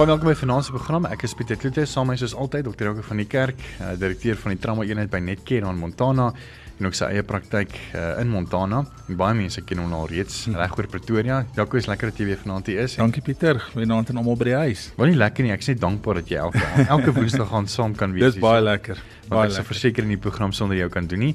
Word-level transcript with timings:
Baie 0.00 0.08
welkom 0.08 0.30
by 0.30 0.32
vanaand 0.32 0.64
se 0.64 0.72
program. 0.72 1.04
Ek 1.12 1.26
is 1.26 1.34
Pieter 1.36 1.58
Kloete, 1.60 1.82
saam 1.84 2.06
met 2.08 2.14
my 2.14 2.22
soos 2.22 2.32
altyd 2.32 2.64
Dr. 2.64 2.86
Jaco 2.86 3.02
van 3.04 3.18
die 3.20 3.26
Kerk, 3.28 3.58
uh, 3.84 3.90
direkteur 4.00 4.38
van 4.40 4.54
die 4.54 4.60
trauma 4.62 4.86
eenheid 4.88 5.10
by 5.12 5.18
Netcare 5.20 5.68
in 5.68 5.76
Montana 5.76 6.30
en 6.78 6.88
ook 6.88 6.96
sy 6.96 7.10
eie 7.12 7.24
praktyk 7.28 7.74
uh, 7.76 8.14
in 8.22 8.30
Montana. 8.32 8.78
En 9.12 9.18
baie 9.20 9.36
mense 9.36 9.60
ken 9.68 9.82
hom 9.84 9.92
al 9.98 10.08
reeds 10.08 10.46
reg 10.56 10.78
oor 10.78 10.88
Pretoria. 10.88 11.42
Jaco 11.52 11.76
is 11.76 11.90
lekker 11.92 12.14
dat 12.14 12.24
jy 12.24 12.30
weer 12.30 12.40
vanaand 12.40 12.72
hier 12.72 12.80
is. 12.86 12.96
Dankie 12.96 13.20
Pieter, 13.28 13.60
goeienaand 13.74 14.14
aan 14.14 14.22
almal 14.24 14.40
by 14.40 14.48
die 14.48 14.56
huis. 14.62 14.88
Wel 14.96 15.12
nie 15.12 15.20
lekker 15.20 15.44
nie, 15.44 15.52
ek 15.52 15.68
is 15.68 15.72
net 15.74 15.84
dankbaar 15.84 16.22
dat 16.22 16.32
jy 16.32 16.40
elke 16.46 16.64
elke 16.96 17.16
Woensdag 17.20 17.52
gaan 17.52 17.68
saam 17.68 17.92
kan 17.92 18.16
wees. 18.16 18.24
Dis 18.24 18.40
baie 18.40 18.64
lekker. 18.64 19.04
Baie 19.28 19.50
ek 19.50 19.58
lekker. 19.58 19.72
verseker 19.74 20.08
in 20.08 20.16
die 20.16 20.22
program 20.30 20.56
sonder 20.56 20.80
jou 20.80 20.88
kan 20.96 21.12
doen 21.12 21.26
nie. 21.28 21.34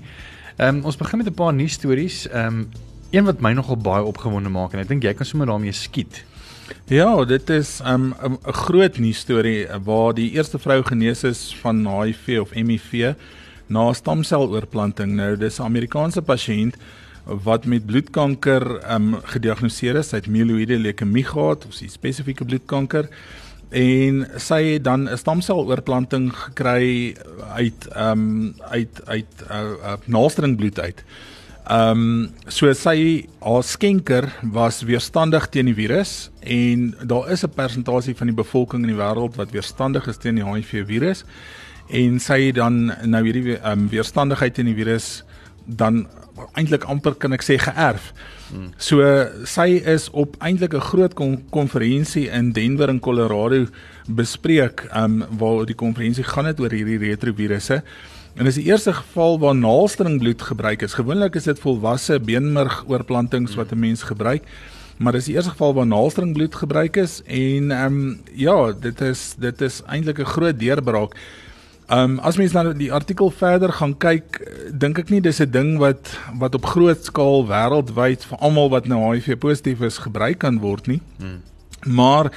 Ehm 0.56 0.80
um, 0.82 0.86
ons 0.90 0.98
begin 0.98 1.22
met 1.22 1.30
'n 1.30 1.38
paar 1.38 1.54
nuus 1.54 1.78
stories. 1.78 2.24
Ehm 2.34 2.66
um, 2.66 2.70
een 3.14 3.30
wat 3.30 3.46
my 3.46 3.54
nogal 3.54 3.78
baie 3.78 4.02
opgewonde 4.02 4.50
maak 4.50 4.74
en 4.74 4.82
ek 4.82 4.90
dink 4.90 5.06
jy 5.06 5.14
kan 5.14 5.30
sommer 5.30 5.54
daarmee 5.54 5.78
skiet. 5.86 6.26
Ja, 6.86 7.26
dit 7.26 7.50
is 7.50 7.80
'n 7.82 7.88
um, 7.88 8.14
'n 8.24 8.38
'n 8.48 8.54
groot 8.54 8.98
nuus 8.98 9.20
storie 9.20 9.68
waar 9.84 10.14
die 10.14 10.32
eerste 10.32 10.60
vrou 10.60 10.84
genees 10.84 11.24
is 11.24 11.56
van 11.62 11.88
HIV 11.88 12.40
of 12.40 12.50
HIV 12.52 13.14
na 13.68 13.94
stamseloorplanting. 13.94 15.12
Nou, 15.12 15.38
dis 15.38 15.60
'n 15.60 15.64
Amerikaanse 15.64 16.22
pasiënt 16.22 16.76
wat 17.26 17.66
met 17.66 17.86
bloedkanker 17.86 18.94
um 18.94 19.16
gediagnoseer 19.24 19.96
is. 19.96 20.10
Sy 20.10 20.16
het 20.16 20.28
mieloïde 20.28 20.78
leukemie 20.78 21.26
gehad, 21.26 21.66
of 21.66 21.74
sy 21.74 21.88
spesifieke 21.88 22.46
bloedkanker 22.46 23.10
en 23.70 24.28
sy 24.38 24.62
het 24.64 24.84
dan 24.84 25.10
'n 25.10 25.18
stamseloorplanting 25.18 26.34
gekry 26.34 27.16
uit 27.56 27.88
um 27.98 28.54
uit 28.70 29.02
uit 29.06 29.32
'n 29.50 29.54
uh, 29.54 29.72
uh, 29.84 29.94
naaldstringbloed 30.06 30.80
uit. 30.80 31.04
Ehm 31.66 31.92
um, 31.92 32.30
so 32.48 32.70
sy 32.78 33.26
haar 33.42 33.64
skenker 33.66 34.28
was 34.54 34.84
weerstandig 34.86 35.48
teen 35.50 35.66
die 35.66 35.74
virus 35.74 36.30
en 36.42 36.92
daar 37.02 37.32
is 37.34 37.44
'n 37.44 37.50
persentasie 37.56 38.16
van 38.16 38.28
die 38.28 38.36
bevolking 38.36 38.84
in 38.84 38.94
die 38.94 39.02
wêreld 39.02 39.36
wat 39.36 39.52
weerstandig 39.52 40.08
is 40.08 40.18
teen 40.18 40.36
die 40.36 40.46
HIV 40.46 40.86
virus 40.86 41.26
en 41.90 42.20
sy 42.20 42.40
het 42.48 42.56
dan 42.56 42.94
nou 43.04 43.24
hierdie 43.24 43.58
ehm 43.58 43.80
um, 43.80 43.90
weerstandigheid 43.90 44.54
teen 44.54 44.70
die 44.70 44.78
virus 44.78 45.24
dan 45.66 46.06
eintlik 46.54 46.84
amper 46.84 47.16
kan 47.16 47.34
ek 47.34 47.42
sê 47.42 47.58
geërf. 47.58 48.12
Hmm. 48.52 48.72
So 48.78 49.02
sy 49.46 49.82
is 49.82 50.10
op 50.14 50.36
eintlik 50.40 50.74
'n 50.74 50.88
groot 50.92 51.14
kon 51.14 51.44
konferensie 51.50 52.30
in 52.30 52.52
Denver 52.52 52.90
in 52.90 53.00
Colorado 53.00 53.66
bespreek 54.08 54.86
ehm 54.92 55.22
um, 55.22 55.38
waar 55.40 55.66
die 55.66 55.76
konferensie 55.76 56.24
gaan 56.24 56.46
dit 56.46 56.60
oor 56.60 56.70
hierdie 56.70 57.00
retrovirusse. 57.10 57.82
En 58.36 58.44
dis 58.44 58.58
die 58.60 58.68
eerste 58.68 58.94
geval 58.94 59.40
waar 59.40 59.56
naaldstringbloed 59.56 60.42
gebruik 60.42 60.82
is. 60.82 60.94
Gewoonlik 60.94 61.36
is 61.40 61.48
dit 61.48 61.60
volwasse 61.60 62.20
beenmergoorplantings 62.20 63.56
wat 63.56 63.72
'n 63.72 63.80
mens 63.80 64.04
gebruik, 64.04 64.44
maar 64.98 65.12
dis 65.12 65.26
die 65.26 65.36
eerste 65.36 65.50
geval 65.50 65.74
waar 65.74 65.88
naaldstringbloed 65.88 66.56
gebruik 66.56 66.96
is 66.96 67.22
en 67.24 67.72
ehm 67.72 67.86
um, 67.86 68.22
ja, 68.34 68.72
dit 68.72 69.02
is 69.02 69.36
dit 69.40 69.62
is 69.62 69.82
eintlik 69.88 70.20
'n 70.20 70.26
groot 70.26 70.60
deurbraak. 70.60 71.16
Ehm 71.88 72.00
um, 72.00 72.20
as 72.20 72.38
mens 72.38 72.52
nou 72.52 72.74
die 72.74 72.92
artikel 72.92 73.32
verder 73.32 73.72
gaan 73.74 73.98
kyk, 73.98 74.52
dink 74.74 74.98
ek 75.00 75.10
nie 75.10 75.22
dis 75.22 75.40
'n 75.40 75.52
ding 75.52 75.78
wat 75.78 76.20
wat 76.40 76.56
op 76.56 76.66
groot 76.66 77.04
skaal 77.06 77.48
wêreldwyd 77.48 78.26
vir 78.26 78.38
almal 78.38 78.70
wat 78.70 78.88
nou 78.88 79.14
HIV 79.14 79.38
positief 79.38 79.82
is 79.82 79.98
gebruik 79.98 80.38
kan 80.38 80.60
word 80.60 80.88
nie. 80.88 81.02
Hmm. 81.18 81.42
Maar 81.86 82.32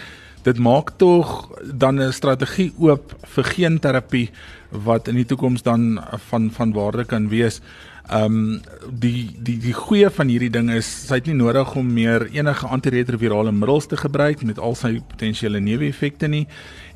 dit 0.48 0.58
maak 0.64 0.94
tog 0.96 1.50
dan 1.62 2.00
'n 2.00 2.12
strategie 2.12 2.72
oop 2.78 3.14
vir 3.34 3.44
geenterapie 3.44 4.30
wat 4.70 5.08
in 5.08 5.14
die 5.14 5.26
toekoms 5.26 5.62
dan 5.62 6.00
van 6.30 6.50
van 6.50 6.72
waarde 6.72 7.04
kan 7.04 7.28
wees. 7.28 7.60
Ehm 8.08 8.24
um, 8.24 8.60
die 8.90 9.36
die 9.36 9.58
die 9.58 9.72
goeie 9.72 10.10
van 10.10 10.28
hierdie 10.28 10.50
ding 10.50 10.70
is 10.70 10.86
sy 11.06 11.14
het 11.20 11.26
nie 11.26 11.36
nodig 11.36 11.74
om 11.76 11.92
meer 11.92 12.24
enige 12.32 12.66
antiretrovirale 12.66 13.52
middels 13.52 13.86
te 13.86 13.96
gebruik 13.96 14.42
met 14.42 14.58
al 14.58 14.74
sy 14.74 15.00
potensiële 15.08 15.60
neeweffekte 15.60 16.26
nie. 16.26 16.46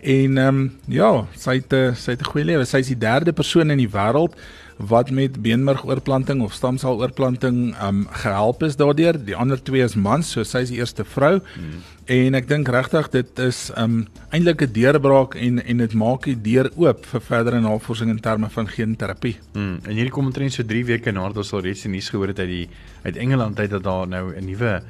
En 0.00 0.38
ehm 0.38 0.48
um, 0.48 0.72
ja, 0.88 1.26
sy 1.36 1.60
het 1.60 1.96
sy 1.96 2.10
het 2.16 2.20
'n 2.20 2.32
goeie 2.32 2.44
lewe. 2.44 2.64
Sy 2.64 2.78
is 2.78 2.86
die 2.86 2.98
derde 2.98 3.32
persoon 3.32 3.70
in 3.70 3.78
die 3.78 3.92
wêreld 3.92 4.34
wat 4.76 5.10
met 5.10 5.42
beenmergoorplanting 5.42 6.42
of 6.42 6.52
stamseloorplanting 6.52 7.74
um, 7.82 8.06
gehelp 8.10 8.62
is 8.62 8.76
daardeur. 8.76 9.18
Die 9.24 9.36
ander 9.36 9.62
twee 9.62 9.82
is 9.82 9.94
mans, 9.94 10.30
so 10.32 10.44
sy 10.44 10.64
is 10.64 10.72
die 10.72 10.78
eerste 10.78 11.04
vrou. 11.04 11.40
Hmm. 11.54 11.82
En 12.12 12.34
ek 12.34 12.48
dink 12.48 12.68
regtig 12.68 13.08
dit 13.12 13.42
is 13.44 13.70
um, 13.78 14.06
eintlik 14.30 14.62
'n 14.66 14.72
deurbraak 14.72 15.34
en 15.34 15.62
en 15.62 15.76
dit 15.78 15.94
maak 15.94 16.24
die 16.24 16.36
deur 16.36 16.70
oop 16.76 17.06
vir 17.06 17.20
verdere 17.20 17.60
navorsing 17.60 18.10
in 18.10 18.20
terme 18.20 18.50
van 18.50 18.68
geenterapie. 18.68 19.36
Hmm. 19.52 19.78
En 19.84 19.94
hierdie 19.94 20.12
kom 20.12 20.26
omtrent 20.26 20.52
so 20.52 20.62
3 20.62 20.84
weke 20.84 21.12
nadat 21.12 21.36
ons 21.36 21.52
al 21.52 21.60
reeds 21.60 21.82
die 21.82 21.90
nuus 21.90 22.10
gehoor 22.10 22.28
het 22.28 22.38
uit 22.38 22.48
die 22.48 22.68
uit 23.02 23.16
Engeland 23.16 23.58
uit 23.58 23.70
dat 23.70 23.82
daar 23.82 24.08
nou 24.08 24.34
'n 24.34 24.44
nuwe 24.44 24.82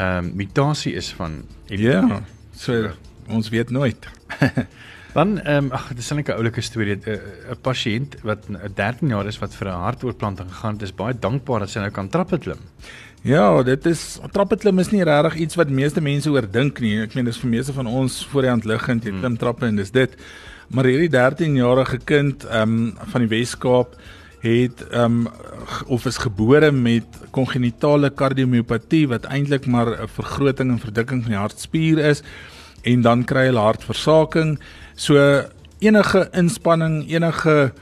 um, 0.00 0.32
mutasie 0.34 0.94
is 0.94 1.12
van 1.12 1.44
Ja. 1.66 2.22
So 2.54 2.90
ons 3.28 3.48
weet 3.48 3.70
nooit. 3.70 4.06
Dan 5.16 5.38
ehm 5.40 5.64
um, 5.64 5.70
ag 5.72 5.94
dis 5.96 6.10
'n 6.12 6.14
lekker 6.20 6.36
oulike 6.36 6.60
storie. 6.60 6.96
'n 6.96 7.20
'n 7.50 7.60
pasiënt 7.62 8.16
wat 8.22 8.48
'n 8.48 8.72
13 8.74 9.08
jaar 9.08 9.26
is 9.26 9.38
wat 9.38 9.54
vir 9.54 9.68
'n 9.68 9.82
hartoortplanting 9.86 10.48
gegaan 10.48 10.72
het, 10.72 10.82
is 10.82 10.94
baie 10.94 11.14
dankbaar 11.18 11.60
dat 11.60 11.70
sy 11.70 11.78
nou 11.78 11.90
kan 11.90 12.08
trappe 12.08 12.38
klim. 12.38 12.58
Ja, 13.22 13.62
dit 13.62 13.86
is 13.86 14.18
trappeklim 14.32 14.78
is 14.78 14.90
nie 14.90 15.04
regtig 15.04 15.34
iets 15.34 15.54
wat 15.54 15.68
meeste 15.68 16.00
mense 16.00 16.30
oor 16.30 16.50
dink 16.50 16.80
nie. 16.80 17.00
Ek 17.00 17.14
meen 17.14 17.24
dis 17.24 17.38
vir 17.38 17.50
meeste 17.50 17.72
van 17.72 17.86
ons 17.86 18.26
voor 18.26 18.42
die 18.42 18.50
hand 18.50 18.64
liggend, 18.64 19.04
jy 19.04 19.10
klim 19.10 19.36
trappe 19.36 19.66
en 19.66 19.76
dis 19.76 19.90
dit. 19.90 20.10
Maar 20.68 20.84
hierdie 20.84 21.10
13-jarige 21.10 21.98
kind 22.04 22.44
ehm 22.44 22.62
um, 22.62 22.94
van 23.12 23.20
die 23.20 23.28
Wes-Kaap 23.28 23.96
het 24.40 24.84
ehm 24.90 25.26
um, 25.26 25.28
of 25.86 26.04
is 26.06 26.18
gebore 26.18 26.72
met 26.72 27.06
kongenitale 27.30 28.10
kardiomiopatie 28.10 29.08
wat 29.08 29.24
eintlik 29.24 29.66
maar 29.66 30.02
'n 30.02 30.08
vergroting 30.08 30.70
en 30.70 30.78
verdikking 30.78 31.22
van 31.22 31.30
die 31.30 31.40
hartspier 31.40 31.98
is 31.98 32.22
en 32.82 33.02
dan 33.02 33.24
kry 33.24 33.46
hulle 33.46 33.58
hartversaking. 33.58 34.58
So 34.96 35.20
enige 35.78 36.28
inspanning, 36.32 37.04
enige 37.12 37.72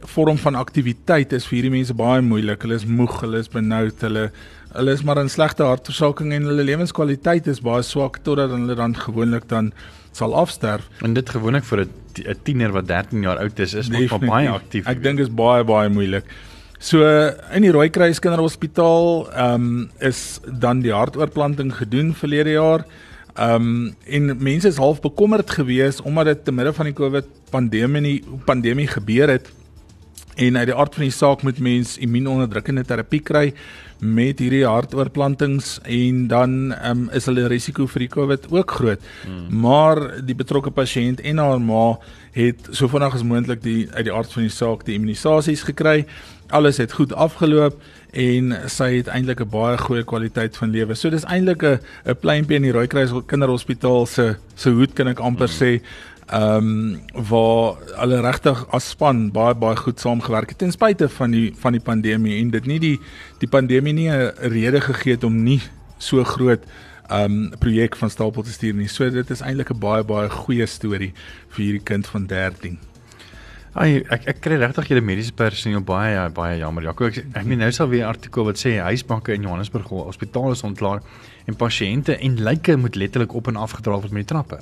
vorm 0.00 0.38
van 0.40 0.56
aktiwiteit 0.60 1.32
is 1.36 1.46
vir 1.48 1.58
hierdie 1.58 1.72
mense 1.72 1.94
baie 1.96 2.20
moeilik. 2.24 2.60
Hulle 2.64 2.76
is 2.76 2.86
moeg, 2.88 3.18
hulle 3.24 3.40
is 3.40 3.48
benoud, 3.52 4.00
hulle 4.04 4.30
hulle 4.70 4.92
is 4.94 5.00
maar 5.02 5.18
in 5.18 5.26
slegte 5.32 5.64
hartversaking 5.66 6.30
en 6.36 6.44
hulle 6.46 6.62
lewenskwaliteit 6.62 7.48
is 7.50 7.58
baie 7.64 7.82
swak 7.82 8.20
totdat 8.22 8.52
hulle 8.54 8.76
dan 8.78 8.94
gewoonlik 8.94 9.48
dan 9.50 9.72
sal 10.14 10.36
afsterf. 10.38 10.86
En 11.02 11.16
dit 11.16 11.32
gewoonlik 11.34 11.66
vir 11.66 11.86
'n 11.86 12.36
tiener 12.44 12.72
wat 12.72 12.86
13 12.86 13.22
jaar 13.22 13.38
oud 13.38 13.58
is, 13.58 13.74
is 13.74 13.88
nog 13.88 14.20
baie 14.20 14.48
aktief. 14.48 14.86
Ek 14.86 15.02
dink 15.02 15.18
is 15.18 15.28
baie 15.28 15.64
baie 15.64 15.88
moeilik. 15.88 16.24
So 16.78 17.02
in 17.52 17.62
die 17.62 17.72
Rooikruis 17.72 18.20
Kinderhospitaal 18.20 19.28
ehm 19.32 19.54
um, 19.54 19.90
is 19.98 20.40
dan 20.46 20.80
die 20.80 20.92
hartoortplanting 20.92 21.74
gedoen 21.76 22.14
verlede 22.14 22.50
jaar. 22.50 22.84
Ehm 23.34 23.54
um, 23.54 23.94
en 24.06 24.36
mense 24.42 24.68
is 24.68 24.76
half 24.76 25.00
bekommerd 25.00 25.50
geweest 25.50 26.02
omdat 26.02 26.24
dit 26.24 26.44
te 26.44 26.52
midde 26.52 26.72
van 26.72 26.84
die 26.84 26.94
COVID 26.94 27.26
pandemie 27.50 28.22
pandemie 28.44 28.86
gebeur 28.86 29.28
het 29.28 29.52
en 30.40 30.56
uit 30.56 30.66
die 30.66 30.74
aard 30.74 30.94
van 30.94 31.04
die 31.04 31.14
saak 31.14 31.42
moet 31.42 31.58
mens 31.58 31.98
immuunonderdrukkende 31.98 32.84
terapie 32.88 33.20
kry 33.20 33.52
met 34.00 34.38
hierdie 34.40 34.64
hartoortplantings 34.64 35.78
en 35.84 36.26
dan 36.30 36.72
um, 36.88 37.08
is 37.16 37.26
hulle 37.28 37.48
risiko 37.52 37.86
vir 37.90 38.06
die 38.06 38.12
COVID 38.12 38.46
ook 38.48 38.72
groot. 38.78 39.08
Hmm. 39.26 39.60
Maar 39.60 40.00
die 40.24 40.36
betrokke 40.36 40.72
pasiënt 40.72 41.20
en 41.20 41.42
haar 41.42 41.60
ma 41.60 41.98
het 42.32 42.70
so 42.70 42.88
vinnig 42.88 43.14
as 43.18 43.26
moontlik 43.26 43.62
die 43.62 43.88
uit 43.92 44.06
die 44.08 44.14
aard 44.14 44.32
van 44.32 44.46
die 44.46 44.54
saak 44.54 44.86
die 44.88 44.96
immunisasies 44.96 45.66
gekry. 45.68 46.06
Alles 46.48 46.80
het 46.80 46.96
goed 46.96 47.12
afgeloop 47.12 47.76
en 48.12 48.54
sy 48.66 48.96
het 48.96 49.08
eintlik 49.08 49.40
'n 49.40 49.50
baie 49.50 49.78
goeie 49.78 50.04
kwaliteit 50.04 50.56
van 50.56 50.70
lewe. 50.70 50.94
So 50.94 51.10
dis 51.10 51.24
eintlik 51.24 51.62
'n 51.62 51.80
'n 52.06 52.16
pleintjie 52.20 52.56
in 52.56 52.62
die 52.62 52.72
Rooikruis 52.72 53.12
Kinderhospitaal 53.26 54.06
se 54.06 54.36
se 54.54 54.70
hoed 54.70 54.92
kan 54.94 55.08
ek 55.08 55.18
amper 55.18 55.48
hmm. 55.48 55.56
sê 55.56 55.82
ehm 56.30 56.56
um, 56.56 57.00
waar 57.28 57.74
hulle 57.98 58.20
regtig 58.20 58.66
as 58.70 58.90
span 58.90 59.30
baie 59.34 59.54
baie 59.54 59.76
goed 59.76 60.00
saamgewerk 60.00 60.48
het 60.48 60.58
ten 60.58 60.70
spyte 60.70 61.08
van 61.08 61.30
die 61.30 61.52
van 61.58 61.72
die 61.72 61.80
pandemie 61.82 62.38
en 62.38 62.50
dit 62.50 62.66
nie 62.66 62.78
die 62.78 63.00
die 63.38 63.48
pandemie 63.48 63.92
nie 63.92 64.10
'n 64.10 64.32
rede 64.38 64.80
gegee 64.80 65.12
het 65.12 65.24
om 65.24 65.42
nie 65.42 65.60
so 65.98 66.24
groot 66.24 66.62
ehm 67.08 67.24
um, 67.24 67.58
projek 67.58 67.96
van 67.96 68.10
stapel 68.10 68.42
te 68.42 68.52
stuur 68.52 68.74
nie. 68.74 68.88
So 68.88 69.10
dit 69.10 69.30
is 69.30 69.40
eintlik 69.40 69.70
'n 69.70 69.78
baie 69.78 70.04
baie 70.04 70.28
goeie 70.28 70.66
storie 70.66 71.12
vir 71.48 71.64
hierdie 71.64 71.84
kind 71.84 72.06
van 72.06 72.26
13. 72.26 72.89
Ai 73.78 74.00
ek 74.10 74.24
ek 74.32 74.40
kry 74.42 74.56
regtig 74.58 74.88
julle 74.90 75.02
mediese 75.06 75.30
personeel 75.36 75.82
baie 75.86 76.24
baie 76.34 76.56
jammer. 76.58 76.88
Jaco 76.88 77.06
ek 77.06 77.20
ek 77.22 77.44
meen 77.46 77.60
nou 77.62 77.70
sal 77.70 77.86
weer 77.88 78.02
'n 78.02 78.10
artikel 78.10 78.44
wat 78.44 78.58
sê 78.58 78.80
huisbanke 78.82 79.32
in 79.32 79.42
Johannesburg 79.42 79.86
hospitale 79.86 80.52
is 80.52 80.64
ontklaar 80.66 81.00
en 81.46 81.54
pasiënte 81.54 82.18
en 82.18 82.42
lyke 82.42 82.76
moet 82.76 82.96
letterlik 82.96 83.32
op 83.32 83.46
en 83.46 83.56
af 83.56 83.78
gedra 83.78 84.00
word 84.00 84.10
met 84.10 84.26
die 84.26 84.34
trappe. 84.34 84.58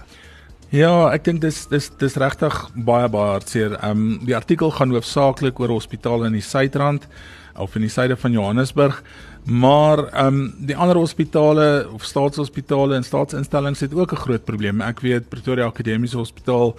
Ja, 0.71 1.09
ek 1.09 1.25
dink 1.25 1.41
dis 1.41 1.67
dis 1.67 1.89
dis 1.99 2.17
regtig 2.21 2.53
baie 2.75 3.09
baie 3.09 3.33
hartseer. 3.39 3.79
Ehm 3.81 3.91
um, 3.91 4.27
die 4.27 4.37
artikel 4.37 4.71
gaan 4.71 4.93
hoofsaaklik 4.93 5.59
oor 5.59 5.69
hospitale 5.69 6.27
in 6.27 6.37
die 6.37 6.45
Suidrand 6.45 7.09
of 7.59 7.75
in 7.75 7.87
die 7.87 7.91
suide 7.91 8.17
van 8.17 8.33
Johannesburg. 8.33 9.03
Maar 9.45 10.05
ehm 10.13 10.27
um, 10.27 10.55
die 10.59 10.77
ander 10.77 10.97
hospitale 10.97 11.89
of 11.93 12.05
staatshospitale 12.05 12.95
en 12.95 13.05
staatsinstellings 13.05 13.81
het 13.81 13.95
ook 13.95 14.13
'n 14.13 14.17
groot 14.17 14.45
probleem. 14.45 14.81
Ek 14.81 15.01
weet 15.01 15.29
Pretoria 15.29 15.65
Akademiese 15.65 16.17
Hospitaal, 16.17 16.77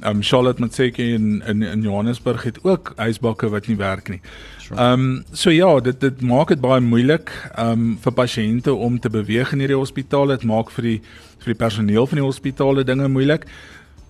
ehm 0.00 0.16
um, 0.16 0.22
Charlotte 0.22 0.60
Matseke 0.60 1.02
in, 1.02 1.42
in 1.46 1.62
in 1.62 1.82
Johannesburg 1.82 2.42
het 2.42 2.58
ook 2.62 2.92
ysbakke 2.96 3.48
wat 3.48 3.66
nie 3.66 3.76
werk 3.76 4.08
nie. 4.08 4.20
Ehm 4.70 4.92
um, 4.92 5.24
so 5.32 5.50
ja, 5.50 5.80
dit 5.80 6.00
dit 6.00 6.20
maak 6.20 6.48
dit 6.48 6.60
baie 6.60 6.80
moeilik 6.80 7.30
ehm 7.54 7.70
um, 7.70 7.98
vir 8.00 8.12
pasiënte 8.12 8.72
om 8.72 9.00
te 9.00 9.10
beweeg 9.10 9.52
in 9.52 9.58
hierdie 9.58 9.76
hospitale. 9.76 10.36
Dit 10.36 10.44
maak 10.44 10.70
vir 10.70 10.82
die 10.82 11.00
vir 11.38 11.54
die 11.54 11.64
personeel 11.64 12.06
van 12.06 12.18
die 12.18 12.26
hospitale 12.26 12.84
dinge 12.84 13.08
moeilik. 13.08 13.46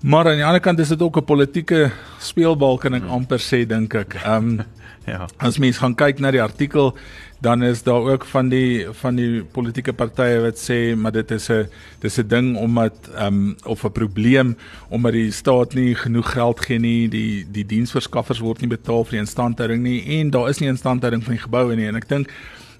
Maar 0.02 0.26
aan 0.26 0.40
die 0.40 0.44
ander 0.44 0.60
kant 0.60 0.78
is 0.82 0.88
dit 0.88 1.02
ook 1.02 1.16
'n 1.16 1.24
politieke 1.24 1.90
speelbal 2.18 2.78
kan 2.78 2.94
ek 2.94 3.04
amper 3.06 3.38
sê 3.38 3.66
dink 3.66 3.94
ek. 3.94 4.14
Ehm 4.14 4.58
um, 4.58 4.64
ja. 5.12 5.26
As 5.36 5.58
mens 5.58 5.78
gaan 5.78 5.94
kyk 5.94 6.18
na 6.18 6.30
die 6.30 6.42
artikel, 6.42 6.96
dan 7.40 7.62
is 7.62 7.82
daar 7.82 8.02
ook 8.02 8.24
van 8.24 8.48
die 8.48 8.86
van 8.90 9.14
die 9.16 9.44
politieke 9.44 9.92
partye 9.92 10.40
wat 10.40 10.58
sê 10.58 10.96
maar 10.96 11.12
dit 11.12 11.30
is 11.30 11.50
'n 11.50 11.68
dis 12.00 12.18
'n 12.18 12.28
ding 12.28 12.56
omdat 12.56 12.94
ehm 13.14 13.26
um, 13.26 13.56
of 13.64 13.84
'n 13.84 13.92
probleem 13.92 14.56
omdat 14.88 15.12
die 15.12 15.30
staat 15.30 15.74
nie 15.74 15.94
genoeg 15.94 16.32
geld 16.32 16.60
gee 16.60 16.78
nie, 16.78 17.08
die 17.08 17.46
die 17.50 17.66
diensverskaffers 17.66 18.40
word 18.40 18.60
nie 18.60 18.70
betaal 18.70 19.04
vir 19.04 19.10
die 19.10 19.24
instandhouding 19.26 19.82
nie 19.82 20.20
en 20.20 20.30
daar 20.30 20.48
is 20.48 20.58
nie 20.58 20.68
instandhouding 20.68 21.22
van 21.24 21.34
die 21.34 21.42
geboue 21.42 21.76
nie 21.76 21.86
en 21.86 21.96
ek 21.96 22.08
dink 22.08 22.28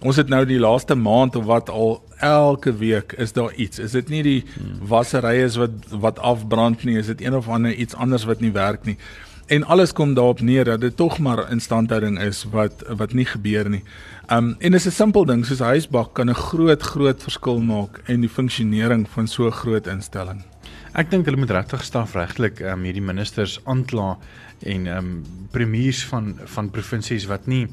ons 0.02 0.16
het 0.16 0.28
nou 0.28 0.44
die 0.46 0.60
laaste 0.60 0.94
maand 0.94 1.36
of 1.36 1.44
wat 1.44 1.70
al 1.70 2.02
elke 2.18 2.72
week 2.76 3.12
is 3.12 3.32
daar 3.32 3.54
iets. 3.54 3.78
Is 3.78 3.94
dit 3.96 4.08
nie 4.08 4.22
die 4.22 4.44
wasserye 4.88 5.44
is 5.44 5.58
wat 5.60 5.70
wat 5.90 6.18
afbrand 6.18 6.84
nie, 6.84 6.98
is 6.98 7.06
dit 7.06 7.22
een 7.22 7.34
of 7.34 7.48
ander 7.48 7.74
iets 7.74 7.94
anders 7.94 8.24
wat 8.24 8.40
nie 8.40 8.52
werk 8.52 8.84
nie. 8.84 8.96
En 9.46 9.64
alles 9.64 9.92
kom 9.92 10.14
daarop 10.14 10.40
neer 10.40 10.64
dat 10.64 10.80
dit 10.80 10.96
tog 10.96 11.18
maar 11.18 11.50
instandhouding 11.50 12.20
is 12.20 12.44
wat 12.50 12.84
wat 12.88 13.12
nie 13.12 13.26
gebeur 13.26 13.68
nie. 13.68 13.82
Um 14.30 14.54
en 14.58 14.72
dis 14.72 14.86
'n 14.86 14.90
simpel 14.90 15.24
ding 15.24 15.46
soos 15.46 15.58
huisbak 15.58 16.14
kan 16.14 16.30
'n 16.30 16.34
groot 16.34 16.82
groot 16.82 17.22
verskil 17.22 17.60
maak 17.60 18.00
in 18.06 18.20
die 18.20 18.30
funksionering 18.30 19.08
van 19.08 19.26
so 19.26 19.46
'n 19.46 19.52
groot 19.52 19.86
instelling. 19.86 20.51
Ek 20.92 21.08
dink 21.08 21.24
hulle 21.24 21.40
moet 21.40 21.52
regtig 21.54 21.84
strafregtelik 21.88 22.60
ehm 22.60 22.80
um, 22.80 22.82
hierdie 22.84 23.04
ministers 23.04 23.60
aankla 23.64 24.16
en 24.60 24.86
ehm 24.86 24.98
um, 24.98 25.46
premiers 25.52 26.04
van 26.10 26.34
van 26.54 26.70
provinsies 26.70 27.26
wat 27.30 27.46
nie 27.46 27.66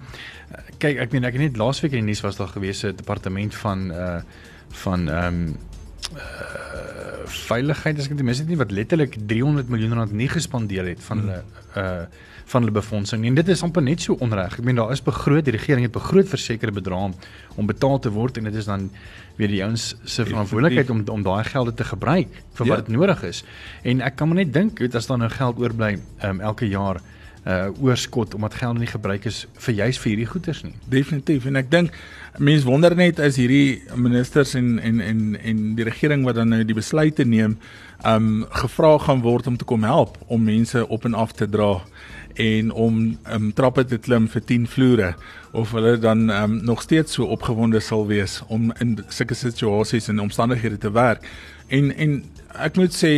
kyk 0.80 1.02
ek 1.04 1.12
meen 1.12 1.28
ek 1.28 1.36
het 1.36 1.44
net 1.44 1.60
laasweek 1.60 1.94
in 1.94 2.06
die 2.06 2.14
nuus 2.14 2.24
was 2.24 2.40
daar 2.40 2.54
gewees 2.56 2.84
'n 2.84 2.96
departement 2.96 3.56
van 3.56 3.92
uh 3.92 4.22
van 4.84 5.10
ehm 5.10 5.28
um, 5.28 5.58
uh 6.16 6.99
veiligheid 7.30 8.00
as 8.00 8.10
ek 8.10 8.18
dit 8.18 8.26
mis 8.26 8.42
het 8.42 8.50
nie 8.50 8.58
wat 8.60 8.74
letterlik 8.76 9.18
300 9.30 9.70
miljoen 9.70 9.94
rand 10.02 10.16
nie 10.16 10.30
gespandeer 10.32 10.88
het 10.94 11.04
van 11.06 11.24
hulle 11.26 11.44
uh 11.78 12.02
van 12.50 12.64
hulle 12.66 12.74
befondsing 12.74 13.28
en 13.30 13.36
dit 13.38 13.50
is 13.54 13.62
amper 13.62 13.84
net 13.86 14.02
so 14.02 14.16
onreg. 14.26 14.56
Ek 14.58 14.66
meen 14.66 14.80
daar 14.80 14.90
is 14.90 15.04
begroot 15.06 15.46
die 15.46 15.54
regering 15.54 15.86
het 15.86 15.94
begroot 15.94 16.26
vir 16.32 16.42
sekere 16.42 16.74
bedrae 16.74 17.12
om 17.62 17.70
betaal 17.70 18.00
te 18.02 18.10
word 18.10 18.40
en 18.42 18.50
dit 18.50 18.58
is 18.58 18.66
dan 18.66 18.88
weer 19.38 19.54
die 19.54 19.62
ouens 19.62 19.92
se 20.04 20.26
verantwoordelikheid 20.26 20.90
om 20.90 21.04
om 21.14 21.22
daai 21.28 21.44
gelde 21.46 21.76
te 21.78 21.86
gebruik 21.86 22.32
vir 22.58 22.66
ja. 22.66 22.72
wat 22.74 22.88
dit 22.88 22.96
nodig 22.96 23.22
is. 23.30 23.44
En 23.84 24.02
ek 24.02 24.18
kan 24.18 24.32
maar 24.32 24.42
net 24.42 24.54
dink 24.54 24.82
as 24.90 25.08
daar 25.12 25.22
nou 25.22 25.30
geld 25.30 25.62
oorbly 25.62 26.00
um, 26.26 26.42
elke 26.42 26.66
jaar 26.70 27.04
uh 27.48 27.70
oorskot 27.82 28.34
omdat 28.36 28.54
geld 28.60 28.80
nie 28.80 28.88
gebruik 28.88 29.26
is 29.26 29.46
vir 29.64 29.76
juis 29.76 30.00
vir 30.00 30.10
hierdie 30.12 30.28
goederes 30.28 30.64
nie. 30.64 30.74
Definitief 30.92 31.46
en 31.48 31.56
ek 31.56 31.70
dink 31.72 31.94
mense 32.38 32.68
wonder 32.68 32.96
net 32.96 33.20
as 33.24 33.40
hierdie 33.40 33.80
ministers 33.96 34.56
en 34.60 34.78
en 34.80 35.00
en 35.02 35.38
en 35.40 35.62
die 35.76 35.88
regering 35.88 36.26
wat 36.28 36.36
dan 36.36 36.52
nou 36.52 36.64
die 36.64 36.76
besluite 36.76 37.26
neem, 37.26 37.58
um 38.06 38.46
gevra 38.50 38.98
gaan 38.98 39.22
word 39.22 39.48
om 39.48 39.58
te 39.58 39.66
kom 39.66 39.84
help 39.84 40.18
om 40.28 40.44
mense 40.44 40.88
op 40.88 41.06
en 41.06 41.14
af 41.14 41.32
te 41.32 41.48
dra 41.48 41.80
en 42.40 42.72
om 42.72 43.00
um 43.36 43.52
trappe 43.54 43.84
te 43.86 43.98
klim 43.98 44.28
vir 44.28 44.42
10 44.42 44.68
vloere 44.68 45.14
of 45.52 45.72
hulle 45.72 45.98
dan 45.98 46.30
um 46.30 46.60
nog 46.66 46.82
steeds 46.82 47.14
so 47.14 47.24
opgewonde 47.24 47.80
sal 47.80 48.08
wees 48.08 48.42
om 48.48 48.74
in 48.80 48.98
sulke 49.08 49.36
situasies 49.36 50.08
en 50.08 50.20
omstandighede 50.20 50.78
te 50.78 50.92
werk. 50.92 51.24
En 51.68 51.92
en 51.96 52.24
ek 52.56 52.76
moet 52.76 52.96
sê 52.96 53.14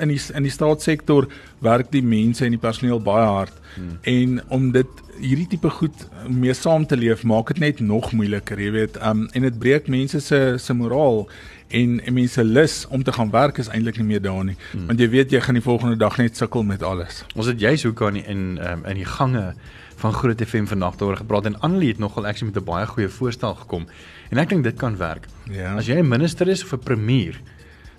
in 0.00 0.08
die 0.12 0.20
in 0.34 0.46
die 0.46 0.52
staatssektor 0.52 1.28
werk 1.64 1.90
die 1.92 2.02
mense 2.02 2.44
en 2.44 2.54
die 2.54 2.60
personeel 2.60 3.00
baie 3.00 3.26
hard 3.26 3.60
hmm. 3.74 3.98
en 4.02 4.40
om 4.52 4.70
dit 4.72 5.02
hierdie 5.20 5.48
tipe 5.54 5.70
goed 5.70 6.06
mee 6.28 6.54
saam 6.54 6.84
te 6.86 6.96
leef 6.96 7.24
maak 7.24 7.52
dit 7.54 7.62
net 7.64 7.80
nog 7.80 8.12
moeiliker 8.12 8.60
jy 8.60 8.70
weet 8.74 8.98
um, 9.00 9.26
en 9.32 9.46
dit 9.48 9.58
breek 9.58 9.88
mense 9.88 10.20
se 10.20 10.40
se 10.60 10.76
moraal 10.76 11.24
en, 11.68 11.96
en 12.00 12.14
mense 12.14 12.44
lus 12.44 12.76
om 12.90 13.02
te 13.02 13.12
gaan 13.12 13.32
werk 13.32 13.58
is 13.62 13.72
eintlik 13.72 13.98
nie 13.98 14.10
meer 14.12 14.22
daar 14.22 14.44
nie 14.44 14.56
hmm. 14.72 14.86
want 14.90 15.00
jy 15.00 15.08
weet 15.16 15.32
jy 15.32 15.40
gaan 15.40 15.58
die 15.58 15.64
volgende 15.64 15.96
dag 15.96 16.20
net 16.20 16.36
sukkel 16.36 16.66
met 16.66 16.82
alles 16.82 17.24
ons 17.34 17.48
het 17.48 17.60
juist 17.60 17.88
hoe 17.88 17.96
kan 17.96 18.20
in 18.20 18.46
um, 18.60 18.84
in 18.84 19.02
die 19.02 19.10
gange 19.16 19.54
van 19.96 20.12
Groot 20.12 20.42
FM 20.44 20.68
vandag 20.68 20.96
daaroor 21.00 21.16
gepraat 21.16 21.46
en 21.48 21.60
Annelie 21.64 21.94
het 21.94 21.98
nogal 21.98 22.26
actually 22.26 22.52
met 22.52 22.62
'n 22.62 22.66
baie 22.66 22.86
goeie 22.86 23.08
voorstel 23.08 23.54
gekom 23.54 23.86
en 24.30 24.38
ek 24.38 24.48
dink 24.48 24.64
dit 24.64 24.76
kan 24.76 24.96
werk 24.96 25.26
ja. 25.50 25.74
as 25.74 25.86
jy 25.86 25.96
'n 25.96 26.08
minister 26.08 26.48
is 26.48 26.64
of 26.64 26.72
'n 26.72 26.84
premier 26.84 27.40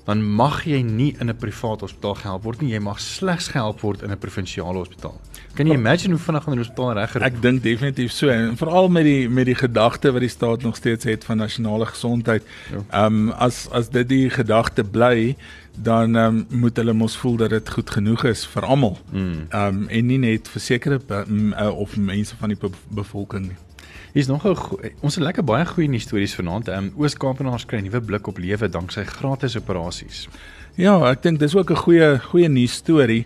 dan 0.07 0.23
mag 0.23 0.61
jy 0.63 0.79
nie 0.81 1.15
in 1.19 1.29
'n 1.29 1.35
privaat 1.35 1.81
hospitaal 1.83 2.15
gehelp 2.15 2.43
word 2.43 2.61
nie. 2.61 2.71
Jy 2.71 2.79
mag 2.79 2.99
slegs 2.99 3.47
gehelp 3.51 3.81
word 3.81 4.01
in 4.01 4.11
'n 4.11 4.17
provinsiale 4.17 4.77
hospitaal. 4.77 5.19
Kan 5.53 5.67
jy 5.67 5.73
imagine 5.73 6.13
hoe 6.13 6.23
vinnig 6.23 6.47
'n 6.47 6.57
hospitaal 6.57 6.93
regger? 6.93 7.21
Ek 7.23 7.41
dink 7.41 7.63
definitief 7.63 8.11
so 8.11 8.29
en 8.29 8.57
veral 8.57 8.89
met 8.89 9.03
die 9.03 9.29
met 9.29 9.45
die 9.45 9.55
gedagte 9.55 10.11
wat 10.11 10.21
die 10.21 10.29
staat 10.29 10.63
nog 10.63 10.75
steeds 10.75 11.03
het 11.03 11.25
van 11.25 11.37
nasionale 11.37 11.85
gesondheid. 11.85 12.43
Ja. 12.71 13.05
Ehm 13.05 13.29
um, 13.29 13.29
as 13.31 13.67
as 13.71 13.89
dit 13.89 14.09
die 14.09 14.29
gedagte 14.29 14.83
bly, 14.83 15.35
dan 15.75 16.15
um, 16.15 16.45
moet 16.49 16.77
hulle 16.77 16.93
mos 16.93 17.17
voel 17.17 17.35
dat 17.35 17.49
dit 17.49 17.69
goed 17.69 17.89
genoeg 17.89 18.23
is 18.23 18.45
vir 18.45 18.65
almal. 18.65 18.97
Hmm. 19.11 19.47
Ehm 19.49 19.73
mm. 19.73 19.81
um, 19.81 19.87
en 19.87 20.05
nie 20.05 20.17
net 20.17 20.47
vir 20.47 20.61
sekere 20.61 20.99
uh, 21.09 21.79
of 21.79 21.97
mense 21.97 22.35
van 22.35 22.49
die 22.49 22.57
be 22.57 22.69
bevolking 22.89 23.47
nie. 23.47 23.66
Hier's 24.13 24.27
nog 24.27 24.45
'n 24.45 24.55
ons 25.01 25.15
het 25.15 25.23
lekker 25.23 25.43
baie 25.43 25.65
goeie 25.65 25.89
nuus 25.89 26.03
stories 26.03 26.35
vanaand. 26.35 26.67
Ehm 26.67 26.77
um, 26.77 26.93
Oos-Kaapenaars 26.97 27.65
kry 27.65 27.79
'n 27.79 27.83
nuwe 27.83 28.01
blik 28.01 28.27
op 28.27 28.37
lewe 28.37 28.69
danksy 28.69 29.03
gratis 29.03 29.57
operasies. 29.57 30.27
Ja, 30.75 31.11
ek 31.11 31.21
dink 31.21 31.39
dis 31.39 31.55
ook 31.55 31.71
'n 31.71 31.75
goeie 31.75 32.19
goeie 32.19 32.47
nuus 32.47 32.73
storie 32.73 33.25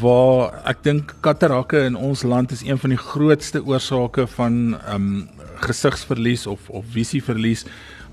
waar 0.00 0.60
ek 0.66 0.82
dink 0.82 1.14
katarakke 1.20 1.84
in 1.84 1.96
ons 1.96 2.22
land 2.22 2.50
is 2.52 2.62
een 2.62 2.78
van 2.78 2.90
die 2.90 2.98
grootste 2.98 3.64
oorsake 3.64 4.26
van 4.26 4.76
ehm 4.86 4.94
um, 4.94 5.28
gesigsverlies 5.60 6.46
of 6.46 6.68
of 6.68 6.84
visieverlies 6.90 7.64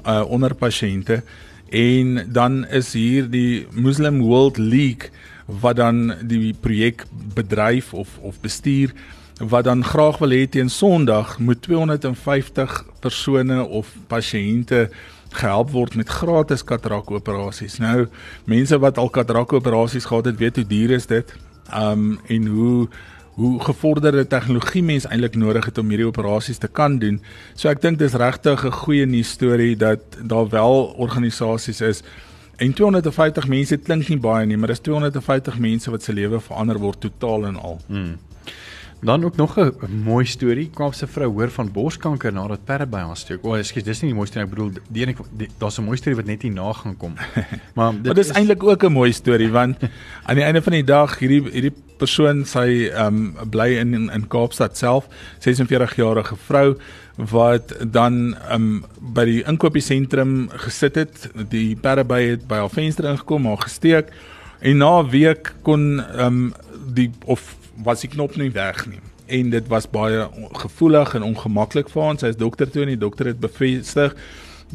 uh 0.05 0.23
onder 0.27 0.55
pasiënte 0.55 1.23
en 1.69 2.31
dan 2.31 2.65
is 2.67 2.93
hier 2.93 3.29
die 3.29 3.67
Muslim 3.71 4.21
World 4.21 4.57
League 4.57 5.09
wat 5.45 5.75
dan 5.75 6.13
die 6.21 6.53
projek 6.53 7.05
bedryf 7.33 7.93
of 7.93 8.17
of 8.21 8.39
bestuur 8.39 8.93
wat 9.37 9.63
dan 9.63 9.83
graag 9.83 10.17
wil 10.17 10.33
hê 10.33 10.47
teen 10.49 10.69
Sondag 10.69 11.37
moet 11.39 11.61
250 11.61 12.85
persone 12.99 13.63
of 13.63 13.93
pasiënte 14.07 14.89
gehelp 15.29 15.71
word 15.71 15.95
met 15.95 16.09
gratis 16.09 16.63
katarak 16.63 17.11
operasies. 17.11 17.77
Nou 17.77 18.07
mense 18.45 18.79
wat 18.79 18.97
al 18.97 19.09
katarak 19.09 19.53
operasies 19.53 20.05
gehad 20.05 20.25
het, 20.25 20.37
weet 20.37 20.55
hoe 20.55 20.67
duur 20.67 20.91
is 20.91 21.05
dit. 21.05 21.35
Um 21.73 22.19
en 22.27 22.47
hoe 22.47 22.87
hoe 23.37 23.59
gevorderde 23.61 24.27
tegnologie 24.27 24.81
mens 24.83 25.05
eintlik 25.05 25.35
nodig 25.35 25.65
het 25.65 25.77
om 25.77 25.89
hierdie 25.89 26.07
operasies 26.07 26.57
te 26.57 26.67
kan 26.67 26.97
doen. 26.97 27.19
So 27.53 27.69
ek 27.69 27.81
dink 27.81 27.99
dis 27.99 28.17
regtig 28.17 28.65
'n 28.65 28.71
goeie 28.71 29.05
nuus 29.05 29.29
storie 29.29 29.75
dat 29.75 29.99
daar 30.23 30.49
wel 30.49 30.93
organisasies 30.97 31.81
is 31.81 32.01
en 32.57 32.73
250 32.73 33.47
mense 33.47 33.77
klink 33.77 34.07
nie 34.09 34.17
baie 34.17 34.45
nie, 34.45 34.57
maar 34.57 34.67
dis 34.67 34.79
250 34.79 35.59
mense 35.59 35.91
wat 35.91 36.03
se 36.03 36.13
lewe 36.13 36.39
verander 36.39 36.77
word 36.77 36.99
totaal 36.99 37.45
en 37.45 37.55
al. 37.55 37.79
Hmm. 37.87 38.17
Dan 38.99 39.23
ook 39.23 39.35
nog 39.35 39.57
'n 39.59 39.73
mooi 40.03 40.25
storie. 40.25 40.69
Kaapse 40.73 41.07
vrou 41.07 41.31
hoor 41.31 41.49
van 41.49 41.71
borskanker 41.71 42.33
nadat 42.33 42.65
perde 42.65 42.85
by 42.85 42.97
haar 42.97 43.17
steek. 43.17 43.45
O, 43.45 43.49
oh, 43.49 43.57
ekskuus, 43.57 43.83
dis 43.83 44.01
nie 44.01 44.09
die 44.09 44.15
mooi 44.15 44.27
storie 44.27 44.47
ek 44.47 44.53
bedoel. 44.53 44.71
Die 44.89 45.07
een 45.07 45.15
daar's 45.57 45.77
'n 45.77 45.83
mooi 45.83 45.97
storie 45.97 46.15
wat 46.15 46.25
net 46.25 46.41
hier 46.41 46.51
na 46.51 46.73
gaan 46.73 46.97
kom. 46.97 47.13
Maar 47.75 47.91
dit 47.91 48.05
maar 48.05 48.17
is, 48.17 48.29
is 48.29 48.35
eintlik 48.35 48.63
ook 48.63 48.83
'n 48.83 48.91
mooi 48.91 49.13
storie 49.13 49.51
want 49.51 49.77
aan 50.23 50.35
die 50.35 50.43
einde 50.43 50.61
van 50.61 50.73
die 50.73 50.83
dag 50.83 51.19
hierdie 51.19 51.51
hierdie 51.51 51.73
persoon 51.97 52.45
sy 52.45 52.89
ehm 52.93 53.05
um, 53.37 53.49
bly 53.49 53.77
in, 53.77 53.93
in 53.93 54.09
in 54.09 54.27
Kaapstad 54.27 54.77
self, 54.77 55.07
46 55.39 55.95
jarige 55.95 56.35
vrou 56.35 56.77
wat 57.15 57.75
dan 57.91 58.35
um, 58.51 58.85
by 58.99 59.25
die 59.25 59.43
inkopiesentrum 59.43 60.49
gesit 60.49 60.95
het. 60.95 61.29
Die 61.49 61.75
perde 61.75 62.03
by 62.03 62.21
het 62.21 62.47
by 62.47 62.55
haar 62.55 62.69
venster 62.69 63.05
ingekom, 63.05 63.45
haar 63.45 63.61
gesteek 63.61 64.09
en 64.59 64.77
na 64.77 65.01
'n 65.01 65.09
week 65.09 65.53
kon 65.61 65.99
ehm 65.99 66.25
um, 66.25 66.53
die 66.93 67.11
of 67.25 67.56
was 67.83 68.01
die 68.01 68.09
knop 68.09 68.35
nie 68.35 68.51
weg 68.51 68.85
nie 68.87 69.01
en 69.27 69.49
dit 69.49 69.67
was 69.67 69.87
baie 69.89 70.27
gevoelig 70.61 71.13
en 71.17 71.25
ongemaklik 71.27 71.89
vir 71.91 72.03
ons. 72.03 72.21
Sy 72.23 72.31
is 72.31 72.39
dokter 72.39 72.69
toe 72.71 72.85
en 72.85 72.93
die 72.93 72.99
dokter 72.99 73.31
het 73.31 73.41
bevestig 73.43 74.15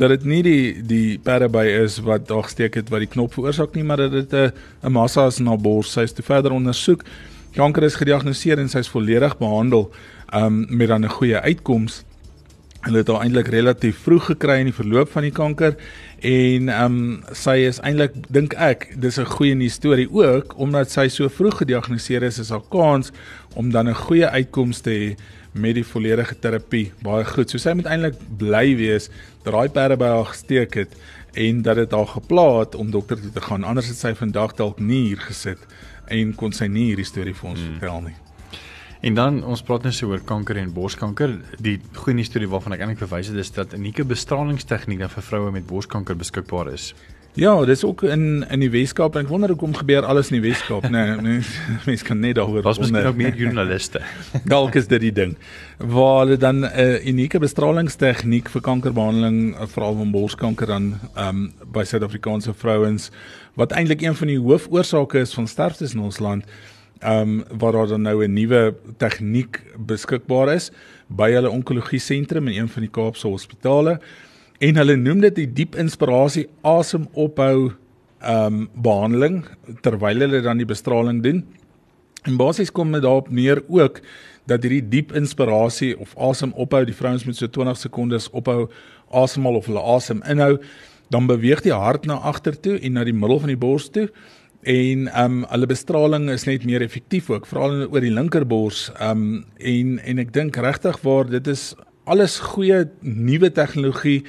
dat 0.00 0.08
dit 0.14 0.24
nie 0.24 0.40
die 0.44 0.64
die 0.88 1.18
pereby 1.20 1.66
is 1.82 1.98
wat 2.04 2.24
daar 2.30 2.46
gesteek 2.46 2.78
het 2.80 2.92
wat 2.92 3.04
die 3.04 3.10
knop 3.12 3.34
veroorsaak 3.36 3.74
nie, 3.76 3.84
maar 3.84 4.00
dat 4.00 4.12
dit 4.12 4.32
'n 4.32 4.52
'n 4.82 4.92
massa 4.92 5.26
is 5.26 5.38
na 5.38 5.56
bors. 5.56 5.92
Sy 5.92 6.00
is 6.00 6.12
te 6.12 6.22
verder 6.22 6.52
ondersoek. 6.52 7.04
Kanker 7.54 7.82
is 7.82 7.94
gediagnoseer 7.94 8.58
en 8.58 8.68
sy 8.68 8.78
is 8.78 8.88
volledig 8.88 9.38
behandel 9.38 9.90
um 10.34 10.66
met 10.68 10.88
dan 10.88 11.04
'n 11.04 11.08
goeie 11.08 11.40
uitkoms. 11.40 12.04
Hulle 12.80 12.98
het 12.98 13.08
haar 13.08 13.22
eintlik 13.22 13.46
relatief 13.46 13.98
vroeg 13.98 14.24
gekry 14.24 14.58
in 14.58 14.64
die 14.64 14.74
verloop 14.74 15.10
van 15.10 15.22
die 15.22 15.30
kanker 15.30 15.76
En 16.22 16.68
ehm 16.68 16.84
um, 16.84 17.22
sy 17.34 17.56
is 17.66 17.80
eintlik 17.82 18.14
dink 18.30 18.52
ek 18.54 18.92
dis 19.02 19.18
'n 19.18 19.26
goeie 19.26 19.54
nuus 19.58 19.74
storie 19.74 20.06
ook 20.06 20.54
omdat 20.56 20.90
sy 20.90 21.08
so 21.08 21.28
vroeg 21.28 21.56
gediagnoseer 21.58 22.22
is 22.22 22.38
is 22.38 22.50
haar 22.50 22.62
kans 22.70 23.10
om 23.54 23.70
dan 23.70 23.88
'n 23.88 23.94
goeie 23.94 24.28
uitkoms 24.28 24.80
te 24.80 24.90
hê 24.90 25.16
met 25.52 25.74
die 25.74 25.84
volledige 25.84 26.38
terapie 26.38 26.92
baie 27.02 27.24
goed. 27.24 27.50
So 27.50 27.58
sy 27.58 27.74
moet 27.74 27.86
eintlik 27.86 28.14
bly 28.38 28.76
wees 28.76 29.10
dat 29.42 29.52
daai 29.52 29.68
perde 29.68 29.96
by 29.96 30.06
haar 30.06 30.30
gesteek 30.30 30.74
het 30.74 30.94
en 31.34 31.62
dat 31.62 31.76
dit 31.76 31.90
haar 31.90 32.06
gepla 32.06 32.58
het 32.58 32.74
om 32.74 32.90
dokter 32.90 33.20
toe 33.20 33.32
te 33.32 33.40
gaan. 33.40 33.64
Anders 33.64 33.88
het 33.88 33.96
sy 33.96 34.14
vandag 34.14 34.54
dalk 34.54 34.78
nie 34.78 35.06
hier 35.08 35.20
gesit 35.20 35.58
en 36.06 36.34
kon 36.34 36.52
sy 36.52 36.66
nie 36.66 36.84
hierdie 36.92 37.04
storie 37.04 37.34
vir 37.34 37.50
ons 37.50 37.60
hmm. 37.60 37.78
vertel 37.78 38.00
nie. 38.00 38.16
En 39.02 39.14
dan 39.14 39.40
ons 39.42 39.62
praat 39.66 39.82
net 39.82 39.96
so 39.96 40.12
oor 40.12 40.20
kanker 40.22 40.60
en 40.60 40.68
borskanker. 40.70 41.32
Die 41.58 41.80
goeie 41.98 42.14
nuus 42.14 42.28
storie 42.30 42.46
waarvan 42.50 42.76
ek 42.76 42.84
eintlik 42.84 43.00
verwys 43.00 43.32
het 43.32 43.40
is 43.42 43.50
dat 43.50 43.72
'n 43.74 43.82
unieke 43.82 44.04
bestralingstegniek 44.06 45.02
vir 45.10 45.22
vroue 45.22 45.50
met 45.50 45.66
borskanker 45.66 46.16
beskikbaar 46.16 46.72
is. 46.72 46.94
Ja, 47.34 47.64
dis 47.64 47.84
ook 47.84 48.02
in 48.02 48.44
in 48.50 48.60
die 48.60 48.70
Weskaap 48.70 49.14
en 49.16 49.24
ek 49.24 49.28
wonder 49.28 49.48
hoekom 49.48 49.74
gebeur 49.74 50.04
alles 50.04 50.30
in 50.30 50.42
die 50.42 50.50
Weskaap, 50.50 50.88
nee, 50.90 51.16
nee 51.16 51.40
mense 51.86 52.04
kan 52.04 52.20
net 52.20 52.34
daaroor. 52.36 52.62
Was 52.62 52.78
miskien 52.78 53.06
ook 53.06 53.16
meer 53.16 53.34
joernaliste. 53.34 54.02
Dalk 54.54 54.74
is 54.74 54.86
dit 54.86 55.00
die 55.00 55.12
ding. 55.12 55.36
Waar 55.78 56.18
hulle 56.20 56.36
dan 56.36 56.60
'n 56.60 56.64
uh, 56.64 57.06
unieke 57.06 57.38
bestralingstegniek 57.38 58.48
vir 58.48 58.60
kankerbehandeling 58.60 59.56
veral 59.66 59.96
van 59.96 60.10
borskanker 60.10 60.66
dan 60.66 60.98
ehm 61.14 61.28
um, 61.28 61.52
by 61.72 61.82
Suid-Afrikaanse 61.84 62.54
vrouens 62.54 63.10
wat 63.54 63.72
eintlik 63.72 64.02
een 64.02 64.14
van 64.14 64.28
die 64.28 64.38
hoofoorsake 64.38 65.18
is 65.18 65.34
van 65.34 65.46
sterftes 65.46 65.94
in 65.94 66.00
ons 66.00 66.18
land 66.18 66.44
ehm 67.02 67.38
um, 67.40 67.44
waar 67.58 67.72
daar 67.72 67.88
dan 67.88 68.02
nou 68.02 68.24
'n 68.24 68.32
nuwe 68.32 68.74
tegniek 68.96 69.62
beskikbaar 69.76 70.54
is 70.54 70.70
by 71.08 71.32
hulle 71.32 71.50
onkologie 71.50 71.98
sentrum 71.98 72.48
in 72.48 72.60
een 72.60 72.68
van 72.68 72.82
die 72.82 72.90
Kaapse 72.90 73.28
hospitale 73.28 74.00
en 74.58 74.76
hulle 74.76 74.96
noem 74.96 75.20
dit 75.20 75.34
die 75.34 75.52
diep 75.52 75.74
inspirasie 75.74 76.48
asemophou 76.62 77.72
ehm 78.20 78.54
um, 78.54 78.68
behandeling 78.74 79.44
terwyl 79.80 80.20
hulle 80.20 80.40
dan 80.40 80.56
die 80.56 80.66
bestraling 80.66 81.22
doen. 81.22 81.44
En 82.22 82.36
basies 82.36 82.70
kom 82.70 82.92
dit 82.92 83.02
daarop 83.02 83.30
neer 83.30 83.62
ook 83.68 84.00
dat 84.46 84.62
hierdie 84.62 84.88
diep 84.88 85.12
inspirasie 85.12 85.98
of 85.98 86.14
asemophou 86.16 86.84
die 86.84 86.94
vrouens 86.94 87.24
moet 87.24 87.36
so 87.36 87.46
20 87.46 87.76
sekondes 87.76 88.30
ophou 88.30 88.68
asemhaal 89.10 89.58
of 89.58 89.66
hulle 89.66 89.82
asem 89.82 90.22
inhou 90.22 90.58
dan 91.10 91.26
beweeg 91.26 91.60
die 91.60 91.74
hart 91.74 92.06
na 92.06 92.14
agtertoe 92.14 92.78
en 92.78 92.92
na 92.96 93.04
die 93.04 93.14
middel 93.14 93.42
van 93.42 93.52
die 93.52 93.58
bors 93.58 93.90
toe 93.90 94.08
en 94.62 95.08
ehm 95.10 95.24
um, 95.24 95.44
hulle 95.50 95.66
bestraling 95.66 96.30
is 96.30 96.44
net 96.46 96.64
meer 96.64 96.82
effektief 96.82 97.30
ook 97.30 97.46
veral 97.50 97.88
oor 97.88 98.04
die 98.04 98.14
linkerbors 98.14 98.90
ehm 98.94 99.10
um, 99.10 99.44
en 99.58 99.98
en 99.98 100.22
ek 100.22 100.32
dink 100.32 100.56
regtig 100.56 101.00
waar 101.02 101.26
dit 101.26 101.46
is 101.50 101.72
alles 102.04 102.38
goeie 102.38 102.84
nuwe 103.00 103.50
tegnologie 103.50 104.22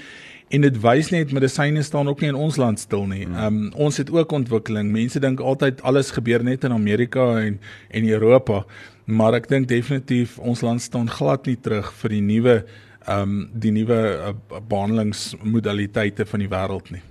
en 0.53 0.65
dit 0.65 0.79
wys 0.81 1.11
net 1.13 1.31
medisyne 1.33 1.83
staan 1.85 2.09
ook 2.09 2.21
nie 2.21 2.29
in 2.29 2.37
ons 2.37 2.57
land 2.61 2.79
stil 2.79 3.05
nie. 3.09 3.25
Hmm. 3.25 3.35
Ehm 3.35 3.61
um, 3.61 3.71
ons 3.85 3.97
het 3.97 4.09
ook 4.09 4.31
ontwikkeling. 4.31 4.91
Mense 4.91 5.19
dink 5.19 5.39
altyd 5.39 5.81
alles 5.81 6.11
gebeur 6.11 6.43
net 6.43 6.63
in 6.63 6.73
Amerika 6.73 7.39
en 7.41 7.59
en 7.89 8.09
Europa, 8.09 8.65
maar 9.05 9.37
ek 9.37 9.49
dink 9.49 9.67
definitief 9.67 10.39
ons 10.39 10.61
land 10.61 10.81
staan 10.81 11.09
glad 11.09 11.45
nie 11.45 11.57
terug 11.61 11.93
vir 12.01 12.17
die 12.17 12.25
nuwe 12.25 12.59
ehm 13.05 13.21
um, 13.21 13.49
die 13.53 13.71
nuwe 13.71 14.01
uh, 14.17 14.33
behandelingsmodaliteite 14.69 16.25
van 16.25 16.39
die 16.39 16.49
wêreld 16.49 16.91
nie. 16.91 17.05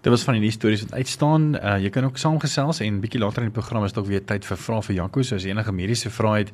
Dit 0.00 0.12
was 0.12 0.22
van 0.22 0.38
die 0.38 0.50
stories 0.50 0.82
wat 0.86 0.92
uitstaan. 0.92 1.54
Uh, 1.56 1.78
jy 1.82 1.90
kan 1.90 2.04
ook 2.04 2.18
saamgesels 2.18 2.80
en 2.80 3.00
bietjie 3.00 3.20
later 3.20 3.42
in 3.42 3.50
die 3.50 3.54
program 3.60 3.84
is 3.84 3.92
dalk 3.92 4.06
weer 4.06 4.22
tyd 4.24 4.46
vir 4.46 4.60
vrae 4.62 4.82
vir 4.86 4.94
Jaco, 4.94 5.22
so 5.22 5.34
as 5.34 5.46
jy 5.46 5.50
enige 5.50 5.74
mediese 5.74 6.10
vrae 6.10 6.44
het, 6.44 6.52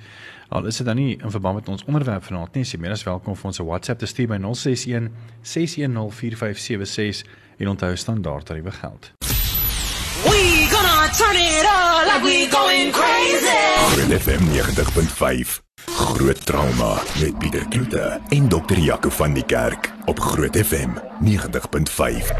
al 0.49 0.71
is 0.71 0.81
dit 0.81 0.87
dan 0.89 0.97
nie 0.97 1.19
in 1.19 1.31
verband 1.31 1.61
met 1.61 1.69
ons 1.69 1.85
onderwerp 1.85 2.25
vanaand 2.25 2.57
nie, 2.57 2.65
jy 2.65 2.81
meer 2.81 2.97
as 2.97 3.05
welkom 3.05 3.37
vir 3.37 3.51
ons 3.53 3.61
'n 3.61 3.69
WhatsApp 3.69 4.01
te 4.01 4.07
stuur 4.07 4.29
by 4.29 4.39
061 4.41 5.11
610 5.43 6.11
4576 6.11 7.25
en 7.59 7.69
onthou 7.69 7.97
standaard 7.97 8.47
tariewe 8.47 8.73
geld. 8.73 9.13
We 10.25 10.67
gonna 10.73 11.09
turn 11.13 11.37
it 11.37 11.65
up 11.69 12.05
like 12.09 12.25
we 12.25 12.49
going 12.49 12.93
crazy. 12.93 13.61
Groot 13.93 14.21
FM 14.23 14.43
90.5. 14.53 15.64
Groot 15.87 16.47
trauma 16.47 17.03
met 17.21 17.39
Pieter 17.39 17.69
Kloete 17.69 18.21
en 18.29 18.49
dokter 18.49 18.79
Jaco 18.79 19.09
van 19.11 19.33
die 19.33 19.45
Kerk 19.45 19.93
op 20.05 20.21
Groot 20.21 20.57
FM 20.57 20.89
90.5. 21.25 22.31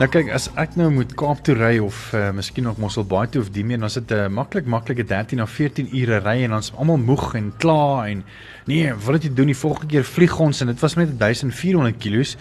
Nou 0.00 0.08
kyk, 0.08 0.30
as 0.32 0.48
ek 0.56 0.78
nou 0.80 0.88
moet 0.94 1.12
Kaap 1.20 1.42
toe 1.44 1.54
ry 1.58 1.74
of 1.84 1.98
uh, 2.16 2.30
miskien 2.32 2.64
nog 2.64 2.80
Mosselbaai 2.80 3.28
toe 3.28 3.42
of 3.44 3.50
die 3.52 3.64
meer, 3.68 3.82
dan 3.82 3.92
is 3.92 3.98
dit 4.00 4.10
'n 4.10 4.14
uh, 4.14 4.28
maklik 4.32 4.64
maklike 4.64 5.04
13 5.04 5.42
of 5.42 5.50
14 5.50 5.92
ure 5.92 6.18
ry 6.24 6.42
en 6.44 6.50
dan's 6.56 6.72
almal 6.76 6.96
moeg 6.96 7.34
en 7.34 7.52
klaar 7.56 8.08
en 8.08 8.24
nee, 8.64 8.94
wat 8.94 9.14
het 9.14 9.22
jy 9.22 9.34
doen 9.34 9.52
die 9.52 9.56
volgende 9.56 9.92
keer 9.92 10.04
vlieg 10.04 10.38
ons 10.40 10.60
en 10.60 10.66
dit 10.66 10.80
was 10.80 10.94
net 10.96 11.18
1400 11.18 11.96
kg. 11.98 12.36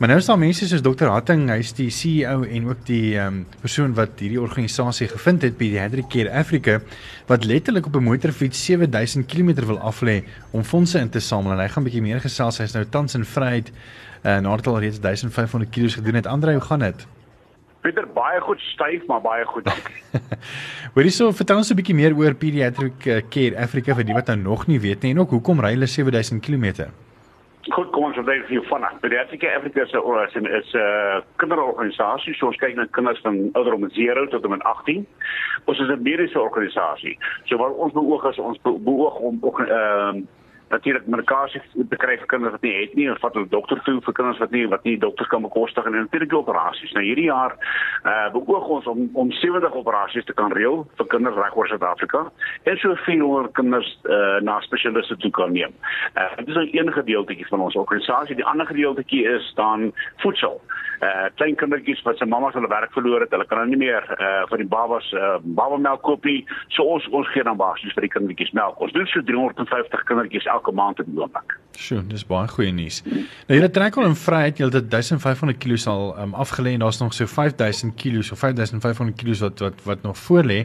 Maar 0.00 0.08
nou 0.08 0.20
is 0.20 0.26
daar 0.30 0.38
mense 0.40 0.64
soos 0.64 0.80
Dr. 0.80 1.10
Hatting, 1.12 1.42
hy's 1.52 1.74
die 1.76 1.90
CEO 1.92 2.46
en 2.48 2.70
ook 2.70 2.86
die 2.88 3.18
ehm 3.18 3.34
um, 3.34 3.40
persoon 3.60 3.92
wat 3.98 4.22
hierdie 4.22 4.40
organisasie 4.40 5.10
gevind 5.10 5.42
het, 5.44 5.58
Pediatric 5.58 6.06
Care 6.08 6.30
Africa, 6.40 6.78
wat 7.28 7.44
letterlik 7.44 7.86
op 7.86 7.98
'n 7.98 8.06
motorfiets 8.06 8.64
7000 8.64 9.26
km 9.26 9.66
wil 9.66 9.78
aflê 9.78 10.24
om 10.50 10.64
fondse 10.64 10.98
in 10.98 11.10
te 11.10 11.20
samel 11.20 11.52
en 11.52 11.58
hy 11.58 11.68
gaan 11.68 11.82
'n 11.82 11.84
bietjie 11.84 12.02
meer 12.02 12.20
gesels. 12.20 12.58
Hy's 12.58 12.72
nou 12.72 12.84
tans 12.84 13.14
in 13.14 13.24
vryheid 13.24 13.72
en 14.22 14.36
uh, 14.36 14.48
nadat 14.48 14.66
al 14.66 14.80
reeds 14.80 15.00
1500 15.00 15.70
kg 15.70 15.92
gedoen 15.92 16.14
het. 16.14 16.26
Andre, 16.26 16.52
hoe 16.52 16.62
gaan 16.62 16.78
dit? 16.78 17.06
Pieter 17.80 18.08
baie 18.14 18.40
goed 18.40 18.60
styf 18.60 19.06
maar 19.06 19.20
baie 19.20 19.44
goed 19.44 19.64
dankie. 19.64 20.02
Hoorie 20.94 21.10
so 21.10 21.32
vertel 21.32 21.56
ons 21.56 21.70
'n 21.70 21.76
bietjie 21.76 21.94
meer 21.94 22.16
oor 22.16 22.34
Pediatric 22.34 23.06
eh, 23.06 23.20
Care 23.28 23.60
Africa 23.60 23.94
vir 23.94 24.04
die 24.04 24.14
wat 24.14 24.26
nou 24.26 24.38
nog 24.38 24.66
nie 24.66 24.80
weet 24.80 25.02
nie 25.02 25.10
en 25.10 25.20
ook 25.20 25.30
hoekom 25.30 25.60
ry 25.60 25.70
hulle 25.70 25.86
7000 25.86 26.40
km? 26.40 26.88
Vertel 28.20 28.42
vir 28.48 28.56
jou 28.58 28.64
vanaand. 28.68 29.00
Pediatric 29.00 29.40
Care 29.40 29.56
Africa 29.56 29.82
is 29.82 29.92
'n 29.94 30.46
uh, 30.74 31.20
kinderorganisasie. 31.36 32.34
So 32.34 32.46
ons 32.46 32.56
kyk 32.56 32.74
na 32.76 32.86
kinders 32.90 33.20
van 33.20 33.48
ouderdom 33.52 33.88
0 33.88 34.28
tot 34.28 34.44
en 34.44 34.50
met 34.50 34.62
18. 34.62 35.06
Ons 35.64 35.78
is 35.78 35.88
'n 35.88 36.02
mediese 36.02 36.40
organisasie. 36.40 37.18
So 37.44 37.56
wat 37.56 37.72
ons 37.74 37.92
beoog 37.92 38.28
is 38.30 38.38
ons 38.38 38.60
beoog 38.62 39.16
om 39.18 39.40
ehm 39.42 40.16
uh, 40.16 40.22
natuurlik 40.70 41.06
medikasie 41.10 41.60
te 41.90 41.98
kry 41.98 42.16
vir 42.20 42.28
kinders 42.30 42.54
wat 42.54 42.64
nie 42.66 42.74
het 42.76 42.94
nie, 42.98 43.08
of 43.10 43.20
wat 43.24 43.34
hulle 43.34 43.50
dokter 43.50 43.80
toe 43.86 43.98
vir 44.06 44.16
kinders 44.16 44.40
wat 44.42 44.52
nie 44.54 44.66
wat 44.70 44.84
nie 44.86 44.96
dokters 45.02 45.30
kan 45.32 45.42
bekostig 45.42 45.86
en 45.86 45.96
natuurlik 45.98 46.34
operasies. 46.34 46.92
Nou 46.96 47.04
hierdie 47.04 47.28
jaar 47.28 47.56
eh 48.04 48.10
uh, 48.10 48.28
beoog 48.34 48.68
ons 48.76 48.86
om 48.86 49.08
om 49.12 49.32
70 49.32 49.74
operasies 49.82 50.24
te 50.24 50.36
kan 50.40 50.52
reël 50.52 50.86
vir 50.98 51.06
kinders 51.06 51.36
regoor 51.36 51.68
Suid-Afrika 51.68 52.24
en 52.64 52.76
so 52.76 52.94
400 53.06 53.52
kinders 53.54 53.90
eh 54.04 54.14
uh, 54.14 54.40
na 54.42 54.60
spesialiste 54.60 55.16
toe 55.16 55.30
kan 55.30 55.52
neem. 55.52 55.74
Eh 56.14 56.22
uh, 56.22 56.36
dit 56.36 56.48
is 56.48 56.56
'n 56.56 56.76
een 56.78 56.92
gedeeltjie 56.92 57.46
van 57.46 57.60
ons 57.60 57.74
organisasie. 57.74 58.36
Die 58.36 58.50
ander 58.52 58.66
gedeeltjie 58.66 59.24
is 59.24 59.52
dan 59.54 59.92
voedsel. 60.16 60.60
Eh 60.64 60.89
uh, 61.00 61.28
klein 61.40 61.56
kindertjies 61.56 62.02
wat 62.06 62.18
se 62.18 62.28
mammas 62.28 62.54
hulle 62.54 62.68
werk 62.70 62.92
verloor 62.96 63.24
het, 63.24 63.32
hulle 63.34 63.46
kan 63.48 63.62
nou 63.62 63.68
nie 63.72 63.80
meer 63.80 64.04
uh, 64.16 64.44
vir 64.50 64.62
die 64.62 64.68
babas 64.70 65.08
uh, 65.16 65.38
babamelk 65.58 66.02
koop 66.06 66.26
nie. 66.28 66.42
So 66.74 66.86
ons 66.96 67.06
ons 67.16 67.28
gee 67.34 67.44
dan 67.46 67.58
basies 67.60 67.94
vir 67.96 68.06
die 68.06 68.12
kindertjies 68.12 68.52
melk. 68.56 68.80
Ons 68.84 68.94
doen 68.96 69.08
so 69.10 69.24
350 69.26 70.06
kindertjies 70.08 70.48
elke 70.52 70.74
maand 70.76 71.02
in 71.04 71.18
oomblik. 71.18 71.56
Sjoe, 71.80 72.02
dis 72.10 72.26
baie 72.28 72.48
goeie 72.50 72.72
nuus. 72.74 73.00
Nou 73.48 73.56
julle 73.56 73.70
trek 73.72 73.96
al 73.96 74.10
in 74.10 74.16
vryheid, 74.18 74.60
julle 74.60 74.74
het 74.76 74.90
1500 74.92 75.60
kg 75.62 75.86
al 75.90 76.04
um, 76.24 76.34
afgelê 76.44 76.74
en 76.76 76.84
daar's 76.84 77.00
nog 77.00 77.14
so 77.16 77.30
5000 77.30 77.94
kg 78.00 78.32
of 78.34 78.42
5500 78.42 79.16
kg 79.20 79.38
wat 79.46 79.64
wat 79.64 79.84
wat 79.88 80.02
nog 80.06 80.18
voor 80.26 80.44
lê. 80.50 80.60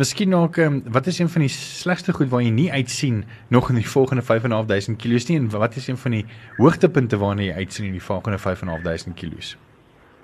Miskien 0.00 0.32
nog 0.34 0.58
um, 0.62 0.82
wat 0.92 1.06
is 1.06 1.20
een 1.20 1.30
van 1.32 1.46
die 1.46 1.52
slegste 1.52 2.12
goed 2.16 2.32
waar 2.32 2.42
jy 2.42 2.50
nie 2.50 2.70
uitsien 2.72 3.24
nog 3.48 3.70
in 3.70 3.80
die 3.80 3.88
volgende 3.88 4.22
5500 4.22 4.98
kg 5.02 5.28
nie 5.30 5.38
en 5.38 5.50
wat 5.54 5.76
is 5.76 5.88
een 5.88 6.00
van 6.00 6.18
die 6.18 6.24
hoogtepunte 6.58 7.20
waarna 7.20 7.46
jy 7.46 7.54
uitsien 7.62 7.86
in 7.86 7.96
die 7.96 8.02
volgende 8.02 8.38
5500 8.38 9.14
kg? 9.14 9.56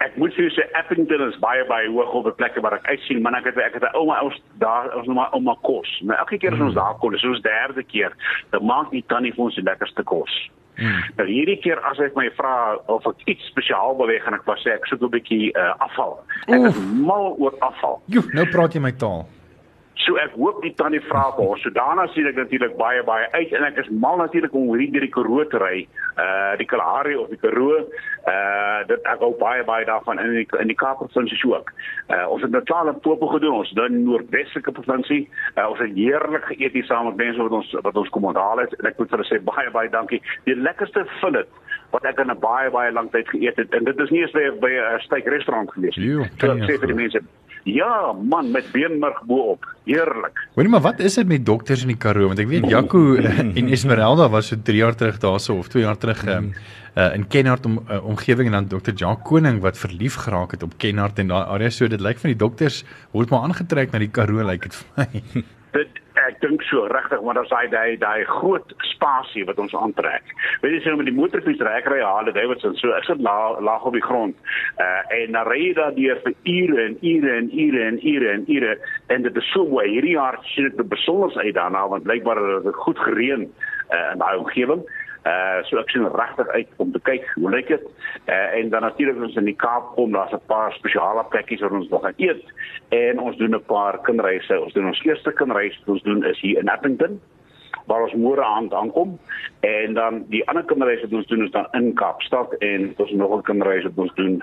Ek 0.04 0.16
moet 0.20 0.34
sê 0.34 0.64
Appington 0.78 1.22
is 1.28 1.38
baie 1.42 1.64
baie 1.68 1.88
hoog 1.88 2.14
op 2.18 2.26
'n 2.26 2.38
plek 2.40 2.56
waar 2.60 2.74
ek 2.74 2.86
uitsien, 2.86 3.22
maar 3.22 3.34
ek 3.38 3.44
het 3.44 3.56
ek 3.56 3.74
het 3.74 3.82
'n 3.82 3.96
ouma 3.96 4.22
ons 4.22 4.42
daar 4.58 4.96
ons 4.96 5.06
nog 5.06 5.16
maar 5.16 5.32
ouma 5.32 5.56
kos. 5.62 6.00
Maar 6.04 6.18
elke 6.18 6.38
keer 6.38 6.52
as 6.52 6.60
ons 6.60 6.74
hmm. 6.74 6.82
daar 6.82 6.98
kom, 6.98 7.10
dis 7.10 7.24
ons 7.24 7.40
derde 7.40 7.82
keer, 7.82 8.12
dan 8.50 8.64
maak 8.64 8.90
die 8.90 9.04
tannie 9.06 9.32
vir 9.34 9.44
ons 9.44 9.54
die 9.54 9.64
lekkerste 9.64 10.02
kos. 10.02 10.50
Hmm. 10.76 11.02
Nou 11.16 11.28
hierdie 11.28 11.58
keer 11.60 11.80
as 11.84 11.98
hy 11.98 12.08
my 12.14 12.30
vra 12.30 12.78
of 12.86 13.06
ek 13.06 13.20
iets 13.24 13.44
spesiaal 13.46 13.96
wil 13.96 14.08
hê, 14.08 14.18
gaan 14.22 14.34
ek 14.34 14.44
vas 14.44 14.62
sê 14.64 14.72
ek 14.72 14.86
soek 14.86 15.02
'n 15.02 15.10
bietjie 15.10 15.52
uh, 15.52 15.74
afval. 15.78 16.18
Ek 16.48 16.60
Oef. 16.60 16.66
is 16.66 16.78
mal 17.06 17.36
oor 17.38 17.54
afval. 17.60 18.02
Jo, 18.06 18.22
nou 18.32 18.46
praat 18.46 18.74
jy 18.74 18.80
my 18.80 18.92
taal. 18.92 19.26
So 20.00 20.16
ek 20.18 20.32
hoop 20.34 20.62
die 20.64 20.72
tannie 20.74 21.02
vra 21.04 21.28
vir 21.36 21.44
ons. 21.44 21.62
So 21.62 21.70
daarna 21.74 22.06
sien 22.10 22.26
ek 22.26 22.38
natuurlik 22.40 22.74
baie 22.78 23.02
baie 23.06 23.28
uit 23.36 23.52
en 23.54 23.66
ek 23.68 23.78
is 23.84 23.90
mal 23.92 24.16
natuurlik 24.18 24.54
om 24.56 24.70
hierdie 24.72 24.90
deur 24.94 25.04
die 25.04 25.12
Karoo 25.12 25.44
te 25.52 25.60
ry. 25.62 25.84
Uh 26.16 26.54
die 26.58 26.66
Kalahari 26.66 27.14
of 27.20 27.28
die 27.30 27.38
Karoo. 27.42 27.84
Uh 28.26 28.80
dit 28.88 29.10
ek 29.12 29.22
hou 29.22 29.32
baie 29.38 29.62
baie 29.68 29.86
daarvan 29.86 30.22
in 30.22 30.34
die 30.40 30.46
in 30.62 30.72
die 30.72 30.78
Kaap 30.78 31.02
provinsie 31.04 31.38
ook. 31.50 31.70
Uh 32.08 32.24
ons 32.34 32.42
het 32.42 32.54
nou 32.54 32.62
klaar 32.66 32.88
op 32.90 33.02
Popo 33.04 33.28
gedoen. 33.34 33.60
Ons 33.60 33.74
dan 33.78 34.00
Noordwestelike 34.02 34.74
provinsie. 34.80 35.28
Uh 35.54 35.68
ons 35.70 35.84
het 35.84 35.94
heerlik 35.94 36.48
geëet 36.50 36.78
hier 36.78 36.88
saam 36.88 37.10
met 37.10 37.20
mense 37.20 37.42
wat 37.42 37.58
ons 37.60 37.76
wat 37.86 38.02
ons 38.04 38.14
kom 38.16 38.30
onthaal 38.32 38.64
het 38.64 38.74
en 38.80 38.90
ek 38.90 38.98
moet 38.98 39.12
vir 39.12 39.20
hulle 39.20 39.30
sê 39.30 39.42
baie 39.52 39.70
baie 39.76 39.92
dankie. 39.92 40.22
Die 40.48 40.56
lekkerste 40.56 41.04
fillet 41.20 41.60
wat 41.92 42.08
ek 42.08 42.18
in 42.24 42.32
'n 42.32 42.40
baie 42.40 42.70
baie 42.70 42.92
lang 42.92 43.10
tyd 43.12 43.28
geëet 43.28 43.56
het 43.56 43.74
en 43.74 43.84
dit 43.84 43.98
is 44.00 44.10
nie 44.10 44.22
eens 44.24 44.32
by 44.32 44.50
by 44.64 44.72
'n 44.72 45.00
steak 45.06 45.26
restaurant 45.26 45.70
gewees 45.70 45.96
nie. 45.96 46.24
So 46.40 46.52
ek 46.52 46.64
sê 46.64 46.80
vir 46.80 46.88
die 46.88 47.00
mense 47.04 47.20
Ja, 47.62 48.12
man, 48.12 48.50
met 48.50 48.72
beenmerg 48.72 49.22
bo-op. 49.22 49.66
Heerlik. 49.84 50.48
Hoorie 50.54 50.70
maar 50.70 50.80
wat 50.80 50.98
is 50.98 51.14
dit 51.14 51.26
met 51.26 51.46
dokters 51.46 51.82
in 51.82 51.90
die 51.90 51.98
Karoo 51.98 52.28
want 52.30 52.38
ek 52.38 52.46
weet 52.50 52.68
Jaco 52.70 53.16
en 53.18 53.68
Esmeralda 53.74 54.28
was 54.30 54.52
so 54.52 54.58
3 54.62 54.78
jaar 54.78 54.94
terug 54.98 55.18
daarso 55.22 55.56
of 55.58 55.70
2 55.72 55.82
jaar 55.82 55.98
terug 55.98 56.22
um, 56.26 56.52
uh, 56.94 57.08
in 57.14 57.26
Kenhardt 57.26 57.66
om 57.66 57.80
uh, 57.88 57.98
omgewing 58.06 58.50
en 58.50 58.58
dan 58.60 58.68
dokter 58.70 58.94
Jacques 58.94 59.26
Koning 59.26 59.58
wat 59.64 59.78
verlief 59.78 60.20
geraak 60.22 60.54
het 60.54 60.62
op 60.62 60.78
Kenhardt 60.78 61.18
en 61.18 61.34
daai 61.34 61.42
area 61.42 61.70
so 61.70 61.88
dit 61.90 62.00
lyk 62.00 62.22
van 62.22 62.30
die 62.30 62.38
dokters 62.38 62.84
word 63.10 63.34
maar 63.34 63.48
aangetrek 63.48 63.90
na 63.90 64.02
die 64.02 64.10
Karoo 64.10 64.46
lyk 64.46 64.68
dit 64.68 64.78
vir 64.78 64.94
my. 65.02 65.44
Dit 65.72 66.02
dink 66.42 66.62
so 66.68 66.86
regtig, 66.90 67.22
maar 67.22 67.38
daar's 67.38 67.52
daai 67.52 67.68
daai 67.72 67.98
daai 67.98 68.24
groot 68.28 68.74
spasie 68.92 69.44
wat 69.48 69.58
ons 69.62 69.74
aantrek. 69.78 70.34
Weet 70.62 70.76
jy 70.76 70.80
so 70.84 70.96
met 70.98 71.08
die 71.08 71.16
motorfiets 71.16 71.62
ry 71.64 71.74
ek 71.78 71.90
ry 71.90 72.00
Harley 72.04 72.34
Davidson, 72.36 72.74
so 72.80 72.94
ek 72.96 73.06
sit 73.08 73.22
laag 73.24 73.60
laag 73.64 73.86
op 73.88 73.96
die 73.98 74.04
grond. 74.04 74.38
Uh 74.82 75.20
en 75.22 75.36
dan 75.36 75.48
ry 75.50 75.60
jy 75.62 75.74
daar 75.78 75.94
deur 75.98 76.22
vir 76.24 76.34
ure 76.54 76.86
en 76.86 76.96
ure 77.00 77.36
en 77.36 77.52
ure 77.66 77.84
en 77.90 78.00
ure 78.14 78.32
en 78.32 78.44
ure 78.56 78.74
en 79.14 79.28
dit 79.28 79.42
is 79.42 79.52
so 79.54 79.66
mooi. 79.68 79.88
Hierdie 79.92 80.16
jaar 80.16 80.40
sien 80.54 80.70
ek 80.70 80.82
besonder 80.90 81.34
uit 81.38 81.54
daarna 81.54 81.86
want 81.88 82.08
blykbaar 82.08 82.42
het 82.42 82.68
dit 82.68 82.82
goed 82.86 82.98
gereën 82.98 83.46
uh, 83.46 84.08
in 84.12 84.22
daai 84.22 84.36
omgewing. 84.42 84.82
Uh 84.82 85.01
so 85.68 85.78
ek 85.78 85.90
sien 85.90 86.06
regtig 86.06 86.48
uit 86.48 86.68
om 86.82 86.92
te 86.92 87.00
kyk 87.06 87.26
hoe 87.34 87.50
lyk 87.50 87.68
dit. 87.68 87.84
Uh 88.26 88.58
en 88.58 88.70
dan 88.70 88.82
natuurlik 88.82 89.22
ons 89.22 89.36
in 89.36 89.44
die 89.44 89.56
Kaap 89.56 89.94
kom, 89.94 90.12
daar's 90.12 90.32
'n 90.32 90.46
paar 90.46 90.72
spesiale 90.72 91.24
plekkies 91.30 91.60
waar 91.60 91.72
ons 91.72 91.88
nog 91.88 92.02
gaan 92.02 92.14
eet 92.16 92.42
en 92.88 93.20
ons 93.20 93.36
doen 93.36 93.54
'n 93.54 93.64
paar 93.66 93.98
kinderreise. 94.02 94.60
Ons 94.60 94.72
doen 94.72 94.86
ons 94.86 95.04
eerste 95.04 95.32
kinderreis 95.32 95.78
wat 95.78 95.94
ons 95.94 96.02
doen 96.02 96.24
is 96.24 96.40
hier 96.40 96.58
in 96.58 96.68
Appington 96.68 97.20
waar 97.86 98.02
ons 98.02 98.14
môre 98.14 98.42
aand 98.42 98.74
aankom 98.74 99.18
en 99.60 99.94
dan 99.94 100.24
die 100.28 100.48
ander 100.48 100.64
kinderreise 100.64 101.08
wat 101.08 101.18
ons 101.18 101.26
doen 101.26 101.44
is 101.44 101.50
dan 101.50 101.66
in 101.72 101.94
Kaapstad 101.94 102.54
en 102.58 102.94
ons 102.96 103.10
nog 103.10 103.36
'n 103.36 103.42
kinderreis 103.42 103.84
wat 103.84 103.98
ons 103.98 104.14
doen 104.14 104.42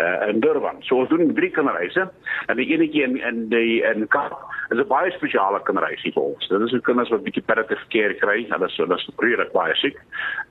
uh, 0.00 0.28
in 0.28 0.40
Durban. 0.40 0.80
So 0.86 1.02
ons 1.02 1.10
doen 1.12 1.34
drie 1.34 1.50
kinderreise 1.54 2.06
en 2.46 2.60
die 2.60 2.68
enetjie 2.74 3.04
in 3.06 3.18
in 3.20 3.42
die 3.52 3.82
in 3.86 4.06
Kaap 4.14 4.38
is 4.70 4.78
'n 4.78 4.88
baie 4.88 5.10
spesiale 5.16 5.60
kinderreisie 5.66 6.12
vir 6.12 6.22
ons. 6.22 6.48
Dit 6.48 6.60
is 6.60 6.74
vir 6.76 6.84
kinders 6.88 7.10
wat 7.10 7.24
bietjie 7.24 7.44
palliative 7.46 7.84
care 7.88 8.14
kry. 8.22 8.46
Hulle 8.50 8.66
is 8.66 8.76
hulle 8.76 8.94
is 8.94 9.08
redelik 9.18 9.52
baie 9.52 9.74
siek. 9.82 9.98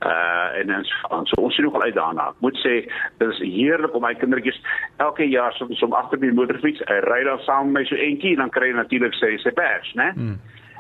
Uh 0.06 0.60
en 0.60 0.76
ons 0.76 1.30
so 1.30 1.42
ons 1.42 1.56
sien 1.56 1.66
nogal 1.66 1.88
uit 1.88 1.96
daarna. 1.96 2.30
Ek 2.30 2.46
moet 2.46 2.58
sê 2.66 2.76
dit 3.18 3.30
is 3.30 3.40
heerlik 3.40 3.96
om 3.96 4.02
my 4.02 4.14
kindertjies 4.14 4.62
elke 4.98 5.30
jaar 5.30 5.54
soms 5.54 5.84
om 5.84 5.94
agter 5.94 6.20
die 6.20 6.32
motorfiets, 6.32 6.82
hy 6.88 7.00
ry 7.08 7.24
dan 7.24 7.40
saam 7.40 7.72
met 7.72 7.82
my 7.82 7.86
so 7.86 7.96
eentjie 7.96 8.34
en 8.36 8.46
dan 8.46 8.50
kry 8.50 8.72
hy 8.72 8.76
natuurlik 8.76 9.14
sy 9.14 9.38
sy 9.38 9.52
badge, 9.52 9.96
né? 9.96 10.14
Hmm 10.16 10.40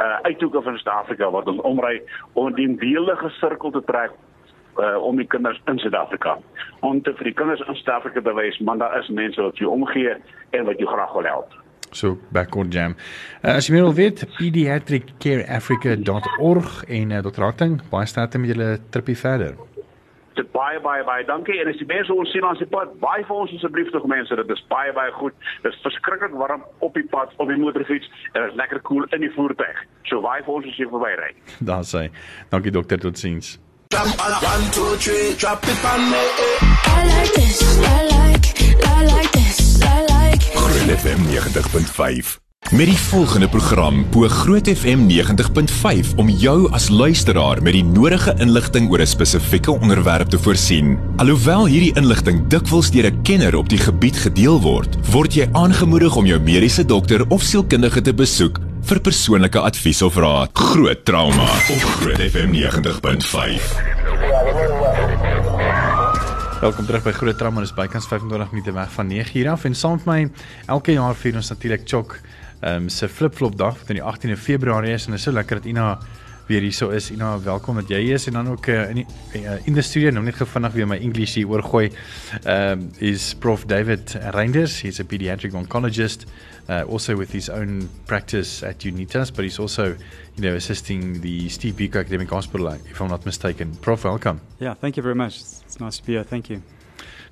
uh, 0.01 0.19
uithoeke 0.23 0.63
van 0.63 0.79
Suid-Afrika 0.79 1.31
wat 1.31 1.47
ons 1.51 1.61
omry 1.61 2.03
om 2.33 2.55
die 2.55 2.77
weelige 2.81 3.29
sirkel 3.41 3.71
te 3.71 3.83
trek 3.87 4.11
uh, 4.79 5.03
om 5.03 5.17
die 5.17 5.27
kinders 5.27 5.61
in 5.71 5.79
Suid-Afrika. 5.79 6.39
Om 6.81 7.03
te 7.03 7.15
vir 7.19 7.25
die 7.31 7.37
kinders 7.37 7.61
in 7.67 7.75
Suid-Afrika 7.75 8.21
te 8.25 8.35
wys 8.37 8.59
man 8.59 8.79
daar 8.83 8.99
is 9.01 9.09
mense 9.09 9.43
wat 9.43 9.59
jou 9.61 9.71
omgee 9.73 10.13
en 10.51 10.65
wat 10.69 10.79
jou 10.83 10.91
graag 10.91 11.13
wil 11.19 11.29
help. 11.33 11.51
So 11.95 12.07
backward 12.35 12.73
jam. 12.75 12.93
Uh, 13.43 13.55
as 13.57 13.67
jy 13.69 13.73
meer 13.77 13.87
wil 13.87 13.97
weet, 13.97 14.19
pediatriccareafrica.org 14.37 16.69
en 16.85 17.11
uh, 17.11 17.17
Dr. 17.25 17.43
Harting, 17.47 17.75
baie 17.93 18.07
sterkte 18.11 18.39
met 18.43 18.51
julle 18.53 18.71
trippie 18.91 19.19
verder 19.19 19.55
dit 20.41 20.53
baie 20.53 20.81
baie 20.85 21.05
baie 21.09 21.27
dankie 21.29 21.59
en 21.63 21.71
as 21.73 21.81
die 21.81 21.89
mense 21.91 22.15
ons 22.15 22.33
sien 22.35 22.45
aan 22.45 22.59
die 22.61 22.69
pad 22.73 22.95
baie 23.03 23.25
vir 23.29 23.37
ons 23.43 23.53
asseblief 23.59 23.91
tog 23.95 24.07
mense 24.13 24.41
dit 24.43 24.55
is 24.57 24.65
baie 24.73 24.95
baie 24.97 25.13
goed 25.19 25.37
dit 25.65 25.71
is 25.73 25.83
verskriklik 25.85 26.35
warm 26.43 26.65
op 26.87 26.95
die 26.95 27.07
pad 27.13 27.35
op 27.37 27.53
die 27.53 27.61
motorfiets 27.61 28.09
en 28.33 28.41
dit 28.43 28.51
is 28.51 28.59
lekker 28.63 28.81
koel 28.81 29.05
cool 29.05 29.19
in 29.19 29.27
die 29.27 29.33
voertuig 29.37 29.85
so 30.11 30.23
baie 30.25 30.43
vir 30.47 30.59
ons 30.59 30.73
as 30.73 30.81
jy 30.81 30.89
verby 30.95 31.13
ry 31.23 31.31
daar 31.73 31.87
sê 31.95 32.09
dankie 32.55 32.75
dokter 32.81 33.01
totsiens 33.03 33.57
One, 33.97 34.71
two, 34.73 34.97
three, 34.97 35.35
drop 35.39 35.63
it 35.63 35.85
on 35.85 36.11
me. 36.11 36.19
I 36.19 37.05
like 37.07 37.33
this, 37.35 37.63
I 37.79 38.03
like, 38.03 38.85
I 38.85 39.05
like 39.05 39.33
this, 39.33 39.83
I 39.83 40.03
like. 40.11 40.43
Groot 40.53 40.99
FM 40.99 41.23
90.5 41.31 42.46
Met 42.71 42.87
die 42.87 42.99
volgende 42.99 43.49
program 43.49 44.07
bo 44.11 44.29
Groot 44.29 44.69
FM 44.69 45.07
90.5 45.07 46.15
om 46.17 46.29
jou 46.29 46.73
as 46.75 46.89
luisteraar 46.89 47.63
met 47.63 47.77
die 47.77 47.85
nodige 47.85 48.35
inligting 48.43 48.91
oor 48.91 49.01
'n 49.01 49.07
spesifieke 49.07 49.71
onderwerp 49.71 50.29
te 50.29 50.39
voorsien. 50.39 50.99
Alhoewel 51.17 51.67
hierdie 51.67 51.95
inligting 51.95 52.47
dikwels 52.47 52.91
deur 52.91 53.07
'n 53.07 53.23
kenner 53.23 53.55
op 53.55 53.69
die 53.69 53.79
gebied 53.79 54.17
gedeel 54.17 54.61
word, 54.61 54.97
word 55.11 55.35
jy 55.35 55.49
aangemoedig 55.53 56.17
om 56.17 56.27
jou 56.27 56.41
mediese 56.41 56.85
dokter 56.85 57.29
of 57.29 57.43
sielkundige 57.43 58.01
te 58.01 58.15
besoek 58.15 58.59
vir 58.83 59.01
persoonlike 59.01 59.59
advies 59.59 60.03
of 60.03 60.17
raad. 60.17 60.51
Groot 60.53 61.05
trauma 61.05 61.43
op 61.45 61.83
Groot 62.01 62.21
FM 62.31 62.51
90.5. 62.51 63.77
Welkom 66.61 66.87
terug 66.87 67.03
by 67.03 67.13
Groot 67.13 67.39
Trauma. 67.39 67.61
Dit 67.61 67.69
is 67.69 67.75
bykans 67.75 68.07
25 68.07 68.51
minute 68.51 68.73
weg 68.73 68.93
van 68.93 69.07
9:00 69.07 69.49
af 69.49 69.65
en 69.65 69.75
saam 69.75 69.93
met 69.93 70.05
my 70.05 70.31
elke 70.67 70.93
jaar 70.93 71.15
vier 71.15 71.35
ons 71.35 71.49
natuurlik 71.49 71.83
Chok 71.85 72.21
ehm 72.61 72.83
um, 72.83 72.89
se 72.89 73.09
flip-flop 73.09 73.57
dag 73.59 73.79
wat 73.79 73.91
in 73.91 74.01
die 74.01 74.05
18de 74.05 74.37
Februarie 74.41 74.93
is 74.93 75.05
en 75.05 75.11
dit 75.11 75.19
is 75.21 75.27
so 75.27 75.33
lekker 75.33 75.57
dat 75.57 75.65
Ina 75.65 75.99
weer 76.47 76.61
hierso 76.61 76.89
is. 76.95 77.11
Ina, 77.11 77.41
welkom 77.43 77.75
dat 77.81 77.89
jy 77.91 78.01
hier 78.01 78.15
is 78.15 78.27
en 78.27 78.33
dan 78.39 78.49
ook 78.49 78.67
uh, 78.67 78.89
in 78.91 79.01
die 79.01 79.07
uh, 79.41 79.57
in 79.67 79.75
die 79.75 79.83
studio 79.83 80.11
nou 80.15 80.23
net 80.25 80.39
gevinnig 80.39 80.73
weer 80.73 80.87
my 80.87 80.99
English 81.03 81.35
hier 81.35 81.49
oorgooi. 81.49 81.91
Ehm 82.45 82.81
um, 82.81 82.91
is 82.99 83.35
Prof 83.35 83.67
David 83.67 84.17
Reinders. 84.35 84.81
He's 84.83 85.01
a 85.01 85.05
pediatric 85.05 85.55
oncologist 85.55 86.27
uh, 86.69 86.85
also 86.89 87.17
with 87.17 87.33
his 87.33 87.49
own 87.49 87.89
practice 88.07 88.63
at 88.63 88.85
Unitas, 88.85 89.31
but 89.31 89.45
he's 89.45 89.59
also, 89.59 89.97
you 90.35 90.43
know, 90.43 90.55
assisting 90.55 91.21
the 91.21 91.49
Steve 91.49 91.75
Biko 91.77 92.01
Academic 92.01 92.31
Hospital, 92.31 92.69
if 92.69 93.01
I'm 93.01 93.09
not 93.09 93.25
mistaken. 93.25 93.77
Prof, 93.81 94.05
welcome. 94.05 94.41
Yeah, 94.59 94.75
thank 94.75 94.97
you 94.97 95.03
very 95.03 95.15
much. 95.15 95.37
It's 95.37 95.81
nice 95.81 95.99
to 95.99 96.07
be 96.07 96.13
here. 96.13 96.25
Thank 96.25 96.51
you. 96.51 96.63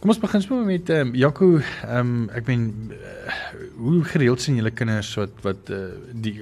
Kom 0.05 0.13
ons 0.13 0.21
begin 0.21 0.43
sommer 0.45 0.67
met 0.69 0.91
ehm 0.93 1.09
um, 1.09 1.15
Jaco, 1.17 1.47
ehm 1.57 1.99
um, 1.99 2.27
ek 2.37 2.45
meen 2.51 2.65
uh, 2.93 3.37
hoe 3.79 4.03
gereeld 4.05 4.43
sien 4.45 4.59
julle 4.61 4.75
kinders 4.77 5.15
wat 5.17 5.39
wat 5.47 5.71
uh, 5.73 5.79
die 6.13 6.35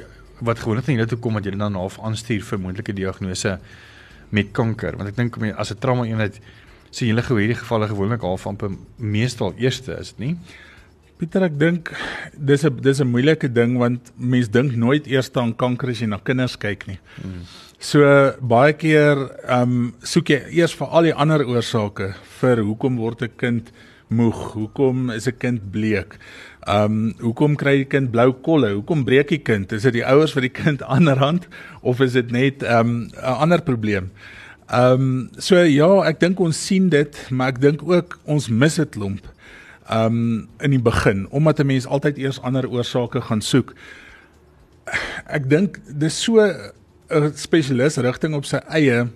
wat 0.42 0.58
gewoonlik 0.58 0.88
na 0.88 0.96
julle 0.96 1.06
toe 1.06 1.18
kom 1.22 1.38
wat 1.38 1.46
julle 1.46 1.60
dan 1.60 1.78
half 1.78 2.00
aanstuur 2.02 2.42
vir 2.42 2.58
moontlike 2.58 2.96
diagnose 2.98 3.52
met 4.34 4.50
kanker? 4.50 4.98
Want 4.98 5.12
ek 5.12 5.20
dink 5.20 5.38
as 5.54 5.70
'n 5.70 5.78
trauma 5.78 6.08
eenheid 6.10 6.40
So 6.92 7.06
julle 7.06 7.22
gou 7.24 7.38
hierdie 7.38 7.56
gevalle 7.56 7.86
gewoonlik 7.88 8.26
half 8.26 8.44
amper 8.50 8.74
meestal 8.98 9.54
eerste 9.56 9.94
is 9.96 10.10
dit 10.12 10.26
nie? 10.26 10.34
Pieter, 11.16 11.46
ek 11.46 11.54
dink 11.56 11.92
dis 12.34 12.66
'n 12.66 12.82
dis 12.82 13.00
'n 13.00 13.08
moeilike 13.08 13.48
ding 13.48 13.78
want 13.78 14.10
mens 14.16 14.50
dink 14.50 14.74
nooit 14.74 15.06
eers 15.06 15.30
aan 15.34 15.54
kanker 15.54 15.88
as 15.88 16.00
jy 16.00 16.08
na 16.10 16.18
kinders 16.18 16.58
kyk 16.58 16.86
nie. 16.86 16.98
Hmm. 17.22 17.46
So 17.82 17.98
baie 18.38 18.76
keer 18.78 19.18
ehm 19.42 19.72
um, 19.74 19.86
soek 20.06 20.28
jy 20.30 20.36
eers 20.54 20.74
vir 20.78 20.92
al 20.94 21.08
die 21.08 21.14
ander 21.18 21.42
oorsake 21.42 22.12
vir 22.38 22.60
hoekom 22.62 22.94
word 23.02 23.24
'n 23.26 23.32
kind 23.36 23.72
moeg? 24.06 24.38
Hoekom 24.54 25.10
is 25.10 25.26
'n 25.26 25.34
kind 25.34 25.60
bleek? 25.72 26.14
Ehm 26.62 26.84
um, 26.84 27.14
hoekom 27.18 27.56
kry 27.56 27.82
die 27.82 27.90
kind 27.90 28.12
blou 28.12 28.32
kolle? 28.32 28.70
Hoekom 28.78 29.02
breek 29.04 29.34
die 29.34 29.42
kind? 29.42 29.72
Is 29.72 29.82
dit 29.82 29.94
die 29.94 30.06
ouers 30.06 30.34
wat 30.34 30.46
die 30.46 30.54
kind 30.62 30.82
aanrand 30.94 31.48
of 31.82 31.98
is 32.00 32.12
dit 32.12 32.30
net 32.30 32.62
ehm 32.62 32.86
um, 32.86 33.10
'n 33.18 33.38
ander 33.42 33.60
probleem? 33.60 34.12
Ehm 34.70 35.02
um, 35.02 35.30
so 35.38 35.58
ja, 35.58 36.06
ek 36.06 36.20
dink 36.20 36.38
ons 36.38 36.66
sien 36.66 36.88
dit, 36.88 37.18
maar 37.30 37.48
ek 37.48 37.60
dink 37.60 37.82
ook 37.82 38.20
ons 38.26 38.48
mis 38.48 38.76
dit 38.76 38.94
lomp 38.94 39.26
um 39.90 40.46
in 40.62 40.70
die 40.70 40.78
begin 40.78 41.26
omdat 41.30 41.58
'n 41.58 41.66
mens 41.66 41.86
altyd 41.86 42.18
eers 42.18 42.40
ander 42.42 42.70
oorsake 42.70 43.20
gaan 43.20 43.42
soek. 43.42 43.74
Ek 45.26 45.50
dink 45.50 45.80
dis 45.98 46.22
so 46.22 46.38
'n 47.12 47.32
spesialis 47.36 47.96
rigting 47.96 48.34
op 48.34 48.44
sy 48.44 48.60
eie 48.68 49.08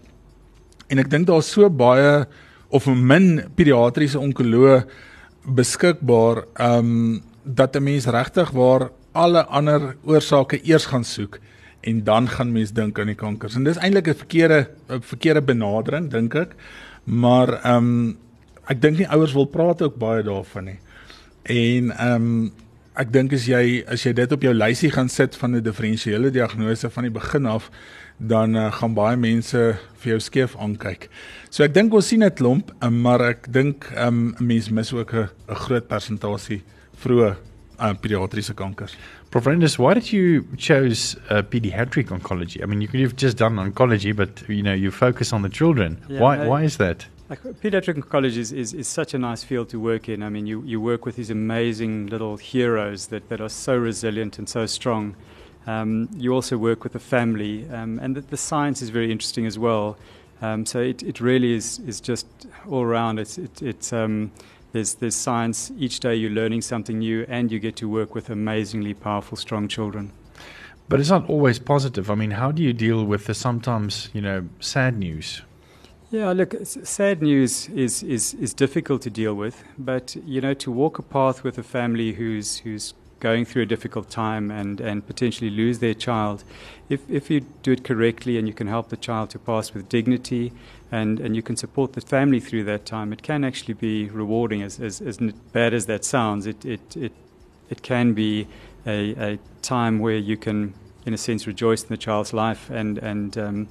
en 0.88 0.98
ek 0.98 1.10
dink 1.10 1.26
daar's 1.26 1.50
so 1.50 1.70
baie 1.70 2.26
of 2.68 2.86
min 2.86 3.42
pediatriese 3.54 4.18
onkoloog 4.18 4.84
beskikbaar 5.46 6.44
um 6.60 7.22
dat 7.44 7.76
'n 7.76 7.82
mens 7.82 8.06
regtig 8.06 8.50
waar 8.50 8.90
alle 9.12 9.44
ander 9.44 9.96
oorsake 10.04 10.60
eers 10.62 10.86
gaan 10.86 11.04
soek 11.04 11.38
en 11.80 12.04
dan 12.04 12.28
gaan 12.28 12.52
mens 12.52 12.72
dink 12.72 12.98
aan 12.98 13.06
die 13.06 13.14
kankers. 13.14 13.54
En 13.54 13.64
dis 13.64 13.78
eintlik 13.78 14.08
'n 14.08 14.14
verkeerde 14.14 14.68
'n 14.88 15.00
verkeerde 15.00 15.42
benadering 15.42 16.10
dink 16.10 16.34
ek. 16.34 16.54
Maar 17.04 17.76
um 17.76 18.18
ek 18.66 18.80
dink 18.80 18.98
nie 18.98 19.08
ouers 19.08 19.32
wil 19.32 19.46
praat 19.46 19.82
ook 19.82 19.96
baie 19.96 20.22
daarvan 20.22 20.64
nie. 20.64 20.78
En 21.42 21.90
ehm 21.90 22.14
um, 22.14 22.52
ek 22.96 23.12
dink 23.12 23.32
as 23.32 23.46
jy 23.48 23.84
as 23.86 24.02
jy 24.06 24.12
dit 24.12 24.32
op 24.32 24.42
jou 24.42 24.54
lysie 24.54 24.90
gaan 24.90 25.08
sit 25.08 25.36
van 25.36 25.54
'n 25.56 25.62
diferensiële 25.62 26.30
diagnose 26.30 26.90
van 26.90 27.04
die 27.04 27.10
begin 27.12 27.46
af, 27.46 27.70
dan 28.18 28.56
uh, 28.56 28.72
gaan 28.72 28.94
baie 28.94 29.16
mense 29.16 29.76
vir 30.00 30.10
jou 30.10 30.20
skeef 30.20 30.56
aankyk. 30.56 31.08
So 31.50 31.64
ek 31.64 31.74
dink 31.74 31.92
ons 31.94 32.08
sien 32.08 32.24
'n 32.24 32.30
klomp, 32.30 32.72
uh, 32.82 32.88
maar 32.88 33.20
ek 33.20 33.52
dink 33.52 33.90
ehm 33.94 34.08
um, 34.08 34.34
mense 34.40 34.72
mis 34.72 34.92
ook 34.92 35.12
'n 35.14 35.28
groot 35.48 35.88
persentasie 35.88 36.62
vroeë 36.96 37.36
uh, 37.80 37.92
pediatriese 38.00 38.54
kankers. 38.54 38.96
Professor, 39.30 39.82
why 39.84 39.94
did 39.94 40.12
you 40.12 40.46
choose 40.56 41.16
uh, 41.30 41.42
pediatric 41.42 42.10
oncology? 42.10 42.62
I 42.62 42.66
mean, 42.66 42.80
you 42.80 42.88
could 42.88 43.02
have 43.02 43.16
just 43.16 43.36
done 43.36 43.58
oncology, 43.58 44.14
but 44.14 44.42
you 44.48 44.62
know, 44.62 44.72
you 44.72 44.90
focus 44.90 45.32
on 45.32 45.42
the 45.42 45.50
children. 45.50 45.98
Yeah, 46.08 46.20
why? 46.20 46.36
I- 46.36 46.46
why 46.46 46.64
is 46.64 46.76
that? 46.78 47.06
Like, 47.28 47.42
pediatric 47.42 47.96
oncology 47.96 48.36
is, 48.36 48.52
is, 48.52 48.72
is 48.72 48.86
such 48.86 49.12
a 49.12 49.18
nice 49.18 49.42
field 49.42 49.68
to 49.70 49.80
work 49.80 50.08
in. 50.08 50.22
I 50.22 50.28
mean, 50.28 50.46
you, 50.46 50.62
you 50.62 50.80
work 50.80 51.04
with 51.04 51.16
these 51.16 51.30
amazing 51.30 52.06
little 52.06 52.36
heroes 52.36 53.08
that, 53.08 53.28
that 53.30 53.40
are 53.40 53.48
so 53.48 53.76
resilient 53.76 54.38
and 54.38 54.48
so 54.48 54.66
strong. 54.66 55.16
Um, 55.66 56.08
you 56.16 56.32
also 56.32 56.56
work 56.56 56.84
with 56.84 56.92
the 56.92 57.00
family, 57.00 57.68
um, 57.70 57.98
and 57.98 58.14
the, 58.14 58.20
the 58.20 58.36
science 58.36 58.80
is 58.80 58.90
very 58.90 59.10
interesting 59.10 59.44
as 59.44 59.58
well. 59.58 59.98
Um, 60.40 60.64
so 60.64 60.80
it, 60.80 61.02
it 61.02 61.20
really 61.20 61.54
is, 61.54 61.80
is 61.80 62.00
just 62.00 62.26
all 62.68 62.82
around. 62.82 63.18
It's, 63.18 63.38
it, 63.38 63.60
it's, 63.60 63.92
um, 63.92 64.30
there's, 64.70 64.94
there's 64.94 65.16
science. 65.16 65.72
Each 65.76 65.98
day 65.98 66.14
you're 66.14 66.30
learning 66.30 66.62
something 66.62 67.00
new, 67.00 67.26
and 67.28 67.50
you 67.50 67.58
get 67.58 67.74
to 67.76 67.88
work 67.88 68.14
with 68.14 68.30
amazingly 68.30 68.94
powerful, 68.94 69.36
strong 69.36 69.66
children. 69.66 70.12
But 70.88 71.00
it's 71.00 71.10
not 71.10 71.28
always 71.28 71.58
positive. 71.58 72.08
I 72.08 72.14
mean, 72.14 72.30
how 72.30 72.52
do 72.52 72.62
you 72.62 72.72
deal 72.72 73.04
with 73.04 73.26
the 73.26 73.34
sometimes, 73.34 74.10
you 74.12 74.20
know, 74.20 74.48
sad 74.60 74.96
news? 74.96 75.42
Yeah, 76.16 76.32
look, 76.32 76.54
sad 76.64 77.20
news 77.20 77.68
is, 77.68 78.02
is, 78.02 78.32
is 78.32 78.54
difficult 78.54 79.02
to 79.02 79.10
deal 79.10 79.34
with, 79.34 79.62
but 79.76 80.16
you 80.24 80.40
know, 80.40 80.54
to 80.54 80.72
walk 80.72 80.98
a 80.98 81.02
path 81.02 81.44
with 81.44 81.58
a 81.58 81.62
family 81.62 82.14
who's 82.14 82.60
who's 82.60 82.94
going 83.20 83.44
through 83.44 83.64
a 83.64 83.66
difficult 83.66 84.08
time 84.08 84.50
and, 84.50 84.80
and 84.80 85.06
potentially 85.06 85.50
lose 85.50 85.80
their 85.80 85.92
child, 85.92 86.42
if 86.88 87.02
if 87.10 87.28
you 87.28 87.40
do 87.62 87.72
it 87.72 87.84
correctly 87.84 88.38
and 88.38 88.48
you 88.48 88.54
can 88.54 88.66
help 88.66 88.88
the 88.88 88.96
child 88.96 89.28
to 89.28 89.38
pass 89.38 89.74
with 89.74 89.90
dignity 89.90 90.52
and, 90.90 91.20
and 91.20 91.36
you 91.36 91.42
can 91.42 91.54
support 91.54 91.92
the 91.92 92.00
family 92.00 92.40
through 92.40 92.64
that 92.64 92.86
time, 92.86 93.12
it 93.12 93.22
can 93.22 93.44
actually 93.44 93.74
be 93.74 94.08
rewarding. 94.08 94.62
As 94.62 94.80
as, 94.80 95.02
as 95.02 95.18
bad 95.52 95.74
as 95.74 95.84
that 95.84 96.02
sounds, 96.02 96.46
it 96.46 96.64
it, 96.64 96.96
it 96.96 97.12
it 97.68 97.82
can 97.82 98.14
be 98.14 98.46
a, 98.86 99.32
a 99.32 99.38
time 99.60 99.98
where 99.98 100.16
you 100.16 100.38
can, 100.38 100.72
in 101.04 101.12
a 101.12 101.18
sense, 101.18 101.46
rejoice 101.46 101.82
in 101.82 101.90
the 101.90 101.98
child's 101.98 102.32
life 102.32 102.70
and 102.70 102.96
and 102.96 103.36
um, 103.36 103.68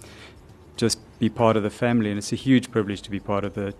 just 0.75 0.99
be 1.19 1.29
part 1.29 1.57
of 1.57 1.63
the 1.63 1.69
family. 1.69 2.09
And 2.09 2.17
it's 2.17 2.33
a 2.33 2.38
huge 2.38 2.71
privilege 2.71 3.01
to 3.03 3.11
be 3.11 3.19
part 3.19 3.43
of 3.43 3.53
the 3.53 3.73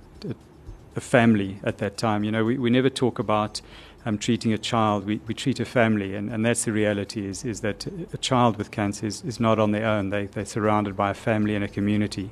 the 0.96 1.02
family 1.02 1.60
at 1.64 1.78
that 1.78 1.98
time. 1.98 2.24
You 2.24 2.32
know, 2.32 2.44
we, 2.44 2.58
we 2.58 2.70
never 2.70 2.90
talk 2.90 3.20
about 3.20 3.62
um, 4.06 4.18
treating 4.18 4.54
a 4.54 4.58
child. 4.58 5.06
We, 5.06 5.20
we 5.28 5.34
treat 5.34 5.60
a 5.60 5.66
family, 5.66 6.16
and, 6.16 6.32
and 6.32 6.46
that's 6.46 6.66
the 6.66 6.72
reality. 6.72 7.28
Is 7.28 7.46
is 7.46 7.62
that 7.62 7.86
a 8.14 8.18
child 8.18 8.58
with 8.58 8.72
cancer 8.72 9.06
is, 9.06 9.24
is 9.24 9.40
not 9.40 9.60
on 9.60 9.72
their 9.72 9.86
own. 9.86 10.10
They 10.10 10.26
they're 10.26 10.46
surrounded 10.46 10.96
by 10.96 11.12
a 11.12 11.14
family 11.14 11.54
and 11.56 11.64
a 11.64 11.68
community, 11.68 12.32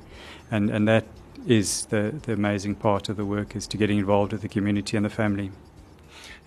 and 0.50 0.70
and 0.70 0.88
that 0.88 1.04
is 1.46 1.86
the 1.86 2.14
the 2.22 2.32
amazing 2.32 2.74
part 2.74 3.08
of 3.08 3.16
the 3.16 3.24
work 3.24 3.54
is 3.54 3.66
to 3.68 3.76
getting 3.76 3.98
involved 3.98 4.32
with 4.32 4.42
the 4.42 4.48
community 4.48 4.96
and 4.96 5.04
the 5.04 5.10
family. 5.10 5.50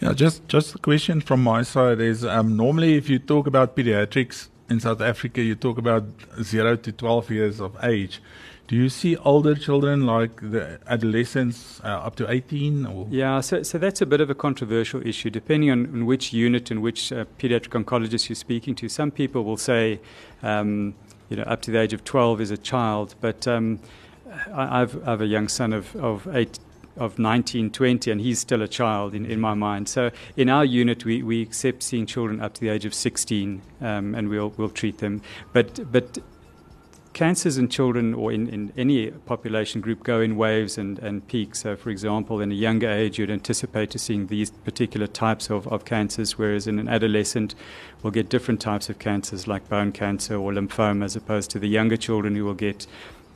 Yeah, 0.02 0.14
just 0.14 0.48
just 0.48 0.76
a 0.76 0.80
question 0.80 1.22
from 1.22 1.44
my 1.44 1.64
side 1.64 2.02
is 2.02 2.26
um, 2.26 2.58
normally 2.58 2.96
if 2.96 3.10
you 3.10 3.20
talk 3.20 3.48
about 3.48 3.76
pediatrics 3.76 4.50
in 4.70 4.80
South 4.80 5.02
Africa, 5.02 5.42
you 5.42 5.56
talk 5.56 5.78
about 5.78 6.04
zero 6.42 6.76
to 6.76 6.92
twelve 6.92 7.30
years 7.30 7.60
of 7.60 7.78
age. 7.84 8.22
Do 8.68 8.76
you 8.76 8.90
see 8.90 9.16
older 9.16 9.56
children 9.56 10.06
like 10.06 10.42
the 10.42 10.80
adolescents 10.88 11.80
uh, 11.84 11.88
up 11.88 12.16
to 12.18 12.30
eighteen? 12.30 12.86
Or 12.86 13.08
Yeah, 13.10 13.40
so, 13.40 13.64
so 13.64 13.78
that's 13.78 14.02
a 14.02 14.06
bit 14.06 14.20
of 14.20 14.30
a 14.30 14.36
controversial 14.36 15.06
issue, 15.08 15.30
depending 15.30 15.72
on, 15.72 15.86
on 15.86 16.06
which 16.06 16.34
unit 16.34 16.70
and 16.70 16.82
which 16.82 17.14
uh, 17.14 17.26
pediatric 17.40 17.82
oncologist 17.82 18.28
you're 18.28 18.36
speaking 18.36 18.76
to. 18.76 18.90
Some 18.90 19.10
people 19.12 19.46
will 19.46 19.58
say, 19.58 20.02
um, 20.44 20.96
you 21.30 21.38
know, 21.38 21.44
up 21.44 21.62
to 21.62 21.72
the 21.72 21.80
age 21.80 21.94
of 21.94 22.04
12 22.04 22.42
is 22.42 22.52
a 22.52 22.58
child, 22.58 23.16
but 23.22 23.48
um, 23.48 23.80
I 24.54 24.80
have 24.80 25.22
a 25.22 25.26
young 25.26 25.48
son 25.48 25.72
of, 25.74 25.96
of 25.96 26.28
eight. 26.36 26.60
Of 26.98 27.20
19, 27.20 27.72
20, 27.72 28.12
and 28.12 28.22
he's 28.22 28.40
still 28.40 28.62
a 28.62 28.68
child 28.68 29.14
in, 29.14 29.26
in 29.26 29.40
my 29.40 29.54
mind. 29.54 29.88
So, 29.88 30.12
in 30.36 30.50
our 30.50 30.66
unit, 30.66 31.06
we, 31.06 31.22
we 31.24 31.42
accept 31.42 31.84
seeing 31.84 32.06
children 32.06 32.42
up 32.42 32.54
to 32.56 32.62
the 32.62 32.70
age 32.70 32.86
of 32.86 32.94
16, 32.94 33.62
um, 33.82 34.16
and 34.16 34.30
we'll, 34.30 34.50
we'll 34.58 34.70
treat 34.70 34.98
them. 34.98 35.22
But, 35.54 35.92
but 35.92 36.20
cancers 37.18 37.58
in 37.58 37.68
children 37.68 38.14
or 38.14 38.32
in, 38.32 38.48
in 38.48 38.72
any 38.78 39.10
population 39.10 39.82
group 39.82 40.04
go 40.04 40.22
in 40.22 40.38
waves 40.38 40.78
and, 40.78 41.00
and 41.00 41.28
peaks. 41.28 41.62
So, 41.62 41.76
for 41.76 41.90
example, 41.90 42.42
in 42.42 42.52
a 42.52 42.56
younger 42.56 42.88
age, 42.88 43.18
you'd 43.18 43.32
anticipate 43.32 43.90
to 43.92 43.98
seeing 43.98 44.28
these 44.28 44.52
particular 44.52 45.08
types 45.08 45.50
of, 45.50 45.68
of 45.68 45.84
cancers, 45.84 46.38
whereas 46.38 46.68
in 46.68 46.78
an 46.78 46.88
adolescent, 46.88 47.56
we'll 48.04 48.12
get 48.12 48.30
different 48.30 48.62
types 48.62 48.88
of 48.88 49.00
cancers 49.00 49.48
like 49.48 49.68
bone 49.68 49.92
cancer 49.92 50.36
or 50.36 50.52
lymphoma, 50.52 51.06
as 51.06 51.16
opposed 51.16 51.50
to 51.50 51.58
the 51.58 51.68
younger 51.68 51.98
children 51.98 52.36
who 52.36 52.46
will 52.46 52.54
get 52.54 52.86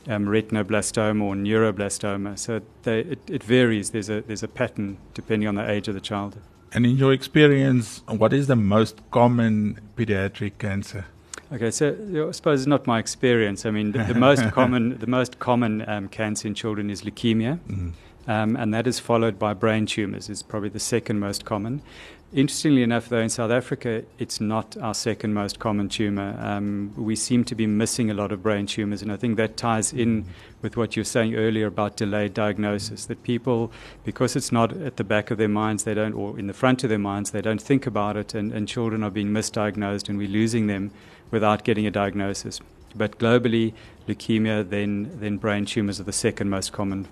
um, 0.08 0.26
retinoblastoma 0.26 1.22
or 1.22 1.34
neuroblastoma. 1.34 2.38
So 2.38 2.60
they, 2.82 3.00
it, 3.00 3.18
it 3.30 3.42
varies. 3.42 3.90
There's 3.90 4.08
a, 4.10 4.20
there's 4.22 4.42
a 4.42 4.48
pattern 4.48 4.98
depending 5.14 5.48
on 5.48 5.54
the 5.54 5.68
age 5.70 5.88
of 5.88 5.94
the 5.94 6.00
child. 6.00 6.36
and 6.74 6.86
in 6.86 6.96
your 6.96 7.12
experience, 7.12 8.02
what 8.08 8.32
is 8.32 8.46
the 8.46 8.56
most 8.56 9.00
common 9.10 9.78
pediatric 9.96 10.52
cancer? 10.58 11.04
Okay, 11.52 11.70
so 11.70 11.86
I 12.28 12.32
suppose 12.32 12.60
it's 12.60 12.66
not 12.66 12.86
my 12.86 12.98
experience. 12.98 13.66
I 13.66 13.70
mean, 13.70 13.92
the, 13.92 14.04
the 14.04 14.14
most 14.14 14.42
common, 14.58 14.98
the 14.98 15.06
most 15.06 15.38
common 15.38 15.86
um, 15.86 16.08
cancer 16.08 16.48
in 16.48 16.54
children 16.54 16.88
is 16.90 17.02
leukemia, 17.02 17.58
Mhm. 17.68 17.92
Um, 18.26 18.56
and 18.56 18.72
that 18.74 18.86
is 18.86 18.98
followed 18.98 19.38
by 19.38 19.54
brain 19.54 19.86
tumors. 19.86 20.28
Is 20.28 20.42
probably 20.42 20.68
the 20.68 20.80
second 20.80 21.20
most 21.20 21.44
common. 21.44 21.82
Interestingly 22.34 22.82
enough, 22.82 23.10
though, 23.10 23.20
in 23.20 23.28
South 23.28 23.50
Africa, 23.50 24.04
it's 24.18 24.40
not 24.40 24.74
our 24.78 24.94
second 24.94 25.34
most 25.34 25.58
common 25.58 25.90
tumor. 25.90 26.34
Um, 26.40 26.94
we 26.96 27.14
seem 27.14 27.44
to 27.44 27.54
be 27.54 27.66
missing 27.66 28.10
a 28.10 28.14
lot 28.14 28.32
of 28.32 28.42
brain 28.42 28.64
tumors, 28.64 29.02
and 29.02 29.12
I 29.12 29.16
think 29.16 29.36
that 29.36 29.58
ties 29.58 29.92
in 29.92 30.24
with 30.62 30.74
what 30.74 30.96
you 30.96 31.00
were 31.00 31.04
saying 31.04 31.34
earlier 31.34 31.66
about 31.66 31.98
delayed 31.98 32.32
diagnosis. 32.32 33.04
That 33.04 33.22
people, 33.22 33.70
because 34.02 34.34
it's 34.34 34.50
not 34.50 34.74
at 34.74 34.96
the 34.96 35.04
back 35.04 35.30
of 35.30 35.36
their 35.36 35.46
minds, 35.46 35.84
they 35.84 35.92
don't, 35.92 36.14
or 36.14 36.38
in 36.38 36.46
the 36.46 36.54
front 36.54 36.82
of 36.84 36.88
their 36.88 36.98
minds, 36.98 37.32
they 37.32 37.42
don't 37.42 37.60
think 37.60 37.86
about 37.86 38.16
it, 38.16 38.32
and, 38.32 38.50
and 38.50 38.66
children 38.66 39.02
are 39.02 39.10
being 39.10 39.28
misdiagnosed, 39.28 40.08
and 40.08 40.16
we're 40.16 40.26
losing 40.26 40.68
them 40.68 40.90
without 41.30 41.64
getting 41.64 41.86
a 41.86 41.90
diagnosis. 41.90 42.60
But 42.94 43.18
globally, 43.18 43.74
leukemia, 44.08 44.66
then 44.66 45.18
then 45.20 45.36
brain 45.36 45.66
tumors 45.66 46.00
are 46.00 46.04
the 46.04 46.12
second 46.12 46.48
most 46.48 46.72
common. 46.72 47.08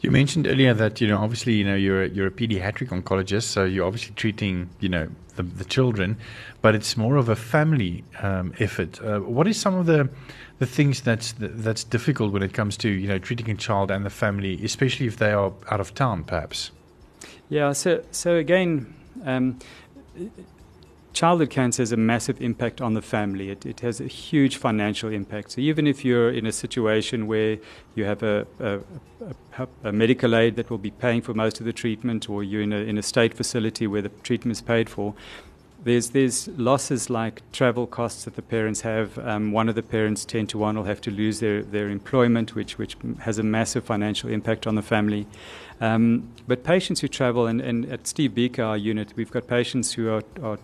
You 0.00 0.12
mentioned 0.12 0.46
earlier 0.46 0.74
that 0.74 1.00
you 1.00 1.08
know 1.08 1.18
obviously 1.18 1.54
you 1.54 1.64
know 1.64 1.74
you're 1.74 2.04
a, 2.04 2.08
you're 2.08 2.28
a 2.28 2.30
pediatric 2.30 2.88
oncologist, 2.88 3.44
so 3.44 3.64
you're 3.64 3.86
obviously 3.86 4.14
treating 4.14 4.70
you 4.80 4.88
know 4.88 5.08
the, 5.36 5.42
the 5.42 5.64
children, 5.64 6.16
but 6.62 6.74
it's 6.74 6.96
more 6.96 7.16
of 7.16 7.28
a 7.28 7.36
family 7.36 8.04
um, 8.20 8.52
effort. 8.58 9.00
Uh, 9.02 9.20
what 9.20 9.48
is 9.48 9.58
some 9.60 9.74
of 9.74 9.86
the 9.86 10.08
the 10.58 10.66
things 10.66 11.00
that's 11.00 11.34
that's 11.38 11.84
difficult 11.84 12.32
when 12.32 12.42
it 12.42 12.52
comes 12.52 12.76
to 12.76 12.88
you 12.88 13.08
know 13.08 13.18
treating 13.18 13.50
a 13.50 13.54
child 13.54 13.90
and 13.90 14.04
the 14.04 14.10
family, 14.10 14.62
especially 14.64 15.06
if 15.06 15.16
they 15.16 15.32
are 15.32 15.52
out 15.70 15.80
of 15.80 15.94
town, 15.94 16.24
perhaps? 16.24 16.70
Yeah, 17.48 17.72
so 17.72 18.04
so 18.12 18.36
again, 18.36 18.94
um, 19.24 19.58
childhood 21.12 21.50
cancer 21.50 21.82
has 21.82 21.92
a 21.92 21.96
massive 21.96 22.40
impact 22.40 22.80
on 22.80 22.94
the 22.94 23.02
family. 23.02 23.50
It, 23.50 23.66
it 23.66 23.80
has 23.80 24.00
a 24.00 24.06
huge 24.06 24.56
financial 24.56 25.10
impact. 25.12 25.52
So 25.52 25.60
even 25.60 25.86
if 25.86 26.04
you're 26.04 26.30
in 26.30 26.46
a 26.46 26.52
situation 26.52 27.26
where 27.26 27.58
you 27.94 28.04
have 28.04 28.22
a, 28.22 28.46
a, 28.60 28.78
a, 29.58 29.68
a 29.84 29.92
medical 29.92 30.34
aid 30.34 30.56
that 30.56 30.70
will 30.70 30.78
be 30.78 30.90
paying 30.90 31.22
for 31.22 31.34
most 31.34 31.60
of 31.60 31.66
the 31.66 31.72
treatment, 31.72 32.28
or 32.30 32.44
you're 32.44 32.62
in 32.62 32.72
a, 32.72 32.78
in 32.78 32.98
a 32.98 33.02
state 33.02 33.34
facility 33.34 33.86
where 33.86 34.02
the 34.02 34.10
treatment 34.22 34.52
is 34.56 34.62
paid 34.62 34.88
for, 34.88 35.14
there's 35.84 36.10
there's 36.10 36.48
losses 36.48 37.08
like 37.08 37.40
travel 37.52 37.86
costs 37.86 38.24
that 38.24 38.34
the 38.34 38.42
parents 38.42 38.80
have. 38.80 39.16
Um, 39.18 39.52
one 39.52 39.68
of 39.68 39.76
the 39.76 39.82
parents, 39.82 40.24
ten 40.24 40.46
to 40.48 40.58
one, 40.58 40.76
will 40.76 40.84
have 40.84 41.00
to 41.02 41.10
lose 41.10 41.38
their, 41.38 41.62
their 41.62 41.88
employment, 41.88 42.54
which 42.56 42.78
which 42.78 42.96
has 43.20 43.38
a 43.38 43.44
massive 43.44 43.84
financial 43.84 44.28
impact 44.28 44.66
on 44.66 44.74
the 44.74 44.82
family. 44.82 45.26
Um, 45.80 46.30
but 46.48 46.64
patients 46.64 47.00
who 47.00 47.08
travel, 47.08 47.46
and, 47.46 47.60
and 47.60 47.86
at 47.92 48.08
Steve 48.08 48.34
Beaker, 48.34 48.64
our 48.64 48.76
unit, 48.76 49.12
we've 49.14 49.30
got 49.30 49.46
patients 49.46 49.92
who 49.92 50.10
are, 50.10 50.24
are 50.42 50.58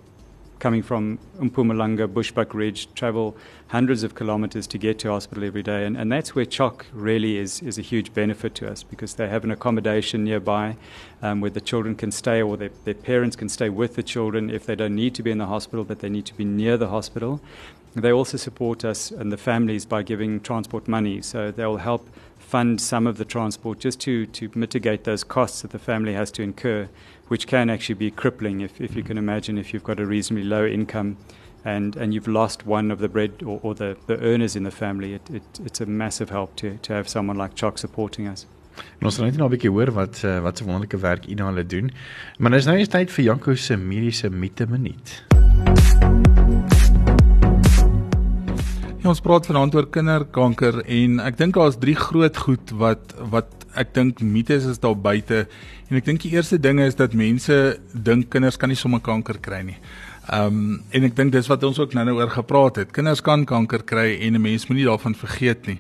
coming 0.64 0.82
from 0.82 1.18
Mpumalanga, 1.38 2.08
Bushbuck 2.08 2.54
Ridge, 2.54 2.88
travel 2.94 3.36
hundreds 3.68 4.02
of 4.02 4.14
kilometers 4.14 4.66
to 4.66 4.78
get 4.78 4.98
to 4.98 5.10
hospital 5.10 5.44
every 5.44 5.62
day. 5.62 5.84
And, 5.84 5.94
and 5.94 6.10
that's 6.10 6.34
where 6.34 6.46
CHOC 6.46 6.86
really 6.94 7.36
is, 7.36 7.60
is 7.60 7.76
a 7.76 7.82
huge 7.82 8.14
benefit 8.14 8.54
to 8.54 8.70
us 8.70 8.82
because 8.82 9.16
they 9.16 9.28
have 9.28 9.44
an 9.44 9.50
accommodation 9.50 10.24
nearby 10.24 10.78
um, 11.20 11.42
where 11.42 11.50
the 11.50 11.60
children 11.60 11.94
can 11.94 12.10
stay 12.10 12.40
or 12.40 12.56
their, 12.56 12.70
their 12.86 12.94
parents 12.94 13.36
can 13.36 13.50
stay 13.50 13.68
with 13.68 13.94
the 13.94 14.02
children 14.02 14.48
if 14.48 14.64
they 14.64 14.74
don't 14.74 14.94
need 14.94 15.14
to 15.16 15.22
be 15.22 15.30
in 15.30 15.36
the 15.36 15.48
hospital, 15.54 15.84
but 15.84 15.98
they 15.98 16.08
need 16.08 16.24
to 16.24 16.34
be 16.34 16.46
near 16.46 16.78
the 16.78 16.88
hospital. 16.88 17.42
They 17.94 18.10
also 18.10 18.38
support 18.38 18.86
us 18.86 19.10
and 19.10 19.30
the 19.30 19.36
families 19.36 19.84
by 19.84 20.02
giving 20.02 20.40
transport 20.40 20.88
money. 20.88 21.20
So 21.20 21.50
they'll 21.50 21.76
help 21.76 22.08
fund 22.38 22.80
some 22.80 23.06
of 23.06 23.18
the 23.18 23.24
transport 23.24 23.80
just 23.80 24.00
to, 24.00 24.24
to 24.26 24.50
mitigate 24.54 25.04
those 25.04 25.24
costs 25.24 25.62
that 25.62 25.72
the 25.72 25.78
family 25.78 26.14
has 26.14 26.30
to 26.30 26.42
incur, 26.42 26.88
which 27.28 27.46
can 27.46 27.70
actually 27.70 27.94
be 27.94 28.10
crippling 28.10 28.60
if, 28.60 28.80
if 28.80 28.94
you 28.96 29.02
can 29.02 29.18
imagine 29.18 29.58
if 29.58 29.72
you've 29.72 29.84
got 29.84 29.98
a 30.00 30.06
reasonably 30.06 30.44
low 30.44 30.66
income 30.66 31.16
and, 31.64 31.96
and 31.96 32.12
you've 32.12 32.28
lost 32.28 32.66
one 32.66 32.90
of 32.90 32.98
the 32.98 33.08
bread 33.08 33.42
or, 33.44 33.58
or 33.62 33.74
the, 33.74 33.96
the 34.06 34.18
earners 34.20 34.54
in 34.54 34.64
the 34.64 34.70
family. 34.70 35.14
It, 35.14 35.30
it, 35.30 35.42
it's 35.64 35.80
a 35.80 35.86
massive 35.86 36.30
help 36.30 36.56
to, 36.56 36.76
to 36.82 36.92
have 36.92 37.08
someone 37.08 37.38
like 37.38 37.54
Chuck 37.54 37.78
supporting 37.78 38.26
us. 38.26 38.46
En 38.98 39.06
ons 39.06 39.16
gaan 39.16 39.28
net 39.30 39.36
nou 39.38 39.46
'n 39.46 39.52
bietjie 39.54 39.70
hoor 39.70 39.92
wat 39.94 40.22
uh, 40.26 40.40
wat 40.42 40.58
se 40.58 40.64
wonderlike 40.66 40.98
werk 40.98 41.26
Ina 41.30 41.46
hulle 41.46 41.66
doen. 41.66 41.90
Maar 42.38 42.50
nou 42.50 42.60
is 42.60 42.66
nou 42.66 42.76
eens 42.76 42.90
tyd 42.90 43.12
vir 43.14 43.24
Janko 43.24 43.54
se 43.54 43.76
mediese 43.76 44.30
mite 44.30 44.66
minuut. 44.66 45.12
Ja, 49.02 49.12
ons 49.12 49.20
praat 49.20 49.46
vanaand 49.46 49.74
oor 49.74 49.86
kinderkanker 49.92 50.80
en 50.80 51.20
ek 51.20 51.38
dink 51.38 51.54
daar's 51.54 51.78
drie 51.78 51.94
groot 51.94 52.36
goed 52.46 52.70
wat 52.80 53.14
wat 53.30 53.64
ek 53.76 53.94
dink 53.94 54.22
mites 54.22 54.64
is 54.64 54.80
daar 54.80 54.96
buite 54.96 55.44
en 55.94 56.00
ek 56.00 56.08
dink 56.08 56.24
die 56.24 56.32
eerste 56.34 56.56
ding 56.58 56.80
is 56.82 56.96
dat 56.98 57.12
mense 57.14 57.54
dink 57.94 58.26
kinders 58.32 58.56
kan 58.58 58.72
nie 58.72 58.78
sommer 58.78 58.98
kanker 58.98 59.38
kry 59.38 59.60
nie. 59.62 59.76
Ehm 60.26 60.56
um, 60.56 60.80
en 60.90 61.04
ek 61.06 61.14
dink 61.14 61.30
dis 61.30 61.46
wat 61.52 61.62
ons 61.62 61.78
ook 61.78 61.94
nou-nou 61.94 62.16
oor 62.18 62.32
gepraat 62.34 62.80
het. 62.82 62.90
Kinders 62.96 63.22
kan 63.22 63.44
kanker 63.46 63.84
kry 63.86 64.16
en 64.26 64.34
'n 64.34 64.42
mens 64.42 64.66
moenie 64.66 64.88
daarvan 64.88 65.14
vergeet 65.14 65.66
nie. 65.70 65.78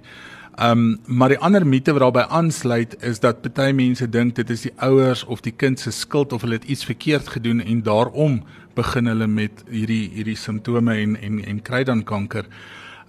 Ehm 0.54 0.70
um, 0.70 1.00
maar 1.06 1.34
die 1.34 1.38
ander 1.38 1.66
mite 1.66 1.92
wat 1.92 2.00
daarbey 2.00 2.26
aansluit 2.30 2.94
is 3.02 3.18
dat 3.18 3.42
baie 3.54 3.72
mense 3.72 4.06
dink 4.06 4.36
dit 4.36 4.50
is 4.50 4.62
die 4.62 4.74
ouers 4.76 5.24
of 5.24 5.40
die 5.40 5.56
kind 5.56 5.80
se 5.80 5.90
skuld 5.90 6.32
of 6.32 6.42
hulle 6.42 6.60
het 6.60 6.70
iets 6.70 6.84
verkeerd 6.84 7.28
gedoen 7.28 7.60
en 7.60 7.82
daarom 7.82 8.44
begin 8.74 9.06
hulle 9.06 9.26
met 9.26 9.64
hierdie 9.70 10.10
hierdie 10.14 10.36
simptome 10.36 10.94
en 10.94 11.16
en 11.16 11.44
en 11.44 11.62
kry 11.62 11.82
dan 11.84 12.04
kanker. 12.04 12.46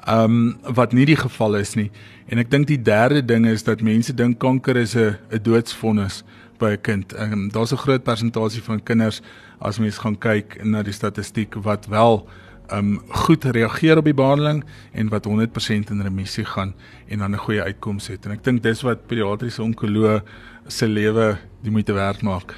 Ehm 0.06 0.24
um, 0.24 0.58
wat 0.74 0.92
nie 0.94 1.06
die 1.06 1.16
geval 1.18 1.56
is 1.56 1.74
nie. 1.74 1.92
En 2.30 2.38
ek 2.38 2.52
dink 2.52 2.68
die 2.68 2.82
derde 2.82 3.26
ding 3.26 3.48
is 3.50 3.64
dat 3.66 3.82
mense 3.82 4.14
dink 4.14 4.38
kanker 4.40 4.78
is 4.78 4.96
'n 4.96 5.18
'n 5.32 5.42
doodsvonnis 5.42 6.24
by 6.60 6.72
'n 6.78 6.82
kind. 6.82 7.14
Ehm 7.14 7.32
um, 7.34 7.50
daar's 7.52 7.72
'n 7.72 7.78
groot 7.78 8.04
persentasie 8.04 8.64
van 8.64 8.84
kinders 8.84 9.22
as 9.60 9.80
mens 9.80 9.98
gaan 9.98 10.18
kyk 10.18 10.64
na 10.64 10.84
die 10.84 10.94
statistiek 10.94 11.56
wat 11.56 11.86
wel 11.86 12.28
ehm 12.70 12.78
um, 12.78 13.02
goed 13.08 13.44
reageer 13.44 13.98
op 13.98 14.04
die 14.04 14.14
behandeling 14.14 14.64
en 14.94 15.10
wat 15.10 15.26
100% 15.26 15.90
in 15.90 16.02
remissie 16.02 16.46
gaan 16.46 16.74
en 17.08 17.18
dan 17.20 17.32
'n 17.32 17.38
goeie 17.38 17.62
uitkoms 17.62 18.08
het. 18.08 18.26
En 18.26 18.32
ek 18.32 18.44
dink 18.44 18.64
dis 18.64 18.82
wat 18.82 19.08
pediatriese 19.08 19.64
onkoloog 19.64 20.22
se 20.68 20.88
lewe 20.88 21.38
die 21.62 21.72
moeite 21.72 21.94
werd 21.94 22.22
maak. 22.22 22.54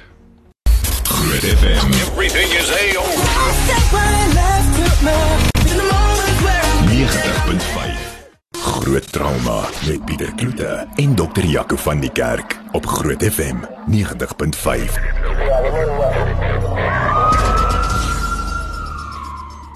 Groot 1.02 1.44
FM 1.44 1.92
Everything 1.92 2.50
is 2.52 2.70
A-OK. 2.70 3.88
90.5 6.88 6.96
Groot 8.50 9.12
trauma 9.12 9.68
met 9.86 10.04
Pieter 10.04 10.32
Kloete 10.34 10.86
en 10.96 11.14
dokter 11.14 11.44
Jaco 11.44 11.76
van 11.76 12.00
die 12.00 12.10
Kerk 12.12 12.56
op 12.72 12.86
Groot 12.86 13.22
FM 13.22 13.56
90.5 13.90 13.96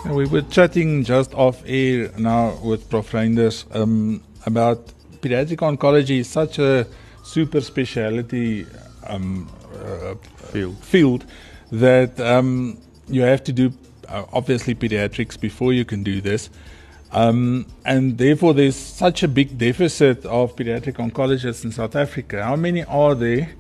Yeah, 0.05 0.15
we 0.15 0.27
were 0.29 0.45
chatting 0.49 1.05
just 1.07 1.35
off 1.35 1.63
air 1.67 2.11
now 2.17 2.71
with 2.71 2.89
Prof. 2.89 3.13
Reinders 3.13 3.67
um, 3.75 4.23
about 4.45 4.79
pediatric 5.21 5.61
oncology 5.61 6.19
is 6.19 6.33
such 6.33 6.59
a 6.59 6.87
super 7.23 7.61
speciality 7.61 8.67
um, 9.09 9.49
uh, 9.85 10.15
Field. 10.51 10.77
field 10.81 11.25
that 11.71 12.19
um, 12.21 12.79
you 13.07 13.23
have 13.23 13.45
to 13.45 13.53
do 13.53 13.71
uh, 14.09 14.25
obviously 14.33 14.75
pediatrics 14.75 15.39
before 15.41 15.75
you 15.75 15.85
can 15.85 16.03
do 16.03 16.21
this. 16.23 16.49
Um, 17.13 17.67
and 17.85 18.17
therefore, 18.17 18.55
there's 18.55 18.77
such 18.77 19.23
a 19.23 19.29
big 19.29 19.59
deficit 19.59 20.25
of 20.25 20.57
pediatric 20.57 20.95
oncologists 20.95 21.65
in 21.65 21.73
South 21.73 21.95
Africa. 21.95 22.43
How 22.43 22.57
many 22.57 22.85
are 22.85 23.15
there? 23.15 23.51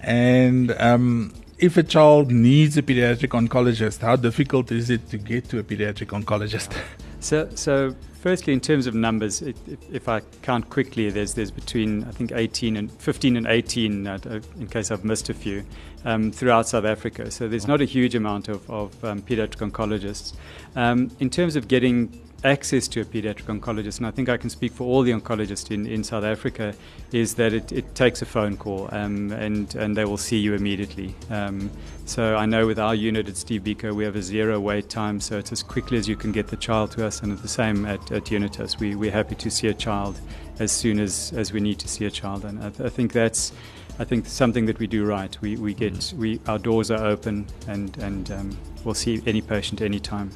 And 0.00 0.72
um, 0.72 1.32
if 1.58 1.76
a 1.76 1.82
child 1.82 2.30
needs 2.30 2.76
a 2.76 2.82
pediatric 2.82 3.30
oncologist, 3.30 4.00
how 4.00 4.16
difficult 4.16 4.72
is 4.72 4.90
it 4.90 5.08
to 5.10 5.18
get 5.18 5.48
to 5.50 5.58
a 5.58 5.62
pediatric 5.62 6.08
oncologist? 6.08 6.76
So, 7.18 7.48
so 7.54 7.96
firstly, 8.20 8.52
in 8.52 8.60
terms 8.60 8.86
of 8.86 8.94
numbers, 8.94 9.40
it, 9.40 9.56
if, 9.66 9.78
if 9.90 10.08
I 10.08 10.20
count 10.42 10.68
quickly, 10.68 11.10
there's 11.10 11.34
there's 11.34 11.50
between 11.50 12.04
I 12.04 12.10
think 12.10 12.30
18 12.30 12.76
and 12.76 12.92
15 12.92 13.36
and 13.36 13.46
18, 13.46 14.06
uh, 14.06 14.18
uh, 14.24 14.40
in 14.60 14.66
case 14.68 14.90
I've 14.90 15.02
missed 15.04 15.28
a 15.30 15.34
few, 15.34 15.64
um, 16.04 16.30
throughout 16.30 16.68
South 16.68 16.84
Africa. 16.84 17.30
So 17.30 17.48
there's 17.48 17.66
not 17.66 17.80
a 17.80 17.84
huge 17.84 18.14
amount 18.14 18.48
of, 18.48 18.70
of 18.70 19.04
um, 19.04 19.22
pediatric 19.22 19.68
oncologists. 19.68 20.34
Um, 20.76 21.10
in 21.18 21.30
terms 21.30 21.56
of 21.56 21.68
getting 21.68 22.20
access 22.46 22.86
to 22.88 23.00
a 23.00 23.04
pediatric 23.04 23.46
oncologist, 23.46 23.98
and 23.98 24.06
I 24.06 24.10
think 24.10 24.28
I 24.28 24.36
can 24.36 24.48
speak 24.48 24.72
for 24.72 24.84
all 24.84 25.02
the 25.02 25.10
oncologists 25.10 25.70
in, 25.70 25.86
in 25.86 26.04
South 26.04 26.24
Africa, 26.24 26.74
is 27.12 27.34
that 27.34 27.52
it, 27.52 27.72
it 27.72 27.94
takes 27.94 28.22
a 28.22 28.26
phone 28.26 28.56
call 28.56 28.88
um, 28.92 29.32
and, 29.32 29.74
and 29.74 29.96
they 29.96 30.04
will 30.04 30.16
see 30.16 30.38
you 30.38 30.54
immediately. 30.54 31.14
Um, 31.28 31.70
so 32.04 32.36
I 32.36 32.46
know 32.46 32.66
with 32.66 32.78
our 32.78 32.94
unit 32.94 33.28
at 33.28 33.36
Steve 33.36 33.62
Biko, 33.62 33.94
we 33.94 34.04
have 34.04 34.16
a 34.16 34.22
zero 34.22 34.60
wait 34.60 34.88
time, 34.88 35.20
so 35.20 35.38
it's 35.38 35.52
as 35.52 35.62
quickly 35.62 35.98
as 35.98 36.08
you 36.08 36.16
can 36.16 36.32
get 36.32 36.46
the 36.46 36.56
child 36.56 36.92
to 36.92 37.04
us, 37.04 37.20
and 37.22 37.36
the 37.36 37.48
same 37.48 37.84
at, 37.84 38.12
at 38.12 38.30
Unitas. 38.30 38.78
We, 38.78 38.94
we're 38.94 39.10
happy 39.10 39.34
to 39.34 39.50
see 39.50 39.66
a 39.66 39.74
child 39.74 40.20
as 40.58 40.70
soon 40.72 41.00
as, 41.00 41.32
as 41.36 41.52
we 41.52 41.60
need 41.60 41.78
to 41.80 41.88
see 41.88 42.04
a 42.06 42.10
child, 42.10 42.44
and 42.44 42.62
I, 42.62 42.70
th- 42.70 42.80
I 42.80 42.88
think 42.88 43.12
that's 43.12 43.52
I 43.98 44.04
think 44.04 44.26
something 44.26 44.66
that 44.66 44.78
we 44.78 44.86
do 44.86 45.06
right. 45.06 45.36
We, 45.40 45.56
we 45.56 45.72
get 45.72 46.12
we 46.18 46.38
our 46.46 46.58
doors 46.58 46.90
are 46.90 47.04
open 47.04 47.46
and 47.66 47.96
and 47.96 48.30
um, 48.30 48.58
we'll 48.84 48.94
see 48.94 49.22
any 49.26 49.40
patient 49.40 49.80
anytime. 49.80 50.30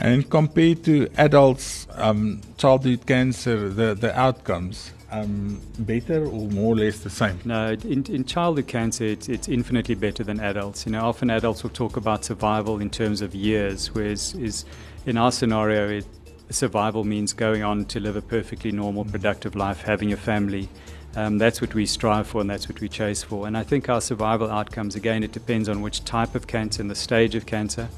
And 0.00 0.28
compared 0.30 0.82
to 0.84 1.08
adults, 1.18 1.86
um, 1.94 2.40
childhood 2.56 3.06
cancer, 3.06 3.68
the, 3.68 3.94
the 3.94 4.18
outcomes, 4.18 4.92
um, 5.10 5.60
better 5.80 6.24
or 6.24 6.48
more 6.48 6.72
or 6.72 6.76
less 6.76 7.00
the 7.00 7.10
same? 7.10 7.38
No, 7.44 7.72
in, 7.72 8.04
in 8.06 8.24
childhood 8.24 8.66
cancer, 8.66 9.04
it's, 9.04 9.28
it's 9.28 9.48
infinitely 9.48 9.96
better 9.96 10.24
than 10.24 10.40
adults. 10.40 10.86
You 10.86 10.92
know, 10.92 11.02
often 11.02 11.30
adults 11.30 11.62
will 11.62 11.70
talk 11.70 11.96
about 11.96 12.24
survival 12.24 12.80
in 12.80 12.88
terms 12.88 13.20
of 13.20 13.34
years, 13.34 13.94
whereas 13.94 14.34
is 14.34 14.64
in 15.04 15.18
our 15.18 15.32
scenario, 15.32 15.88
it, 15.88 16.06
survival 16.48 17.04
means 17.04 17.32
going 17.32 17.62
on 17.62 17.84
to 17.86 18.00
live 18.00 18.16
a 18.16 18.22
perfectly 18.22 18.72
normal, 18.72 19.04
productive 19.04 19.54
life, 19.54 19.82
having 19.82 20.12
a 20.12 20.16
family. 20.16 20.68
Um, 21.16 21.38
that's 21.38 21.60
what 21.60 21.74
we 21.74 21.86
strive 21.86 22.26
for 22.26 22.40
and 22.40 22.48
that's 22.48 22.68
what 22.68 22.80
we 22.80 22.88
chase 22.88 23.22
for. 23.22 23.46
And 23.46 23.56
I 23.56 23.64
think 23.64 23.88
our 23.88 24.00
survival 24.00 24.50
outcomes, 24.50 24.94
again, 24.94 25.24
it 25.24 25.32
depends 25.32 25.68
on 25.68 25.82
which 25.82 26.04
type 26.04 26.34
of 26.34 26.46
cancer 26.46 26.80
and 26.80 26.90
the 26.90 26.94
stage 26.94 27.34
of 27.34 27.46
cancer. 27.46 27.88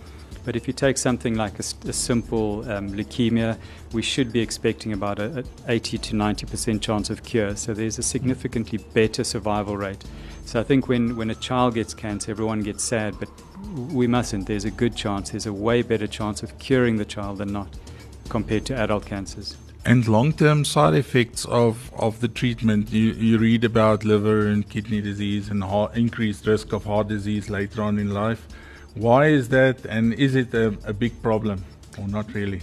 But 0.45 0.57
if 0.57 0.67
you 0.67 0.73
take 0.73 0.99
something 0.99 1.35
like 1.35 1.59
a 1.59 1.63
simple 1.63 2.69
um, 2.71 2.91
leukemia, 2.91 3.59
we 3.93 4.03
should 4.03 4.33
be 4.33 4.41
expecting 4.41 4.93
about 4.93 5.19
a, 5.19 5.41
a 5.41 5.73
80 5.73 5.99
to 5.99 6.15
90% 6.15 6.81
chance 6.81 7.11
of 7.11 7.23
cure. 7.23 7.55
So 7.57 7.75
there's 7.75 7.99
a 7.99 8.03
significantly 8.03 8.79
better 8.93 9.25
survival 9.25 9.77
rate. 9.77 10.03
So 10.45 10.61
I 10.61 10.65
think 10.65 10.89
when, 10.89 11.17
when 11.17 11.31
a 11.31 11.35
child 11.37 11.75
gets 11.75 11.95
cancer, 11.95 12.31
everyone 12.31 12.61
gets 12.61 12.83
sad, 12.83 13.15
but 13.21 13.29
we 13.93 14.07
mustn't. 14.07 14.47
There's 14.47 14.65
a 14.65 14.71
good 14.71 14.97
chance, 14.97 15.31
there's 15.31 15.47
a 15.47 15.53
way 15.53 15.83
better 15.83 16.07
chance 16.07 16.43
of 16.43 16.59
curing 16.59 16.97
the 16.97 17.05
child 17.05 17.39
than 17.39 17.53
not 17.53 17.69
compared 18.29 18.67
to 18.67 18.77
adult 18.77 19.07
cancers. 19.07 19.57
And 19.85 20.07
long-term 20.07 20.65
side 20.65 20.95
effects 20.95 21.45
of, 21.47 21.93
of 21.95 22.21
the 22.21 22.29
treatment, 22.29 22.93
you, 22.93 23.13
you 23.13 23.39
read 23.39 23.65
about 23.65 24.05
liver 24.05 24.47
and 24.47 24.69
kidney 24.69 25.01
disease 25.01 25.49
and 25.49 25.63
heart, 25.63 25.97
increased 25.97 26.47
risk 26.47 26.73
of 26.73 26.85
heart 26.85 27.09
disease 27.09 27.51
later 27.51 27.83
on 27.83 27.99
in 27.99 28.13
life. 28.15 28.47
Why 28.95 29.27
is 29.29 29.49
that 29.49 29.85
and 29.87 30.13
is 30.15 30.35
it 30.35 30.53
a, 30.55 30.77
a 30.85 30.93
big 30.93 31.23
problem 31.23 31.65
or 31.99 32.09
not 32.09 32.33
really? 32.35 32.61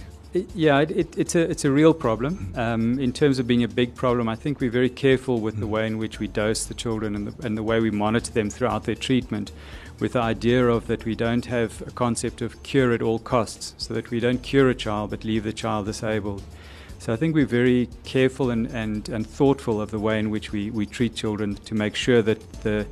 Yeah, 0.54 0.78
it, 0.78 0.92
it, 0.92 1.18
it's 1.18 1.34
a 1.34 1.50
it's 1.50 1.64
a 1.64 1.72
real 1.72 1.92
problem. 1.92 2.52
Um, 2.54 3.00
in 3.00 3.12
terms 3.12 3.40
of 3.40 3.48
being 3.48 3.64
a 3.64 3.68
big 3.68 3.96
problem, 3.96 4.28
I 4.28 4.36
think 4.36 4.60
we're 4.60 4.70
very 4.70 4.88
careful 4.88 5.40
with 5.40 5.58
the 5.58 5.66
way 5.66 5.88
in 5.88 5.98
which 5.98 6.20
we 6.20 6.28
dose 6.28 6.64
the 6.66 6.74
children 6.74 7.16
and 7.16 7.26
the, 7.26 7.46
and 7.46 7.58
the 7.58 7.64
way 7.64 7.80
we 7.80 7.90
monitor 7.90 8.30
them 8.30 8.48
throughout 8.48 8.84
their 8.84 8.94
treatment, 8.94 9.50
with 9.98 10.12
the 10.12 10.20
idea 10.20 10.68
of 10.68 10.86
that 10.86 11.04
we 11.04 11.16
don't 11.16 11.46
have 11.46 11.82
a 11.84 11.90
concept 11.90 12.42
of 12.42 12.62
cure 12.62 12.92
at 12.92 13.02
all 13.02 13.18
costs, 13.18 13.74
so 13.76 13.92
that 13.92 14.10
we 14.10 14.20
don't 14.20 14.40
cure 14.44 14.70
a 14.70 14.74
child 14.74 15.10
but 15.10 15.24
leave 15.24 15.42
the 15.42 15.52
child 15.52 15.86
disabled. 15.86 16.44
So 17.00 17.12
I 17.12 17.16
think 17.16 17.34
we're 17.34 17.44
very 17.46 17.88
careful 18.04 18.50
and, 18.50 18.68
and, 18.68 19.08
and 19.08 19.26
thoughtful 19.26 19.80
of 19.80 19.90
the 19.90 19.98
way 19.98 20.20
in 20.20 20.30
which 20.30 20.52
we, 20.52 20.70
we 20.70 20.86
treat 20.86 21.16
children 21.16 21.56
to 21.56 21.74
make 21.74 21.96
sure 21.96 22.22
that 22.22 22.62
the 22.62 22.86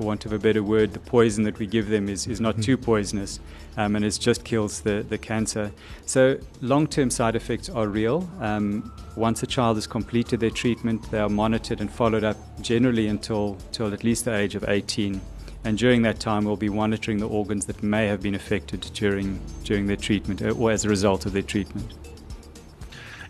for 0.00 0.06
want 0.06 0.24
of 0.24 0.32
a 0.32 0.38
better 0.38 0.62
word, 0.62 0.94
the 0.94 0.98
poison 0.98 1.44
that 1.44 1.58
we 1.58 1.66
give 1.66 1.90
them 1.90 2.08
is, 2.08 2.26
is 2.26 2.40
not 2.40 2.62
too 2.62 2.78
poisonous 2.78 3.38
um, 3.76 3.96
and 3.96 4.02
it 4.02 4.18
just 4.18 4.44
kills 4.44 4.80
the, 4.80 5.04
the 5.06 5.18
cancer. 5.18 5.70
So, 6.06 6.38
long 6.62 6.86
term 6.86 7.10
side 7.10 7.36
effects 7.36 7.68
are 7.68 7.86
real. 7.86 8.26
Um, 8.40 8.90
once 9.14 9.42
a 9.42 9.46
child 9.46 9.76
has 9.76 9.86
completed 9.86 10.40
their 10.40 10.50
treatment, 10.62 11.10
they 11.10 11.18
are 11.18 11.28
monitored 11.28 11.82
and 11.82 11.90
followed 11.92 12.24
up 12.24 12.38
generally 12.62 13.08
until, 13.08 13.58
till 13.72 13.92
at 13.92 14.02
least 14.02 14.24
the 14.24 14.34
age 14.34 14.54
of 14.54 14.64
18. 14.66 15.20
And 15.64 15.76
during 15.76 16.00
that 16.02 16.18
time, 16.18 16.46
we'll 16.46 16.56
be 16.56 16.70
monitoring 16.70 17.18
the 17.18 17.28
organs 17.28 17.66
that 17.66 17.82
may 17.82 18.06
have 18.06 18.22
been 18.22 18.34
affected 18.34 18.80
during, 18.94 19.38
during 19.64 19.86
their 19.86 19.98
treatment 19.98 20.40
uh, 20.40 20.52
or 20.52 20.70
as 20.70 20.86
a 20.86 20.88
result 20.88 21.26
of 21.26 21.34
their 21.34 21.42
treatment. 21.42 21.92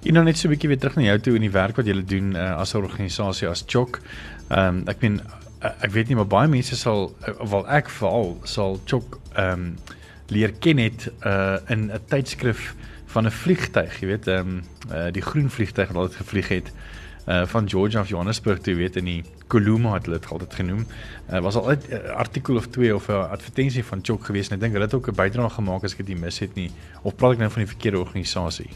En 0.03 0.15
dan 0.15 0.25
net 0.25 0.39
so 0.39 0.49
'n 0.49 0.55
bietjie 0.55 0.69
weer 0.69 0.79
terug 0.79 0.95
na 0.97 1.03
jou 1.03 1.19
toe 1.21 1.35
in 1.35 1.41
die 1.41 1.51
werk 1.51 1.77
wat 1.77 1.87
jy 1.87 2.05
doen 2.05 2.35
uh, 2.35 2.61
as 2.61 2.75
'n 2.75 2.79
organisasie 2.79 3.49
as 3.49 3.65
Chok. 3.67 4.01
Ehm 4.49 4.79
um, 4.79 4.89
ek 4.89 5.03
meen 5.03 5.21
ek 5.61 5.91
weet 5.93 6.09
nie 6.09 6.17
maar 6.17 6.31
baie 6.31 6.49
mense 6.49 6.77
sal 6.77 7.11
uh, 7.29 7.35
wel 7.51 7.67
ek 7.69 7.91
veral 7.93 8.37
sal 8.45 8.81
Chok 8.85 9.19
ehm 9.35 9.53
um, 9.53 9.75
leer 10.31 10.53
ken 10.63 10.79
het 10.79 11.09
uh, 11.27 11.59
in 11.69 11.91
'n 11.91 12.01
tydskrif 12.07 12.75
van 13.11 13.27
'n 13.27 13.31
vliegtyg, 13.31 14.01
jy 14.01 14.07
weet 14.07 14.27
ehm 14.29 14.49
um, 14.49 14.63
uh, 14.93 15.11
die 15.13 15.23
groen 15.23 15.51
vliegtyg 15.51 15.89
wat 15.89 15.97
altyd 15.97 16.17
gevlieg 16.17 16.49
het 16.49 16.73
uh 17.27 17.47
van 17.47 17.69
Georgia 17.69 18.01
of 18.01 18.09
Johannesburg 18.09 18.61
toe 18.61 18.75
weet 18.75 18.97
in 18.97 19.05
die 19.05 19.25
Koluma 19.47 19.93
het 19.95 20.07
hulle 20.07 20.19
dit 20.19 20.31
altyd 20.31 20.55
genoem. 20.55 20.87
Uh, 21.31 21.41
was 21.41 21.55
al 21.55 21.71
'n 21.71 21.79
uh, 21.91 21.99
artikel 22.17 22.57
of 22.57 22.67
twee 22.67 22.95
of 22.95 23.09
'n 23.09 23.13
advertensie 23.13 23.85
van 23.85 23.99
Chok 24.03 24.25
gewees 24.25 24.49
en 24.49 24.55
ek 24.55 24.61
dink 24.61 24.73
hulle 24.73 24.85
het 24.85 24.95
ook 24.95 25.09
'n 25.09 25.15
bydrae 25.15 25.51
gemaak 25.51 25.85
as 25.85 25.93
ek 25.93 25.99
dit 25.99 26.09
nie 26.09 26.21
mis 26.25 26.39
het 26.39 26.55
nie 26.55 26.71
of 27.03 27.17
praat 27.17 27.33
ek 27.33 27.39
nou 27.39 27.51
van 27.51 27.63
die 27.63 27.73
verkeerde 27.75 27.99
organisasie? 27.99 28.71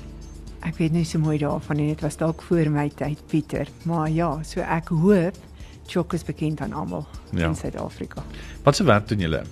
Ek 0.61 0.77
weet 0.77 0.93
nie 0.93 1.05
so 1.05 1.19
mooi 1.19 1.39
daarvan 1.39 1.77
nie. 1.77 1.89
Dit 1.89 2.01
was 2.01 2.17
dalk 2.17 2.43
voor 2.43 2.71
my 2.71 2.89
tyd, 2.89 3.19
Pieter. 3.27 3.67
Maar 3.83 4.11
ja, 4.11 4.43
so 4.43 4.61
ek 4.61 4.89
hoop 4.89 5.35
Chok 5.87 6.13
is 6.13 6.23
bekend 6.25 6.61
aan 6.61 6.73
almal 6.73 7.07
Ja. 7.31 7.49
in 7.49 7.55
Suid-Afrika. 7.57 8.23
Wat 8.63 8.77
se 8.77 8.85
werk 8.85 9.09
doen 9.09 9.19
julle? 9.19 9.43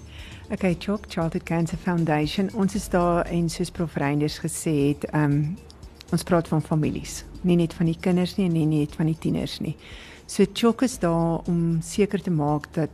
Okay, 0.51 0.77
Chok 0.79 1.05
Childhood 1.09 1.43
Cancer 1.43 1.79
Foundation. 1.79 2.51
Ons 2.55 2.75
is 2.75 2.89
daar 2.89 3.25
en 3.27 3.49
soos 3.51 3.71
Prof 3.71 3.95
Reinders 3.95 4.39
gesê 4.39 4.75
het, 4.89 5.05
ehm 5.11 5.25
um, 5.25 5.57
ons 6.13 6.23
praat 6.23 6.49
van 6.49 6.63
families, 6.63 7.25
nie 7.41 7.57
net 7.57 7.73
van 7.75 7.87
die 7.87 7.97
kinders 8.01 8.37
nie 8.37 8.47
en 8.47 8.53
nie 8.53 8.67
net 8.67 8.95
van 8.95 9.07
die 9.07 9.17
tieners 9.19 9.61
nie. 9.61 9.77
So 10.27 10.45
Chok 10.53 10.83
is 10.83 10.99
daar 10.99 11.41
om 11.49 11.79
seker 11.83 12.21
te 12.23 12.31
maak 12.31 12.67
dat 12.75 12.91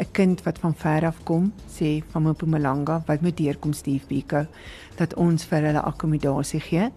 'n 0.00 0.06
kind 0.12 0.42
wat 0.42 0.58
van 0.58 0.74
ver 0.74 1.06
af 1.06 1.16
kom, 1.24 1.52
sê 1.68 2.02
van 2.10 2.22
Mpumalanga, 2.22 3.02
wat 3.06 3.20
moet 3.20 3.36
deurkom 3.36 3.72
Steve 3.72 4.06
Biko, 4.08 4.46
dat 4.96 5.14
ons 5.14 5.44
vir 5.44 5.60
hulle 5.62 5.80
akkommodasie 5.80 6.60
gee. 6.60 6.90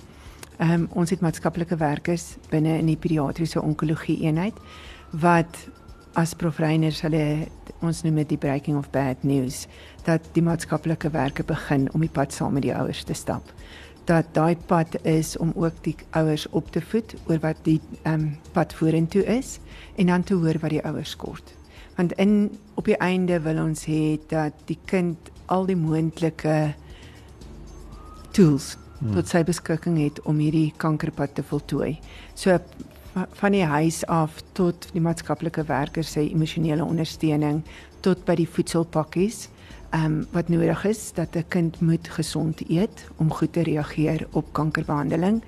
Ehm 0.57 0.71
um, 0.71 0.87
ons 0.93 1.09
het 1.09 1.19
maatskaplike 1.21 1.75
werkers 1.77 2.35
binne 2.49 2.77
in 2.77 2.85
die 2.85 2.97
pediatriese 2.97 3.61
onkologie 3.61 4.19
eenheid 4.21 4.53
wat 5.11 5.67
as 6.17 6.33
prof 6.33 6.59
Reiners 6.59 7.01
hulle 7.05 7.47
ons 7.85 8.01
noem 8.03 8.21
dit 8.23 8.33
die 8.33 8.41
breaking 8.41 8.77
of 8.79 8.89
bad 8.91 9.21
news 9.23 9.65
dat 10.07 10.25
die 10.35 10.43
maatskaplike 10.43 11.11
werke 11.13 11.45
begin 11.47 11.87
om 11.93 12.03
die 12.03 12.11
pad 12.11 12.33
saam 12.33 12.55
met 12.57 12.65
die 12.65 12.73
ouers 12.75 13.03
te 13.05 13.13
stap. 13.13 13.53
Dat 14.09 14.31
daai 14.33 14.57
pad 14.67 14.97
is 15.05 15.35
om 15.37 15.53
ook 15.55 15.83
die 15.85 15.95
ouers 16.17 16.47
op 16.57 16.71
te 16.73 16.81
voed 16.81 17.13
oor 17.27 17.39
wat 17.45 17.61
die 17.67 17.79
ehm 18.03 18.13
um, 18.13 18.27
pad 18.55 18.73
vorentoe 18.73 19.23
is 19.29 19.59
en 19.97 20.09
dan 20.09 20.23
te 20.23 20.33
hoor 20.33 20.57
wat 20.63 20.73
die 20.73 20.83
ouers 20.83 21.15
kort. 21.15 21.53
Want 21.97 22.15
in 22.17 22.49
op 22.79 22.87
die 22.87 22.97
einde 22.97 23.39
wil 23.43 23.61
ons 23.61 23.85
hê 23.85 24.17
dat 24.31 24.55
die 24.65 24.79
kind 24.85 25.31
al 25.45 25.65
die 25.67 25.77
moontlike 25.77 26.73
tools 28.31 28.77
hmm. 28.99 29.13
tot 29.13 29.29
sy 29.29 29.43
beskikking 29.43 29.99
het 30.01 30.21
om 30.23 30.39
hierdie 30.41 30.73
kankerpad 30.77 31.35
te 31.35 31.43
voltooi. 31.43 31.97
So 32.33 32.57
van 33.31 33.51
die 33.51 33.65
huis 33.65 34.05
af 34.05 34.41
tot 34.51 34.89
die 34.93 35.01
maatskaplike 35.01 35.63
werkers 35.63 36.11
se 36.11 36.23
emosionele 36.29 36.85
ondersteuning 36.85 37.63
tot 38.05 38.25
by 38.25 38.35
die 38.35 38.49
voedselpakkies 38.49 39.47
ehm 39.89 40.05
um, 40.05 40.27
wat 40.31 40.49
nodig 40.49 40.85
is 40.85 41.11
dat 41.13 41.35
'n 41.35 41.45
kind 41.47 41.79
moet 41.81 42.09
gesond 42.09 42.69
eet 42.69 43.09
om 43.17 43.31
goed 43.33 43.53
te 43.53 43.63
reageer 43.63 44.27
op 44.31 44.53
kankerbehandeling 44.53 45.41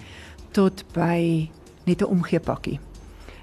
tot 0.52 0.84
by 0.94 1.50
net 1.84 2.02
'n 2.02 2.06
omgeepakkie. 2.06 2.80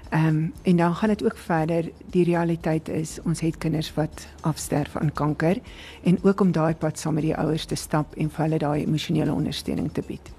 Ehm 0.09 0.25
um, 0.27 0.53
en 0.61 0.75
dan 0.75 0.95
gaan 0.95 1.09
dit 1.09 1.23
ook 1.23 1.37
verder. 1.37 1.91
Die 2.05 2.23
realiteit 2.23 2.89
is 2.89 3.19
ons 3.23 3.39
het 3.39 3.57
kinders 3.57 3.93
wat 3.93 4.27
afsterf 4.41 4.95
aan 4.97 5.13
kanker 5.13 5.57
en 6.03 6.17
ook 6.21 6.41
om 6.41 6.51
daai 6.51 6.75
pad 6.75 6.99
saam 6.99 7.13
met 7.13 7.23
die 7.23 7.35
ouers 7.35 7.65
te 7.65 7.75
stap 7.75 8.15
en 8.15 8.29
vir 8.29 8.43
hulle 8.43 8.57
daai 8.57 8.83
emosionele 8.83 9.33
ondersteuning 9.33 9.93
te 9.93 10.01
bied. 10.07 10.31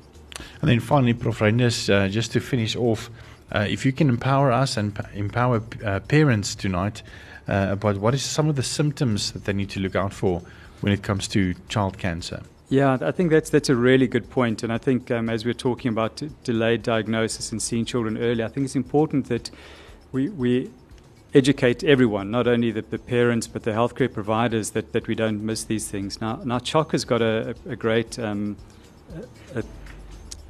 And 0.61 0.69
then 0.69 0.81
finally, 0.81 1.15
Prof. 1.15 1.41
Reinders, 1.41 1.89
uh, 1.89 2.09
just 2.09 2.33
to 2.33 2.41
finish 2.41 2.77
off, 2.77 3.11
uh, 3.53 3.67
if 3.69 3.85
you 3.85 3.93
can 3.93 4.09
empower 4.09 4.53
us 4.53 4.77
and 4.77 4.95
p- 4.95 5.03
empower 5.15 5.63
uh, 5.85 6.01
parents 6.01 6.55
tonight 6.55 7.03
uh, 7.49 7.69
about 7.71 7.99
what 7.99 8.15
is 8.15 8.23
some 8.23 8.49
of 8.49 8.57
the 8.57 8.63
symptoms 8.63 9.33
that 9.33 9.45
they 9.45 9.53
need 9.53 9.71
to 9.71 9.81
look 9.81 9.97
out 9.97 10.13
for 10.13 10.43
when 10.81 10.93
it 10.93 11.03
comes 11.03 11.29
to 11.29 11.55
child 11.69 11.99
cancer. 11.99 12.43
Yeah, 12.69 12.99
I 13.01 13.11
think 13.11 13.33
that's 13.33 13.51
that's 13.51 13.69
a 13.69 13.75
really 13.75 14.07
good 14.07 14.31
point. 14.31 14.61
point, 14.61 14.63
and 14.63 14.73
I 14.73 14.79
think 14.79 15.11
um, 15.11 15.29
as 15.29 15.45
we're 15.45 15.55
talking 15.55 15.89
about 15.89 16.23
delayed 16.45 16.85
diagnosis 16.85 17.51
and 17.51 17.61
seeing 17.61 17.85
children 17.85 18.17
early, 18.17 18.45
I 18.45 18.49
think 18.49 18.65
it's 18.65 18.77
important 18.77 19.27
that 19.27 19.51
we 20.13 20.29
we 20.29 20.71
educate 21.35 21.85
everyone, 21.85 22.31
not 22.31 22.47
only 22.47 22.71
the, 22.71 22.83
the 22.83 22.99
parents 22.99 23.49
but 23.49 23.63
the 23.63 23.73
healthcare 23.73 24.13
providers, 24.13 24.71
that, 24.71 24.93
that 24.93 25.07
we 25.07 25.15
don't 25.15 25.45
miss 25.45 25.65
these 25.65 25.89
things. 25.89 26.21
Now, 26.21 26.41
now 26.45 26.59
CHOC 26.59 26.93
has 26.93 27.05
got 27.05 27.23
a, 27.23 27.55
a, 27.67 27.71
a 27.73 27.77
great 27.77 28.19
um, 28.19 28.57
a, 29.55 29.63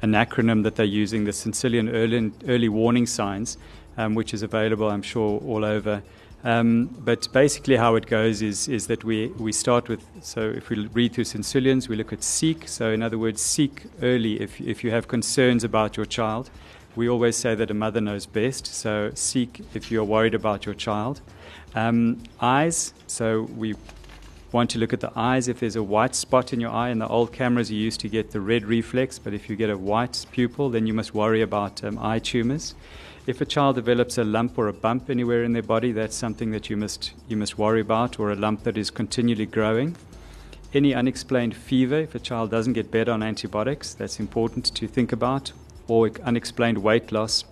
an 0.01 0.13
acronym 0.13 0.63
that 0.63 0.75
they're 0.75 0.85
using, 0.85 1.25
the 1.25 1.33
Sicilian 1.33 1.89
Early, 1.89 2.31
Early 2.47 2.69
Warning 2.69 3.05
Signs, 3.05 3.57
um, 3.97 4.15
which 4.15 4.33
is 4.33 4.43
available, 4.43 4.89
I'm 4.89 5.01
sure, 5.01 5.39
all 5.41 5.63
over. 5.63 6.01
Um, 6.43 6.87
but 6.99 7.31
basically, 7.31 7.75
how 7.75 7.95
it 7.95 8.07
goes 8.07 8.41
is, 8.41 8.67
is 8.67 8.87
that 8.87 9.03
we, 9.03 9.27
we 9.37 9.51
start 9.51 9.87
with, 9.87 10.03
so 10.21 10.41
if 10.41 10.69
we 10.69 10.87
read 10.87 11.13
through 11.13 11.25
Sicilians, 11.25 11.87
we 11.87 11.95
look 11.95 12.11
at 12.11 12.23
seek. 12.23 12.67
So, 12.67 12.91
in 12.91 13.03
other 13.03 13.19
words, 13.19 13.41
seek 13.41 13.83
early 14.01 14.41
if, 14.41 14.59
if 14.59 14.83
you 14.83 14.89
have 14.89 15.07
concerns 15.07 15.63
about 15.63 15.97
your 15.97 16.05
child. 16.05 16.49
We 16.95 17.07
always 17.07 17.37
say 17.37 17.55
that 17.55 17.69
a 17.69 17.73
mother 17.73 18.01
knows 18.01 18.25
best, 18.25 18.65
so 18.65 19.11
seek 19.13 19.61
if 19.73 19.91
you're 19.91 20.03
worried 20.03 20.33
about 20.33 20.65
your 20.65 20.75
child. 20.75 21.21
Um, 21.75 22.23
eyes, 22.41 22.93
so 23.07 23.43
we 23.55 23.75
want 24.51 24.69
to 24.71 24.79
look 24.79 24.93
at 24.93 24.99
the 24.99 25.11
eyes. 25.15 25.47
If 25.47 25.59
there's 25.59 25.75
a 25.75 25.83
white 25.83 26.15
spot 26.15 26.53
in 26.53 26.59
your 26.59 26.71
eye, 26.71 26.89
in 26.89 26.99
the 26.99 27.07
old 27.07 27.31
cameras, 27.31 27.71
you 27.71 27.79
used 27.79 27.99
to 28.01 28.09
get 28.09 28.31
the 28.31 28.41
red 28.41 28.65
reflex, 28.65 29.17
but 29.17 29.33
if 29.33 29.49
you 29.49 29.55
get 29.55 29.69
a 29.69 29.77
white 29.77 30.25
pupil, 30.31 30.69
then 30.69 30.87
you 30.87 30.93
must 30.93 31.13
worry 31.13 31.41
about 31.41 31.83
um, 31.83 31.97
eye 31.99 32.19
tumors. 32.19 32.75
If 33.27 33.39
a 33.39 33.45
child 33.45 33.75
develops 33.75 34.17
a 34.17 34.23
lump 34.23 34.57
or 34.57 34.67
a 34.67 34.73
bump 34.73 35.09
anywhere 35.09 35.43
in 35.43 35.53
their 35.53 35.61
body, 35.61 35.91
that's 35.91 36.15
something 36.15 36.51
that 36.51 36.69
you 36.69 36.77
must, 36.77 37.13
you 37.27 37.37
must 37.37 37.57
worry 37.57 37.81
about, 37.81 38.19
or 38.19 38.31
a 38.31 38.35
lump 38.35 38.63
that 38.63 38.77
is 38.77 38.89
continually 38.89 39.45
growing. 39.45 39.95
Any 40.73 40.93
unexplained 40.95 41.55
fever, 41.55 41.99
if 41.99 42.15
a 42.15 42.19
child 42.19 42.49
doesn't 42.49 42.73
get 42.73 42.91
better 42.91 43.11
on 43.11 43.21
antibiotics, 43.21 43.93
that's 43.93 44.19
important 44.19 44.65
to 44.75 44.87
think 44.87 45.11
about, 45.11 45.51
or 45.87 46.09
unexplained 46.23 46.79
weight 46.79 47.11
loss. 47.11 47.43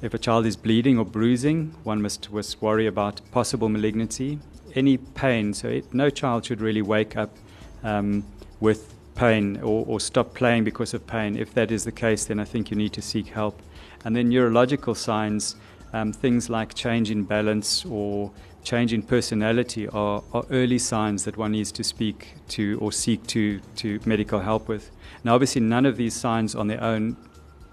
If 0.00 0.14
a 0.14 0.18
child 0.18 0.46
is 0.46 0.56
bleeding 0.56 0.98
or 0.98 1.04
bruising, 1.04 1.74
one 1.82 2.00
must, 2.00 2.32
must 2.32 2.62
worry 2.62 2.86
about 2.86 3.20
possible 3.32 3.68
malignancy. 3.68 4.38
Any 4.74 4.98
pain, 4.98 5.54
so 5.54 5.68
it, 5.68 5.92
no 5.92 6.10
child 6.10 6.44
should 6.44 6.60
really 6.60 6.82
wake 6.82 7.16
up 7.16 7.36
um, 7.82 8.24
with 8.60 8.94
pain 9.14 9.58
or, 9.58 9.84
or 9.86 10.00
stop 10.00 10.34
playing 10.34 10.64
because 10.64 10.94
of 10.94 11.06
pain. 11.06 11.36
If 11.36 11.52
that 11.54 11.70
is 11.70 11.84
the 11.84 11.92
case, 11.92 12.24
then 12.24 12.40
I 12.40 12.44
think 12.44 12.70
you 12.70 12.76
need 12.76 12.92
to 12.94 13.02
seek 13.02 13.26
help. 13.28 13.60
And 14.04 14.16
then 14.16 14.28
neurological 14.28 14.94
signs, 14.94 15.56
um, 15.92 16.12
things 16.12 16.48
like 16.48 16.74
change 16.74 17.10
in 17.10 17.24
balance 17.24 17.84
or 17.84 18.30
change 18.62 18.92
in 18.92 19.02
personality 19.02 19.88
are, 19.88 20.22
are 20.32 20.44
early 20.50 20.78
signs 20.78 21.24
that 21.24 21.36
one 21.36 21.52
needs 21.52 21.72
to 21.72 21.84
speak 21.84 22.34
to 22.48 22.78
or 22.80 22.92
seek 22.92 23.26
to, 23.26 23.60
to 23.76 24.00
medical 24.04 24.40
help 24.40 24.68
with. 24.68 24.90
Now, 25.24 25.34
obviously, 25.34 25.60
none 25.60 25.86
of 25.86 25.96
these 25.96 26.14
signs 26.14 26.54
on 26.54 26.68
their 26.68 26.82
own 26.82 27.16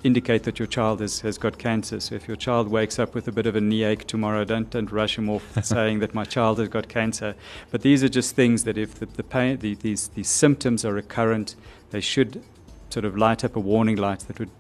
indicate 0.03 0.43
that 0.43 0.60
your 0.60 0.67
child 0.67 1.01
has, 1.01 1.21
has 1.21 1.38
got 1.38 1.57
cancer. 1.57 1.99
So 1.99 2.15
if 2.15 2.27
your 2.27 2.38
child 2.38 2.69
wakes 2.69 2.99
up 2.99 3.15
with 3.15 3.27
a 3.27 3.31
bit 3.31 3.45
of 3.45 3.55
a 3.55 3.62
knee 3.62 3.83
ache 3.83 4.05
tomorrow, 4.05 4.43
don't, 4.43 4.69
don't 4.69 4.91
rush 4.91 5.17
him 5.17 5.29
off 5.29 5.43
saying 5.63 5.99
that 5.99 6.13
my 6.13 6.23
child 6.23 6.60
has 6.60 6.69
got 6.69 6.88
cancer. 6.88 7.36
But 7.71 7.81
these 7.81 8.03
are 8.03 8.10
just 8.10 8.36
things 8.36 8.63
that 8.63 8.77
if 8.77 8.95
the, 8.95 9.05
the 9.05 9.23
pain, 9.23 9.57
the, 9.57 9.75
these, 9.75 10.10
these 10.10 10.29
symptoms 10.29 10.86
are 10.86 10.93
recurrent, 10.93 11.55
they 11.91 12.01
should 12.01 12.43
sort 12.89 13.05
of 13.05 13.17
light 13.17 13.43
up 13.43 13.55
a 13.55 13.60
warning 13.60 13.97
light 13.97 14.19
that 14.22 14.39
would 14.39 14.51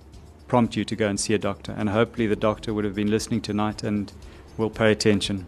prompt 0.47 0.75
you 0.75 0.85
to 0.85 0.95
go 0.95 1.07
and 1.07 1.19
see 1.19 1.33
a 1.33 1.37
doctor. 1.37 1.73
And 1.77 1.89
hopefully 1.89 2.27
the 2.27 2.35
doctor 2.35 2.73
would 2.73 2.85
have 2.85 2.95
been 2.95 3.11
listening 3.11 3.41
tonight 3.41 3.83
and 3.83 4.11
will 4.57 4.69
pay 4.69 4.91
attention. 4.91 5.45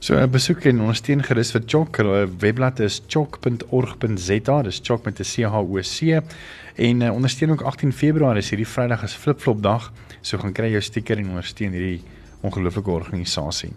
So 0.00 0.16
uh, 0.16 0.24
besoek 0.24 0.64
en 0.64 0.78
ondersteun 0.80 1.20
gerus 1.20 1.50
vir 1.52 1.60
Chok. 1.68 1.98
Hulle 2.00 2.22
webblad 2.40 2.78
is 2.80 3.02
chok.org.za. 3.04 4.54
Dis 4.64 4.78
Chok 4.80 5.04
met 5.04 5.20
'n 5.20 5.28
C 5.28 5.44
H 5.44 5.60
O 5.60 5.76
C. 5.82 6.22
En 6.80 7.02
uh, 7.02 7.12
ondersteun 7.12 7.50
ook 7.50 7.60
18 7.60 7.92
Februarie 7.92 8.40
is 8.40 8.48
hierdie 8.48 8.66
Vrydag 8.66 9.02
is 9.02 9.12
flipflop 9.12 9.62
dag. 9.62 9.92
So 10.22 10.38
gaan 10.38 10.52
kry 10.52 10.70
jou 10.72 10.80
stiker 10.80 11.18
en 11.18 11.28
ondersteun 11.28 11.76
hierdie 11.76 12.00
ongelooflike 12.40 12.90
organisasie. 12.90 13.74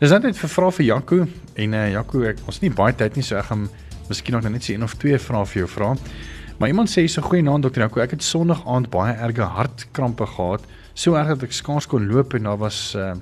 Dis 0.00 0.10
net 0.10 0.22
net 0.22 0.38
vir 0.38 0.48
vrae 0.48 0.72
vir 0.72 0.86
Jaco 0.86 1.20
en 1.54 1.74
uh, 1.74 1.90
Jaco 1.92 2.24
ek 2.24 2.40
ons 2.46 2.62
nie 2.62 2.70
baie 2.72 2.96
tyd 2.96 3.16
nie 3.16 3.22
so 3.22 3.36
ek 3.36 3.44
gaan 3.44 3.68
miskien 4.08 4.32
nog 4.32 4.48
net 4.48 4.64
so 4.64 4.72
een 4.72 4.82
of 4.82 4.96
twee 4.96 5.18
vrae 5.18 5.44
vir 5.44 5.66
jou 5.66 5.68
vra. 5.68 5.92
Maar 6.56 6.68
iemand 6.72 6.88
sê 6.88 7.04
so 7.06 7.20
goeie 7.20 7.44
naam 7.44 7.60
dokter 7.60 7.84
Jaco 7.84 8.00
ek 8.00 8.16
het 8.16 8.24
Sondag 8.24 8.64
aand 8.64 8.88
baie 8.88 9.12
erge 9.12 9.44
hartkrampe 9.44 10.24
gehad. 10.24 10.64
So 10.94 11.20
erg 11.20 11.36
dat 11.36 11.42
ek 11.42 11.52
skaars 11.52 11.86
kon 11.86 12.08
loop 12.08 12.32
en 12.32 12.48
daar 12.48 12.56
was 12.64 12.94
uh, 12.96 13.12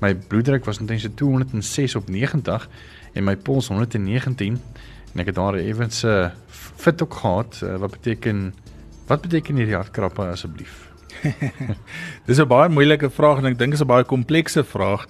my 0.00 0.14
bloeddruk 0.14 0.64
was 0.64 0.78
omtrent 0.78 1.00
so 1.00 1.12
206 1.14 1.94
op 1.94 2.08
90 2.08 2.68
en 3.12 3.24
my 3.24 3.36
pols 3.36 3.68
119 3.68 4.60
en 5.12 5.20
ek 5.22 5.32
het 5.32 5.38
daar 5.38 5.56
effens 5.60 6.04
uh, 6.04 6.28
fit 6.48 7.02
ook 7.02 7.14
gehad 7.14 7.60
uh, 7.64 7.76
wat 7.76 7.90
beteken 7.90 8.52
wat 9.06 9.22
beteken 9.22 9.56
hierdie 9.56 9.78
hartkrappe 9.78 10.22
asseblief 10.22 10.86
Dis 12.26 12.40
'n 12.40 12.48
baie 12.48 12.68
moeilike 12.68 13.10
vraag 13.10 13.40
en 13.40 13.50
ek 13.50 13.58
dink 13.58 13.72
is 13.72 13.82
'n 13.82 13.88
baie 13.88 14.04
komplekse 14.04 14.64
vraag. 14.64 15.06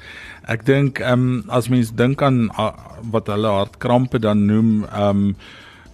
Ek 0.47 0.65
dink 0.65 1.01
ehm 1.01 1.13
um, 1.13 1.45
as 1.49 1.69
mens 1.69 1.91
dink 1.91 2.23
aan 2.23 2.51
uh, 2.59 2.73
wat 3.11 3.27
hulle 3.27 3.51
hartkrampe 3.51 4.19
dan 4.19 4.47
noem, 4.47 4.85
ehm 4.85 5.09
um, 5.09 5.37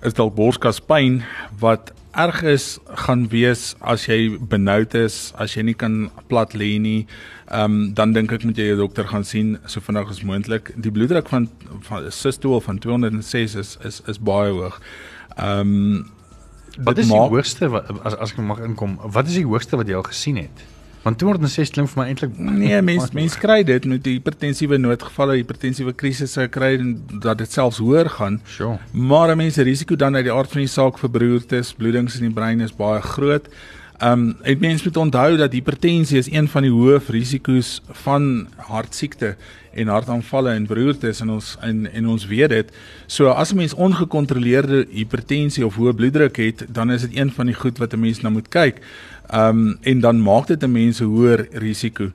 is 0.02 0.14
dalk 0.18 0.34
borskaspyn 0.34 1.22
wat 1.62 1.92
erg 2.12 2.42
is 2.42 2.78
gaan 3.06 3.28
wees 3.32 3.72
as 3.80 4.04
jy 4.08 4.36
benoud 4.36 4.94
is, 4.98 5.32
as 5.40 5.54
jy 5.56 5.64
nie 5.70 5.76
kan 5.78 6.10
plat 6.28 6.52
lê 6.58 6.74
nie. 6.82 7.06
Ehm 7.48 7.64
um, 7.64 7.94
dan 7.96 8.12
dink 8.12 8.32
ek 8.32 8.44
moet 8.44 8.58
jy 8.58 8.72
jou 8.72 8.80
dokter 8.82 9.08
gaan 9.08 9.24
sien 9.24 9.56
so 9.66 9.80
vinnig 9.80 10.10
as 10.10 10.22
moontlik. 10.26 10.72
Die 10.76 10.92
bloeddruk 10.92 11.28
van 11.32 11.48
van 11.88 12.10
systole 12.12 12.60
van 12.60 12.78
206 12.78 13.54
is 13.54 13.76
is 13.84 14.02
is 14.08 14.18
baie 14.18 14.52
hoog. 14.52 14.80
Ehm 15.36 15.76
um, 15.76 16.10
Wat 16.80 16.98
is 16.98 17.08
die 17.08 17.18
hoogste 17.18 17.68
wat 17.68 17.90
as 18.04 18.14
as 18.16 18.32
ek 18.32 18.38
mag 18.40 18.62
inkom? 18.64 18.96
Wat 19.02 19.28
is 19.28 19.36
die 19.36 19.48
hoogste 19.48 19.76
wat 19.76 19.88
jy 19.88 19.96
al 19.98 20.08
gesien 20.08 20.40
het? 20.40 20.64
Want 21.02 21.18
206 21.18 21.72
klink 21.74 21.90
vir 21.90 22.00
my 22.00 22.06
eintlik 22.12 22.38
nee, 22.38 22.78
mens 22.90 23.10
mens 23.16 23.34
kry 23.42 23.62
dit 23.66 23.84
met 23.90 24.04
die 24.06 24.16
hipertensiewe 24.18 24.78
noodgevalle, 24.78 25.40
hipertensiewe 25.40 25.94
krisisse 25.98 26.46
kry 26.54 26.76
en 26.78 26.94
dat 27.24 27.42
dit 27.42 27.52
selfs 27.52 27.82
hoër 27.82 28.10
gaan. 28.18 28.40
Sure. 28.46 28.78
Maar 28.92 29.34
'n 29.34 29.36
mens 29.36 29.54
se 29.54 29.62
risiko 29.62 29.96
dan 29.96 30.16
uit 30.16 30.24
die 30.24 30.32
aard 30.32 30.50
van 30.50 30.62
die 30.62 30.70
saak 30.70 30.98
vir 30.98 31.10
beroertes, 31.10 31.74
bloedings 31.74 32.20
in 32.20 32.28
die 32.30 32.34
brein 32.34 32.60
is 32.60 32.72
baie 32.72 33.00
groot. 33.00 33.48
Ehm 34.02 34.12
um, 34.12 34.36
en 34.42 34.58
mense 34.58 34.84
moet 34.84 34.96
onthou 34.96 35.36
dat 35.36 35.52
hipertensie 35.52 36.18
is 36.18 36.30
een 36.30 36.48
van 36.48 36.62
die 36.62 36.70
hoofrisiko's 36.70 37.82
van 38.02 38.48
hartsiekte 38.56 39.36
en 39.72 39.88
hartaanvalle 39.88 40.50
en 40.50 40.66
beroertes 40.66 41.20
in 41.20 41.30
ons 41.30 41.56
in 41.62 41.86
en 41.92 42.08
ons 42.08 42.26
weet 42.26 42.50
dit. 42.50 42.72
So 43.06 43.28
as 43.28 43.52
'n 43.52 43.56
mens 43.56 43.74
ongekontroleerde 43.74 44.86
hipertensie 44.90 45.66
of 45.66 45.76
hoë 45.76 45.94
bloeddruk 45.94 46.36
het, 46.36 46.66
dan 46.68 46.90
is 46.90 47.00
dit 47.00 47.16
een 47.16 47.30
van 47.30 47.46
die 47.46 47.54
goed 47.54 47.78
wat 47.78 47.92
'n 47.92 48.00
mens 48.00 48.20
na 48.20 48.30
moet 48.30 48.48
kyk. 48.48 48.82
Ehm 49.32 49.48
um, 49.48 49.76
en 49.80 50.00
dan 50.00 50.22
maak 50.22 50.46
dit 50.46 50.62
'n 50.62 50.72
mens 50.72 50.98
hoër 51.00 51.46
risiko. 51.52 52.10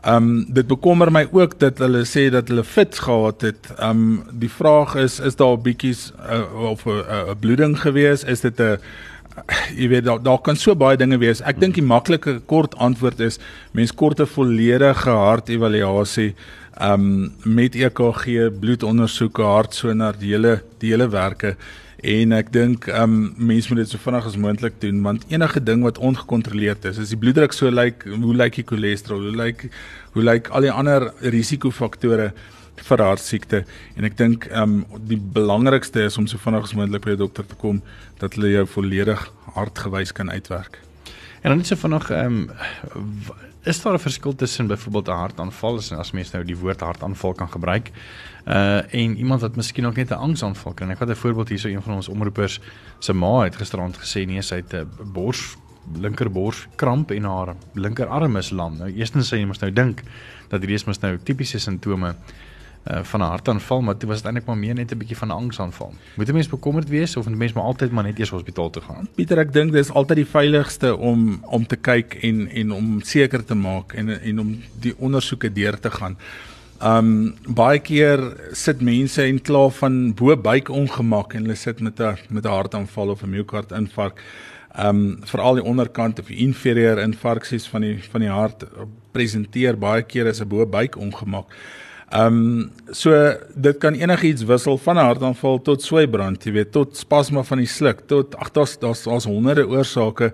Ehm 0.00 0.14
um, 0.16 0.44
dit 0.48 0.66
bekommer 0.66 1.12
my 1.12 1.28
ook 1.30 1.58
dat 1.58 1.78
hulle 1.78 2.04
sê 2.04 2.30
dat 2.30 2.48
hulle 2.48 2.64
fit 2.64 2.98
gehad 2.98 3.40
het. 3.40 3.72
Ehm 3.78 3.90
um, 3.90 4.22
die 4.32 4.50
vraag 4.50 4.94
is 4.94 5.20
is 5.20 5.36
daar 5.36 5.56
'n 5.56 5.62
bietjies 5.62 6.12
uh, 6.30 6.70
of 6.70 6.86
'n 6.86 7.38
bloeding 7.40 7.80
gewees? 7.80 8.24
Is 8.24 8.40
dit 8.40 8.60
'n 8.60 8.78
jy 9.76 9.88
weet 9.88 10.04
daar 10.04 10.22
daar 10.22 10.40
kan 10.40 10.56
so 10.56 10.74
baie 10.74 10.96
dinge 10.96 11.18
wees. 11.18 11.40
Ek 11.40 11.60
dink 11.60 11.74
die 11.74 11.86
maklike 11.86 12.40
kort 12.46 12.76
antwoord 12.76 13.20
is 13.20 13.38
mens 13.72 13.94
kort 13.94 14.20
'n 14.20 14.26
volledige 14.26 15.10
hartevaluasie 15.10 16.34
um 16.80 17.32
met 17.44 17.74
EKG, 17.74 18.50
bloedondersoeke, 18.60 19.42
hartsonar, 19.42 20.14
die 20.18 20.32
hele 20.32 20.62
die 20.78 20.90
hele 20.90 21.08
werke 21.08 21.56
en 22.02 22.32
ek 22.32 22.52
dink 22.52 22.86
um 22.96 23.34
mense 23.36 23.68
moet 23.68 23.82
dit 23.82 23.90
so 23.92 24.00
vinnig 24.00 24.26
as 24.26 24.38
moontlik 24.40 24.78
doen 24.80 25.02
want 25.04 25.26
enige 25.28 25.60
ding 25.60 25.82
wat 25.84 25.98
ongekontroleerd 25.98 26.86
is, 26.88 26.98
as 26.98 27.12
die 27.12 27.18
bloeddruk 27.20 27.52
so 27.52 27.68
lyk, 27.70 28.06
hoe 28.08 28.34
lyk 28.36 28.56
die 28.60 28.64
cholesterol, 28.64 29.26
hoe 29.28 29.36
lyk 29.36 29.66
hoe 30.14 30.24
lyk 30.24 30.48
al 30.50 30.64
die 30.64 30.72
ander 30.72 31.10
risikofaktore 31.20 32.30
vir 32.80 33.04
hartsiekte 33.04 33.64
en 33.96 34.08
ek 34.08 34.16
dink 34.16 34.48
um 34.56 34.84
die 35.10 35.20
belangrikste 35.20 36.06
is 36.08 36.16
om 36.18 36.28
so 36.30 36.40
vinnig 36.40 36.64
as 36.64 36.76
moontlik 36.76 37.04
by 37.04 37.12
'n 37.12 37.22
dokter 37.24 37.46
te 37.46 37.54
kom 37.54 37.82
dat 38.18 38.34
hulle 38.34 38.52
jou 38.52 38.66
volledig 38.66 39.20
hartgewys 39.54 40.12
kan 40.12 40.30
uitwerk. 40.30 40.78
En 41.42 41.50
dan 41.50 41.58
net 41.58 41.66
so 41.66 41.76
vinnig 41.76 42.10
um 42.10 42.48
is 43.62 43.82
daar 43.82 43.94
'n 43.94 43.98
verskil 43.98 44.34
tussen 44.34 44.66
byvoorbeeld 44.66 45.08
'n 45.08 45.10
hartaanval 45.10 45.76
as 45.76 45.92
as 45.92 46.10
mens 46.10 46.30
nou 46.30 46.44
die 46.44 46.56
woord 46.56 46.80
hartaanval 46.80 47.32
kan 47.34 47.48
gebruik 47.48 47.90
uh 48.46 48.94
en 48.94 49.16
iemand 49.16 49.40
wat 49.40 49.56
miskien 49.56 49.86
ook 49.86 49.96
net 49.96 50.10
'n 50.10 50.14
angsaanval 50.14 50.72
kry. 50.74 50.90
Ek 50.90 50.98
het 50.98 51.08
'n 51.08 51.14
voorbeeld 51.14 51.48
hierso 51.48 51.68
een 51.68 51.82
van 51.82 51.94
ons 51.94 52.08
omroepers 52.08 52.60
se 52.98 53.12
ma 53.12 53.42
het 53.42 53.56
gisterand 53.56 53.98
gesê 53.98 54.26
nee, 54.26 54.42
sy 54.42 54.54
het 54.54 54.74
'n 54.74 54.88
bors 55.12 55.56
linkerbors 55.92 56.66
kramp 56.76 57.10
en 57.10 57.24
haar 57.24 57.54
linkerarm 57.74 58.36
is 58.36 58.50
lam. 58.50 58.76
Nou 58.76 58.92
eerstens 58.92 59.32
sê 59.32 59.36
jy 59.36 59.44
mos 59.44 59.58
nou 59.58 59.72
dink 59.72 60.02
dat 60.48 60.60
hierdie 60.60 60.78
is 60.78 60.84
mos 60.84 61.00
nou 61.00 61.18
tipiese 61.18 61.58
simptome 61.58 62.14
uh 62.88 63.00
van 63.02 63.20
'n 63.20 63.24
hartaanval, 63.24 63.80
maar 63.80 63.98
dit 63.98 64.08
was 64.08 64.22
eintlik 64.22 64.46
maar 64.46 64.58
meer 64.58 64.74
net 64.74 64.92
'n 64.92 64.98
bietjie 64.98 65.16
van 65.16 65.28
'n 65.28 65.30
angsaanval. 65.42 65.94
Moet 66.16 66.28
'n 66.28 66.32
mens 66.32 66.48
bekommerd 66.48 66.88
wees 66.88 67.16
of 67.16 67.26
'n 67.26 67.36
mens 67.36 67.52
maar 67.52 67.64
altyd 67.64 67.90
maar 67.90 68.04
net 68.04 68.18
eers 68.18 68.30
hospitaal 68.30 68.70
toe 68.70 68.82
gaan? 68.82 69.08
Pieter, 69.14 69.38
ek 69.38 69.52
dink 69.52 69.72
dis 69.72 69.90
altyd 69.90 70.16
die 70.16 70.26
veiligigste 70.26 70.96
om 70.96 71.44
om 71.44 71.66
te 71.66 71.76
kyk 71.76 72.14
en 72.14 72.48
en 72.48 72.72
om 72.72 73.00
seker 73.00 73.44
te 73.44 73.54
maak 73.54 73.92
en 73.92 74.20
en 74.20 74.40
om 74.40 74.62
die 74.80 74.94
ondersoeke 74.98 75.52
deur 75.52 75.80
te 75.80 75.90
gaan. 75.90 76.16
Um 76.82 77.34
baie 77.44 77.78
keer 77.78 78.22
sit 78.52 78.80
mense 78.80 79.22
en 79.22 79.40
kla 79.42 79.68
van 79.68 80.14
bo 80.14 80.36
buik 80.36 80.68
ongemak 80.68 81.34
en 81.34 81.42
hulle 81.42 81.54
sit 81.54 81.80
met 81.80 82.00
'n 82.00 82.16
met 82.28 82.44
'n 82.44 82.48
hartaanval 82.48 83.08
of 83.08 83.22
'n 83.22 83.30
myokardinfark. 83.30 84.22
Um 84.78 85.18
veral 85.24 85.54
die 85.54 85.64
onderkant 85.64 86.18
of 86.18 86.26
die 86.26 86.36
inferieur 86.36 86.98
infarksies 86.98 87.68
van 87.68 87.80
die 87.80 87.98
van 88.10 88.20
die 88.20 88.30
hart 88.30 88.64
presenteer 89.12 89.78
baie 89.78 90.02
keer 90.02 90.28
as 90.28 90.40
'n 90.40 90.48
bo 90.48 90.66
buik 90.66 90.96
ongemak. 90.96 91.52
Ehm 92.10 92.26
um, 92.26 92.70
so 92.90 93.14
dit 93.54 93.76
kan 93.78 93.94
enigiets 93.94 94.42
wissel 94.42 94.78
van 94.78 94.96
'n 94.96 95.04
hartaanval 95.04 95.62
tot 95.62 95.82
sweibrand, 95.82 96.44
jy 96.44 96.52
weet, 96.52 96.72
tot 96.72 96.96
spasma 96.96 97.42
van 97.42 97.58
die 97.58 97.70
sluk, 97.70 98.00
tot 98.06 98.34
ag 98.36 98.50
daar's 98.50 98.78
daar's 98.78 99.04
daar's 99.04 99.24
honderde 99.24 99.68
oorsake 99.68 100.32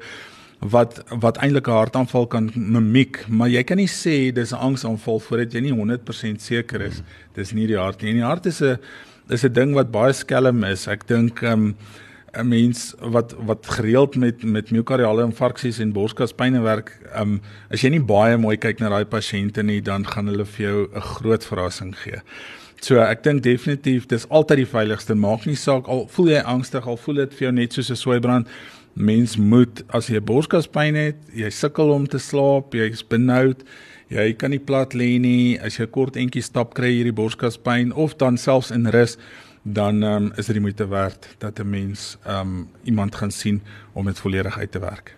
wat 0.60 1.04
wat 1.20 1.36
eintlik 1.36 1.68
'n 1.68 1.70
hartaanval 1.70 2.26
kan 2.26 2.50
mimiek, 2.54 3.28
maar 3.28 3.48
jy 3.48 3.62
kan 3.62 3.76
nie 3.76 3.88
sê 3.88 4.32
dis 4.32 4.52
'n 4.52 4.56
angsaanval 4.56 5.18
voordat 5.20 5.52
jy 5.52 5.60
nie 5.60 5.72
100% 5.72 6.40
seker 6.40 6.80
is 6.80 7.02
dis 7.34 7.52
nie 7.52 7.66
die 7.66 7.78
hart 7.78 8.02
nie. 8.02 8.10
En 8.10 8.16
die 8.16 8.24
hart 8.24 8.46
is 8.46 8.62
'n 8.62 8.78
is 9.28 9.44
'n 9.44 9.52
ding 9.52 9.74
wat 9.74 9.90
baie 9.90 10.12
skelm 10.12 10.64
is. 10.64 10.88
Ek 10.88 11.06
dink 11.06 11.42
ehm 11.42 11.52
um, 11.52 11.76
'n 12.36 12.48
mens 12.48 12.94
wat 13.00 13.34
wat 13.38 13.66
gereeld 13.66 14.16
met 14.16 14.42
met 14.42 14.70
miokardiale 14.70 15.24
infarksies 15.24 15.78
en 15.78 15.92
borskaspyne 15.92 16.60
werk, 16.60 16.92
um 17.16 17.40
as 17.70 17.82
jy 17.82 17.90
nie 17.90 18.02
baie 18.02 18.36
mooi 18.36 18.56
kyk 18.56 18.80
na 18.80 18.88
daai 18.88 19.04
pasiënte 19.04 19.62
nie, 19.62 19.80
dan 19.80 20.06
gaan 20.06 20.26
hulle 20.26 20.44
vir 20.44 20.66
jou 20.66 20.88
'n 20.94 21.00
groot 21.00 21.44
verrassing 21.44 21.94
gee. 21.96 22.20
So 22.80 23.00
ek 23.00 23.22
dink 23.22 23.42
definitief 23.42 24.06
dis 24.06 24.28
altyd 24.28 24.56
die 24.56 24.66
veiligste. 24.66 25.14
Maak 25.14 25.46
nie 25.46 25.56
saak 25.56 25.88
al 25.88 26.06
voel 26.08 26.28
jy 26.28 26.42
angstig, 26.44 26.86
al 26.86 26.96
voel 26.96 27.14
dit 27.14 27.34
vir 27.34 27.48
jou 27.48 27.52
net 27.52 27.72
soos 27.72 27.90
'n 27.90 27.96
sweibrand. 27.96 28.48
Mens 28.94 29.36
moet 29.36 29.82
as 29.88 30.06
jy 30.08 30.20
borskaspyn 30.20 30.94
het, 30.94 31.16
jy 31.34 31.50
sukkel 31.50 31.90
om 31.90 32.06
te 32.06 32.18
slaap, 32.18 32.74
jy's 32.74 33.02
benoud, 33.02 33.62
jy 34.08 34.32
kan 34.32 34.50
nie 34.50 34.58
plat 34.58 34.94
lê 34.94 35.18
nie, 35.20 35.58
as 35.60 35.76
jy 35.76 35.86
kort 35.86 36.16
entjie 36.16 36.42
stap 36.42 36.74
kry 36.74 36.92
hierdie 36.94 37.12
borskaspyn 37.12 37.92
of 37.92 38.16
dan 38.16 38.36
selfs 38.36 38.70
in 38.70 38.86
rus 38.86 39.18
dan 39.66 40.02
um, 40.02 40.28
is 40.36 40.46
dit 40.46 40.54
die 40.54 40.62
moeite 40.62 40.86
werd 40.86 41.26
dat 41.42 41.58
'n 41.58 41.70
mens 41.70 42.18
um 42.26 42.68
iemand 42.82 43.14
gaan 43.14 43.30
sien 43.30 43.62
om 43.92 44.04
dit 44.06 44.18
volledig 44.18 44.58
uit 44.58 44.72
te 44.72 44.78
werk. 44.78 45.14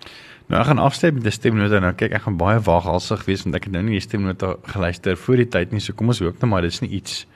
Nou 0.46 0.60
ek 0.60 0.66
gaan 0.66 0.78
afstem 0.78 1.14
met 1.14 1.22
die 1.22 1.32
stemnote 1.32 1.78
nou. 1.80 1.92
Kyk, 1.92 2.12
ek 2.12 2.22
gaan 2.22 2.36
baie 2.36 2.60
waaghalsig 2.60 3.24
wees 3.24 3.42
want 3.42 3.54
ek 3.54 3.64
het 3.64 3.72
nou 3.72 3.82
nie 3.82 3.98
die 3.98 4.08
stemnote 4.08 4.56
geluister 4.62 5.16
voor 5.16 5.36
die 5.36 5.48
tyd 5.48 5.72
nie. 5.72 5.80
So 5.80 5.92
kom 5.92 6.08
ons 6.08 6.18
hoop 6.18 6.40
net 6.40 6.50
maar 6.50 6.62
dis 6.62 6.80
nie 6.80 6.90
iets 6.90 7.26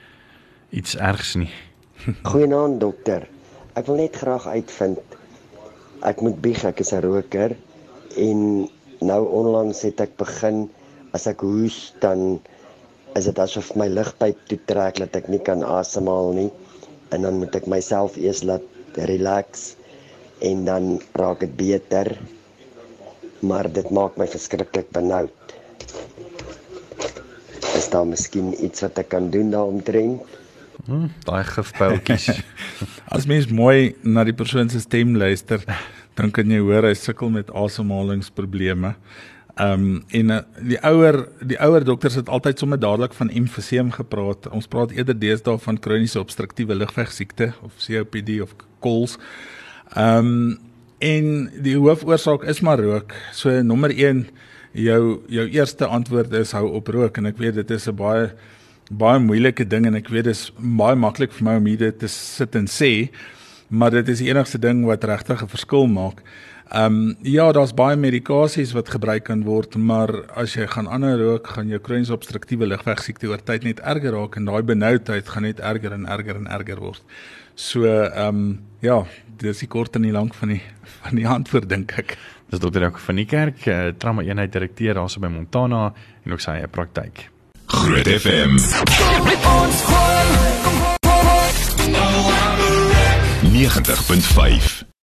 iets 0.69 0.95
ergs 0.97 1.35
nie. 1.35 1.51
Goeienaand 2.31 2.79
dokter. 2.79 3.27
Ek 3.73 3.85
wil 3.85 3.95
net 3.95 4.15
graag 4.15 4.47
uitvind 4.47 4.99
ek 6.03 6.19
moet 6.19 6.39
bieg 6.43 6.63
ek 6.67 6.81
is 6.83 6.91
'n 6.91 7.01
roker 7.03 7.55
en 8.19 8.39
nou 8.99 9.21
onlangs 9.39 9.81
het 9.87 10.01
ek 10.01 10.17
begin 10.17 10.69
as 11.15 11.27
ek 11.27 11.39
hoes 11.41 11.93
dan 12.03 12.39
is 13.15 13.25
dit 13.25 13.39
asof 13.39 13.75
my 13.79 13.87
lugpyp 13.87 14.37
toe 14.49 14.59
trek 14.65 14.99
dat 14.99 15.15
ek 15.15 15.29
nie 15.29 15.39
kan 15.39 15.63
asemhaal 15.63 16.33
nie 16.33 16.51
en 17.13 17.27
dan 17.27 17.39
moet 17.41 17.55
ek 17.55 17.69
myself 17.69 18.17
eers 18.17 18.43
laat 18.47 18.65
relax 19.09 19.73
en 20.43 20.65
dan 20.67 20.99
raak 21.17 21.43
dit 21.45 21.55
beter. 21.57 22.13
Maar 23.43 23.69
dit 23.71 23.89
maak 23.91 24.17
my 24.17 24.27
verskriklik 24.27 24.89
benoud. 24.95 25.33
Is 27.73 27.89
daar 27.91 28.07
miskien 28.07 28.53
iets 28.63 28.85
wat 28.85 29.01
ek 29.01 29.11
kan 29.13 29.29
doen 29.33 29.51
daaromtrent? 29.53 30.23
Hmm, 30.83 31.09
daai 31.27 31.43
gifpyltjies. 31.47 32.43
As 33.15 33.27
mens 33.29 33.47
mooi 33.47 33.95
na 34.03 34.25
die 34.27 34.35
persoon 34.35 34.71
se 34.71 34.81
stem 34.83 35.15
luister, 35.19 35.63
dan 36.17 36.31
kan 36.33 36.49
jy 36.51 36.59
hoor 36.63 36.87
hy 36.89 36.95
sukkel 36.97 37.31
met 37.33 37.51
asemhalingsprobleme. 37.55 38.93
Ehm 39.53 39.83
um, 39.83 40.03
en 40.07 40.29
uh, 40.29 40.39
die 40.65 40.79
ouer 40.81 41.27
die 41.45 41.59
ouer 41.61 41.83
dokters 41.85 42.15
het 42.17 42.29
altyd 42.29 42.59
sommer 42.59 42.79
dadelik 42.79 43.13
van 43.13 43.29
emfyseem 43.29 43.91
gepraat. 43.93 44.49
Ons 44.49 44.67
praat 44.67 44.91
eerder 44.91 45.19
deesdae 45.19 45.59
van 45.61 45.77
kroniese 45.79 46.19
obstruktiewe 46.19 46.75
lugweegsiekte 46.75 47.51
of 47.61 47.75
COPD 47.85 48.41
of 48.41 48.55
kols. 48.79 49.17
Ehm 49.93 50.17
um, 50.17 50.57
en 51.03 51.51
die 51.61 51.75
hoofoorsaak 51.77 52.45
is 52.47 52.61
maar 52.63 52.79
rook. 52.79 53.13
So 53.35 53.61
nommer 53.61 53.91
1 53.91 54.25
jou 54.73 55.21
jou 55.27 55.45
eerste 55.49 55.85
antwoord 55.85 56.33
is 56.33 56.51
hou 56.51 56.71
op 56.73 56.87
rook 56.87 57.17
en 57.17 57.29
ek 57.29 57.37
weet 57.37 57.59
dit 57.61 57.71
is 57.71 57.87
'n 57.87 57.95
baie 57.95 58.31
baie 58.91 59.19
moeilike 59.19 59.67
ding 59.67 59.85
en 59.85 59.95
ek 59.95 60.09
weet 60.09 60.25
dit 60.25 60.35
is 60.35 60.51
baie 60.57 60.95
maklik 60.95 61.31
vir 61.31 61.43
my 61.43 61.55
om 61.55 61.65
dit 61.65 61.99
te 61.99 62.07
sit 62.07 62.55
en 62.55 62.65
sê, 62.65 63.09
maar 63.69 63.91
dit 63.91 64.09
is 64.09 64.19
die 64.19 64.29
enigste 64.29 64.57
ding 64.57 64.85
wat 64.85 65.03
regtig 65.03 65.43
'n 65.43 65.47
verskil 65.47 65.87
maak. 65.87 66.23
Ehm 66.71 66.85
um, 66.85 67.15
ja, 67.21 67.51
daar's 67.51 67.73
baie 67.73 67.95
medikasies 67.99 68.71
wat 68.73 68.89
gebruik 68.89 69.23
kan 69.27 69.43
word, 69.43 69.75
maar 69.75 70.09
as 70.39 70.55
jy 70.55 70.67
gaan 70.67 70.87
aanhou 70.87 71.17
rook, 71.19 71.47
gaan 71.47 71.67
jou 71.67 71.79
kroniese 71.79 72.13
obstruktiewe 72.15 72.65
lugweegsiekte 72.65 73.27
oor 73.27 73.43
tyd 73.43 73.63
net 73.67 73.81
erger 73.83 74.15
raak 74.15 74.37
en 74.39 74.45
daai 74.47 74.63
benoudheid 74.63 75.27
gaan 75.29 75.43
net 75.43 75.59
erger 75.59 75.93
en 75.93 76.07
erger 76.07 76.39
en 76.39 76.47
erger 76.47 76.79
word. 76.79 77.03
So 77.55 77.83
ehm 77.85 78.27
um, 78.27 78.61
ja, 78.81 79.03
dis 79.37 79.59
die 79.59 79.67
kort 79.67 79.95
en 79.95 80.07
die 80.07 80.15
lank 80.15 80.33
van 80.33 80.55
die 80.55 80.61
van 81.01 81.19
die 81.19 81.27
antwoord 81.27 81.69
dink 81.69 81.91
ek. 81.99 82.17
Dis 82.49 82.59
dokter 82.63 82.81
Jaco 82.87 83.03
van 83.05 83.19
die 83.19 83.25
kerk, 83.25 83.67
uh, 83.67 83.91
trauma 83.97 84.23
eenheid 84.23 84.51
direkteur 84.53 84.95
daarso 84.95 85.19
by 85.19 85.27
Montana 85.27 85.93
en 86.23 86.31
ook 86.31 86.41
sy 86.41 86.57
eie 86.61 86.67
praktyk. 86.67 87.27
Groot 87.67 88.07
FM 88.07 88.57
90.5 93.53 94.92